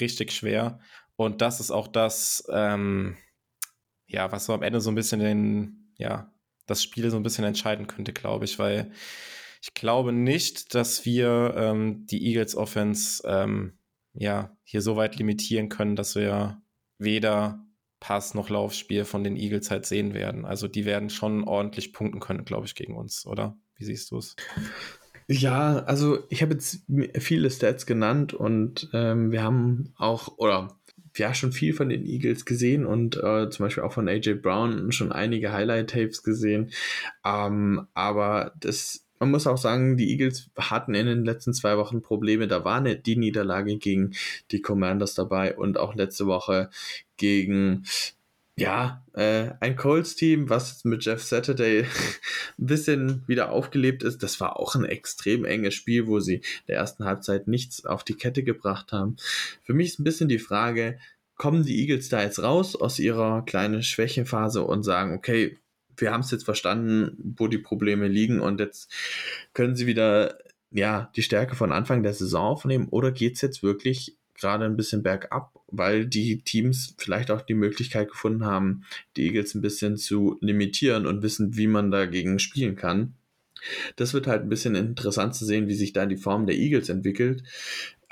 [0.00, 0.80] richtig schwer.
[1.16, 3.16] Und das ist auch das, ähm,
[4.06, 6.32] ja, was so am Ende so ein bisschen den, ja,
[6.66, 8.92] das Spiel so ein bisschen entscheiden könnte, glaube ich, weil
[9.60, 13.78] ich glaube nicht, dass wir ähm, die Eagles Offense ähm,
[14.14, 16.62] ja hier so weit limitieren können, dass wir
[16.98, 17.66] weder
[18.00, 20.44] Pass noch Laufspiel von den Eagles halt sehen werden.
[20.44, 23.56] Also die werden schon ordentlich punkten können, glaube ich, gegen uns, oder?
[23.76, 24.36] Wie siehst du es?
[25.28, 26.84] Ja, also ich habe jetzt
[27.18, 30.76] viele Stats genannt und ähm, wir haben auch, oder
[31.16, 34.90] ja, schon viel von den Eagles gesehen und äh, zum Beispiel auch von AJ Brown
[34.92, 36.72] schon einige Highlight-Tapes gesehen.
[37.24, 42.02] Ähm, aber das man muss auch sagen, die Eagles hatten in den letzten zwei Wochen
[42.02, 42.48] Probleme.
[42.48, 44.14] Da war nicht die Niederlage gegen
[44.50, 46.70] die Commanders dabei und auch letzte Woche
[47.18, 47.84] gegen
[48.56, 51.82] ja, äh, ein Colts-Team, was mit Jeff Saturday
[52.58, 54.22] ein bisschen wieder aufgelebt ist.
[54.22, 58.14] Das war auch ein extrem enges Spiel, wo sie der ersten Halbzeit nichts auf die
[58.14, 59.16] Kette gebracht haben.
[59.62, 60.98] Für mich ist ein bisschen die Frage,
[61.36, 65.58] kommen die Eagles da jetzt raus aus ihrer kleinen Schwächephase und sagen, okay,
[65.96, 68.92] wir haben es jetzt verstanden, wo die Probleme liegen und jetzt
[69.52, 70.38] können sie wieder
[70.70, 74.76] ja, die Stärke von Anfang der Saison aufnehmen oder geht es jetzt wirklich gerade ein
[74.76, 78.84] bisschen bergab, weil die Teams vielleicht auch die Möglichkeit gefunden haben,
[79.16, 83.14] die Eagles ein bisschen zu limitieren und wissen, wie man dagegen spielen kann.
[83.96, 86.88] Das wird halt ein bisschen interessant zu sehen, wie sich da die Form der Eagles
[86.88, 87.42] entwickelt.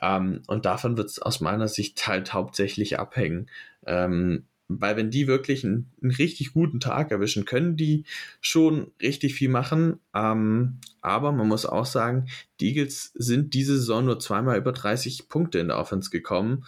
[0.00, 3.48] Ähm, und davon wird es aus meiner Sicht halt hauptsächlich abhängen.
[3.86, 8.04] Ähm, weil wenn die wirklich einen, einen, richtig guten Tag erwischen, können die
[8.40, 9.98] schon richtig viel machen.
[10.14, 12.28] Ähm, aber man muss auch sagen,
[12.60, 16.64] die Eagles sind diese Saison nur zweimal über 30 Punkte in der Offense gekommen.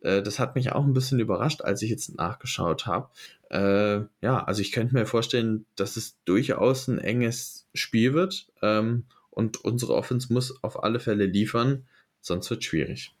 [0.00, 3.10] Äh, das hat mich auch ein bisschen überrascht, als ich jetzt nachgeschaut habe.
[3.50, 8.48] Äh, ja, also ich könnte mir vorstellen, dass es durchaus ein enges Spiel wird.
[8.62, 11.86] Ähm, und unsere Offense muss auf alle Fälle liefern,
[12.20, 13.14] sonst wird es schwierig.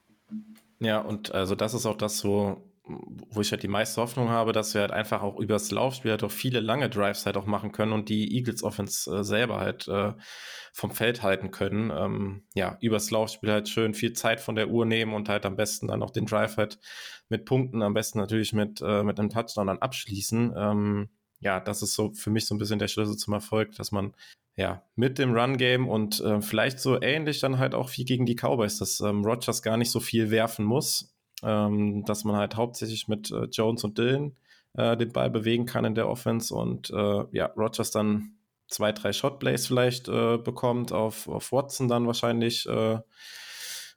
[0.78, 4.52] Ja, und also das ist auch das, so wo ich halt die meiste Hoffnung habe,
[4.52, 7.70] dass wir halt einfach auch übers Laufspiel halt auch viele lange Drives halt auch machen
[7.70, 10.12] können und die Eagles Offense äh, selber halt äh,
[10.72, 11.90] vom Feld halten können.
[11.94, 15.54] Ähm, ja, übers Laufspiel halt schön viel Zeit von der Uhr nehmen und halt am
[15.54, 16.80] besten dann auch den Drive halt
[17.28, 20.52] mit Punkten, am besten natürlich mit, äh, mit einem Touchdown dann abschließen.
[20.56, 21.08] Ähm,
[21.38, 24.12] ja, das ist so für mich so ein bisschen der Schlüssel zum Erfolg, dass man
[24.56, 28.36] ja, mit dem Run-Game und äh, vielleicht so ähnlich dann halt auch wie gegen die
[28.36, 31.11] Cowboys, dass ähm, Rogers gar nicht so viel werfen muss,
[31.42, 34.36] ähm, dass man halt hauptsächlich mit äh, Jones und Dylan
[34.74, 38.36] äh, den Ball bewegen kann in der Offense und äh, ja, Rogers dann
[38.68, 42.98] zwei, drei Shotplays vielleicht äh, bekommt, auf, auf Watson dann wahrscheinlich äh,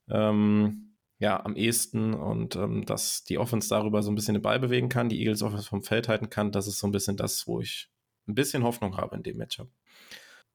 [0.10, 4.60] ähm, ja, am ehesten und ähm, dass die Offense darüber so ein bisschen den Ball
[4.60, 7.48] bewegen kann, die Eagles Offense vom Feld halten kann, das ist so ein bisschen das,
[7.48, 7.90] wo ich
[8.28, 9.70] ein bisschen Hoffnung habe in dem Matchup.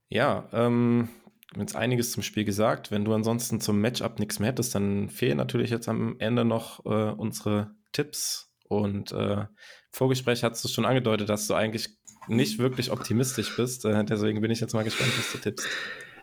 [0.09, 1.09] Ja, ähm,
[1.57, 2.91] jetzt einiges zum Spiel gesagt.
[2.91, 6.85] Wenn du ansonsten zum Matchup nichts mehr hättest, dann fehlen natürlich jetzt am Ende noch
[6.87, 8.53] äh, unsere Tipps.
[8.69, 9.47] Und äh,
[9.91, 11.99] Vorgespräch hast du schon angedeutet, dass du eigentlich
[12.29, 13.85] nicht wirklich optimistisch bist.
[13.85, 15.67] Äh, deswegen bin ich jetzt mal gespannt, was du tippst.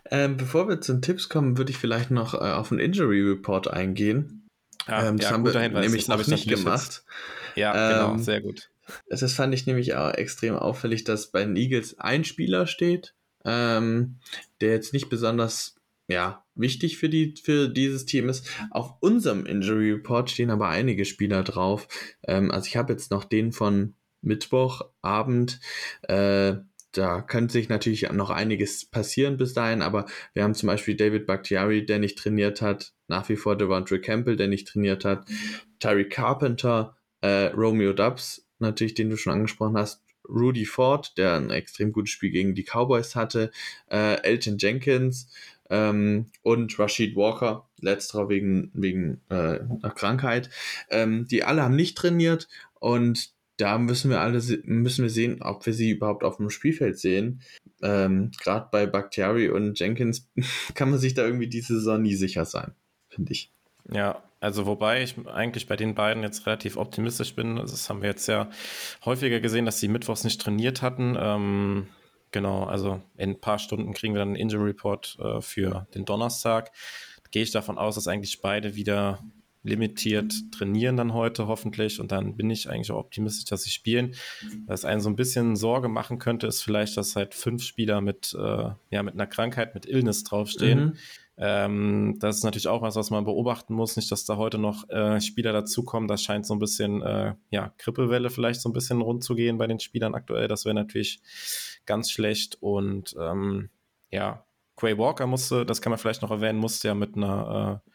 [0.10, 3.22] Ähm, bevor wir zu den Tipps kommen, würde ich vielleicht noch äh, auf den Injury
[3.22, 4.48] Report eingehen.
[4.86, 5.86] Ah, ähm, das ja, haben wir Hinweis.
[5.86, 7.04] nämlich noch nicht gemacht.
[7.04, 7.58] Jetzt.
[7.58, 8.70] Ja, genau, ähm, sehr gut.
[9.10, 13.16] Das fand ich nämlich auch extrem auffällig, dass bei den Eagles ein Spieler steht,
[13.46, 14.20] ähm,
[14.62, 15.76] der jetzt nicht besonders
[16.08, 18.50] ja, wichtig für, die, für dieses Team ist.
[18.72, 21.88] Auf unserem Injury Report stehen aber einige Spieler drauf.
[22.24, 25.60] Ähm, also ich habe jetzt noch den von Mittwochabend.
[26.04, 26.56] Äh,
[26.94, 31.28] da könnte sich natürlich noch einiges passieren bis dahin, aber wir haben zum Beispiel David
[31.28, 35.28] Bakhtiari, der nicht trainiert hat, nach wie vor Devontre Campbell, der nicht trainiert hat,
[35.80, 41.50] Terry Carpenter, äh, Romeo Dubs, natürlich, den du schon angesprochen hast, Rudy Ford, der ein
[41.50, 43.52] extrem gutes Spiel gegen die Cowboys hatte,
[43.90, 45.30] äh, Elton Jenkins
[45.70, 50.50] ähm, und Rashid Walker, letzterer wegen, wegen äh, einer Krankheit.
[50.90, 52.48] Ähm, die alle haben nicht trainiert
[52.80, 57.00] und da müssen wir alle müssen wir sehen, ob wir sie überhaupt auf dem Spielfeld
[57.00, 57.42] sehen.
[57.82, 60.30] Ähm, Gerade bei Bakhtiari und Jenkins
[60.76, 62.74] kann man sich da irgendwie diese Saison nie sicher sein,
[63.10, 63.52] finde ich.
[63.92, 67.56] Ja, also wobei ich eigentlich bei den beiden jetzt relativ optimistisch bin.
[67.56, 68.50] Das haben wir jetzt ja
[69.04, 71.18] häufiger gesehen, dass sie mittwochs nicht trainiert hatten.
[71.20, 71.88] Ähm,
[72.32, 76.06] genau, also in ein paar Stunden kriegen wir dann einen Injury Report äh, für den
[76.06, 76.72] Donnerstag.
[77.32, 79.20] Gehe ich davon aus, dass eigentlich beide wieder
[79.64, 84.16] limitiert trainieren dann heute hoffentlich und dann bin ich eigentlich auch optimistisch, dass sie spielen.
[84.66, 88.36] Was einen so ein bisschen Sorge machen könnte, ist vielleicht, dass halt fünf Spieler mit,
[88.40, 90.80] äh, ja, mit einer Krankheit, mit Illness draufstehen.
[90.80, 90.94] Mhm.
[91.40, 93.96] Ähm, das ist natürlich auch was, was man beobachten muss.
[93.96, 96.08] Nicht, dass da heute noch äh, Spieler dazukommen.
[96.08, 99.58] Das scheint so ein bisschen, äh, ja, Grippewelle vielleicht so ein bisschen rund zu gehen
[99.58, 100.48] bei den Spielern aktuell.
[100.48, 101.22] Das wäre natürlich
[101.86, 102.58] ganz schlecht.
[102.62, 103.70] Und ähm,
[104.10, 104.46] ja,
[104.78, 107.92] Quay Walker musste, das kann man vielleicht noch erwähnen, musste ja mit einer äh,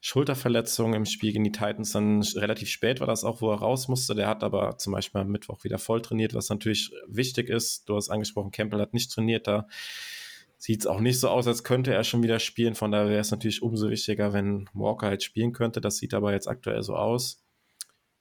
[0.00, 3.88] Schulterverletzung im Spiel gegen die Titans dann relativ spät war das auch, wo er raus
[3.88, 4.14] musste.
[4.14, 7.88] Der hat aber zum Beispiel am Mittwoch wieder voll trainiert, was natürlich wichtig ist.
[7.88, 9.66] Du hast angesprochen, Campbell hat nicht trainiert da
[10.56, 12.74] sieht es auch nicht so aus, als könnte er schon wieder spielen.
[12.74, 15.80] Von daher wäre es natürlich umso wichtiger, wenn Walker halt spielen könnte.
[15.80, 17.44] Das sieht aber jetzt aktuell so aus.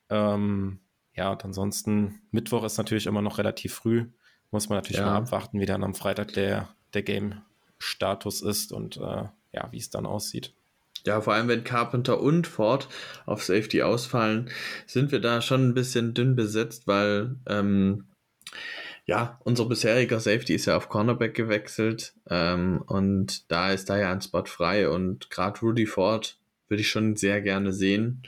[0.10, 0.80] Ähm,
[1.16, 4.08] ja, und ansonsten, Mittwoch ist natürlich immer noch relativ früh.
[4.52, 5.06] Muss man natürlich ja.
[5.06, 9.90] mal abwarten, wie dann am Freitag der, der Game-Status ist und äh, ja, wie es
[9.90, 10.54] dann aussieht.
[11.06, 12.88] Ja, vor allem wenn Carpenter und Ford
[13.26, 14.50] auf Safety ausfallen,
[14.86, 18.06] sind wir da schon ein bisschen dünn besetzt, weil ähm,
[19.06, 24.12] ja, unser bisheriger Safety ist ja auf Cornerback gewechselt ähm, und da ist da ja
[24.12, 26.38] ein Spot frei und gerade Rudy Ford
[26.70, 28.24] würde ich schon sehr gerne sehen.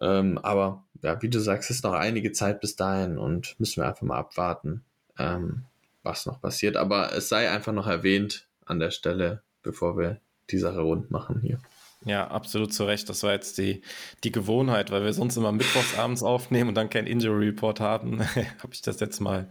[0.00, 3.88] Ähm, aber ja, wie du sagst, ist noch einige Zeit bis dahin und müssen wir
[3.88, 4.82] einfach mal abwarten,
[5.18, 5.64] ähm,
[6.02, 6.76] was noch passiert.
[6.76, 10.20] Aber es sei einfach noch erwähnt an der Stelle, bevor wir
[10.50, 11.58] die Sache rund machen hier.
[12.06, 13.08] Ja, absolut zu Recht.
[13.08, 13.82] Das war jetzt die,
[14.22, 18.20] die Gewohnheit, weil wir sonst immer mittwochs abends aufnehmen und dann kein Injury Report haben.
[18.62, 19.48] Habe ich das jetzt mal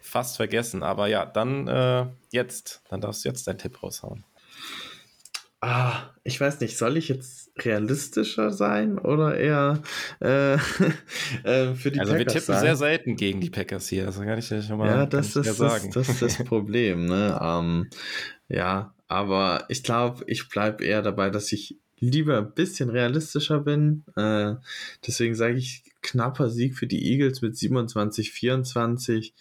[0.00, 0.82] fast vergessen.
[0.82, 2.82] Aber ja, dann äh, jetzt.
[2.88, 4.24] Dann darfst du jetzt deinen Tipp raushauen.
[5.60, 9.82] Ah, ich weiß nicht, soll ich jetzt realistischer sein oder eher
[10.20, 10.54] äh,
[11.44, 12.12] äh, für die also Packers?
[12.12, 12.60] Also wir tippen sein?
[12.62, 15.58] sehr selten gegen die Packers hier, das kann ich ja schon mal ja, das ist,
[15.58, 15.90] sagen.
[15.92, 17.38] Das, das ist das Problem, ne?
[17.42, 17.90] ähm,
[18.48, 24.04] ja, aber ich glaube, ich bleibe eher dabei, dass ich lieber ein bisschen realistischer bin.
[24.16, 24.54] Äh,
[25.06, 29.34] deswegen sage ich knapper Sieg für die Eagles mit 27, 24.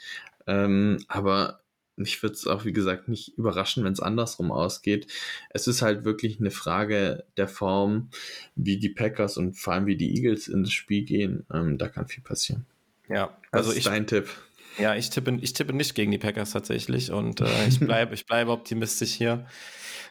[0.46, 1.62] Ähm, aber
[1.96, 5.08] mich würde es auch, wie gesagt, nicht überraschen, wenn es andersrum ausgeht.
[5.50, 8.10] Es ist halt wirklich eine Frage der Form,
[8.56, 11.46] wie die Packers und vor allem wie die Eagles ins Spiel gehen.
[11.54, 12.66] Ähm, da kann viel passieren.
[13.10, 14.30] Ja, also ich, dein Tipp.
[14.78, 18.26] Ja, ich tippe, ich tippe nicht gegen die Packers tatsächlich und äh, ich bleibe ich
[18.26, 19.46] bleib optimistisch hier.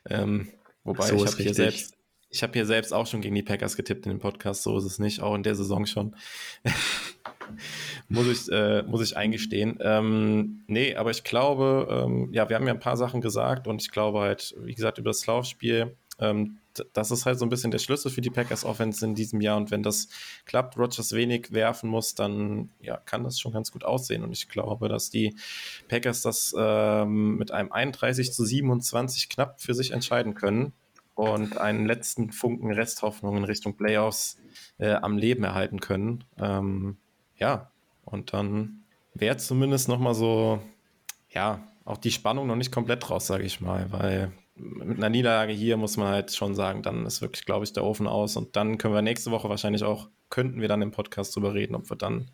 [0.09, 0.49] Ähm,
[0.85, 1.98] wobei so ich habe hier selbst
[2.31, 4.85] ich habe hier selbst auch schon gegen die Packers getippt in dem Podcast, so ist
[4.85, 6.15] es nicht, auch in der Saison schon.
[8.09, 9.79] muss, ich, äh, muss ich eingestehen.
[9.81, 13.81] Ähm, nee, aber ich glaube, ähm, ja, wir haben ja ein paar Sachen gesagt und
[13.81, 16.59] ich glaube halt, wie gesagt, über das Laufspiel, ähm,
[16.93, 19.57] das ist halt so ein bisschen der Schlüssel für die Packers Offense in diesem Jahr
[19.57, 20.09] und wenn das
[20.45, 24.49] klappt, Rogers wenig werfen muss, dann ja, kann das schon ganz gut aussehen und ich
[24.49, 25.35] glaube, dass die
[25.89, 30.73] Packers das ähm, mit einem 31 zu 27 knapp für sich entscheiden können
[31.19, 34.39] und einen letzten Funken Resthoffnung in Richtung Playoffs
[34.79, 36.23] äh, am Leben erhalten können.
[36.39, 36.97] Ähm,
[37.37, 37.73] ja,
[38.05, 38.85] und dann
[39.15, 40.63] wäre zumindest noch mal so,
[41.31, 45.53] ja, auch die Spannung noch nicht komplett raus, sage ich mal, weil mit einer Niederlage
[45.53, 48.55] hier muss man halt schon sagen, dann ist wirklich, glaube ich, der Ofen aus und
[48.55, 51.91] dann können wir nächste Woche wahrscheinlich auch, könnten wir dann im Podcast drüber reden, ob
[51.91, 52.31] wir dann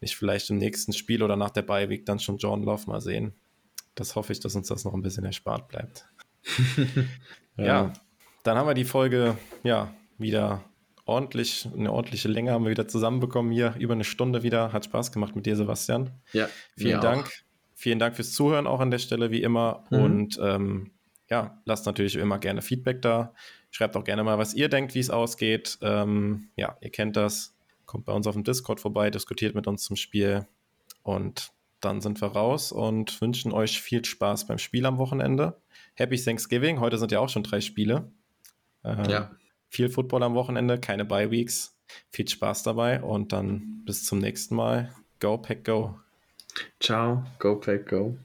[0.00, 3.34] nicht vielleicht im nächsten Spiel oder nach der Beiweg dann schon John Love mal sehen.
[3.94, 6.06] Das hoffe ich, dass uns das noch ein bisschen erspart bleibt.
[7.56, 7.64] ja.
[7.64, 7.92] ja,
[8.42, 10.64] dann haben wir die Folge ja wieder
[11.04, 14.72] ordentlich, eine ordentliche Länge haben wir wieder zusammenbekommen hier, über eine Stunde wieder.
[14.72, 16.10] Hat Spaß gemacht mit dir, Sebastian.
[16.32, 16.48] Ja.
[16.76, 17.26] Vielen Dank.
[17.26, 17.30] Auch.
[17.74, 19.84] Vielen Dank fürs Zuhören auch an der Stelle, wie immer.
[19.90, 19.98] Mhm.
[19.98, 20.90] Und ähm,
[21.28, 23.34] ja, lasst natürlich immer gerne Feedback da.
[23.70, 25.78] Schreibt auch gerne mal, was ihr denkt, wie es ausgeht.
[25.80, 27.56] Ähm, ja, ihr kennt das.
[27.86, 30.46] Kommt bei uns auf dem Discord vorbei, diskutiert mit uns zum Spiel.
[31.02, 31.50] Und
[31.80, 35.60] dann sind wir raus und wünschen euch viel Spaß beim Spiel am Wochenende.
[35.94, 36.80] Happy Thanksgiving.
[36.80, 38.10] Heute sind ja auch schon drei Spiele.
[38.84, 39.30] Ähm, ja.
[39.68, 41.76] Viel Football am Wochenende, keine Bye Weeks.
[42.10, 44.94] Viel Spaß dabei und dann bis zum nächsten Mal.
[45.20, 45.98] Go Pack Go.
[46.80, 48.16] Ciao, Go Pack Go.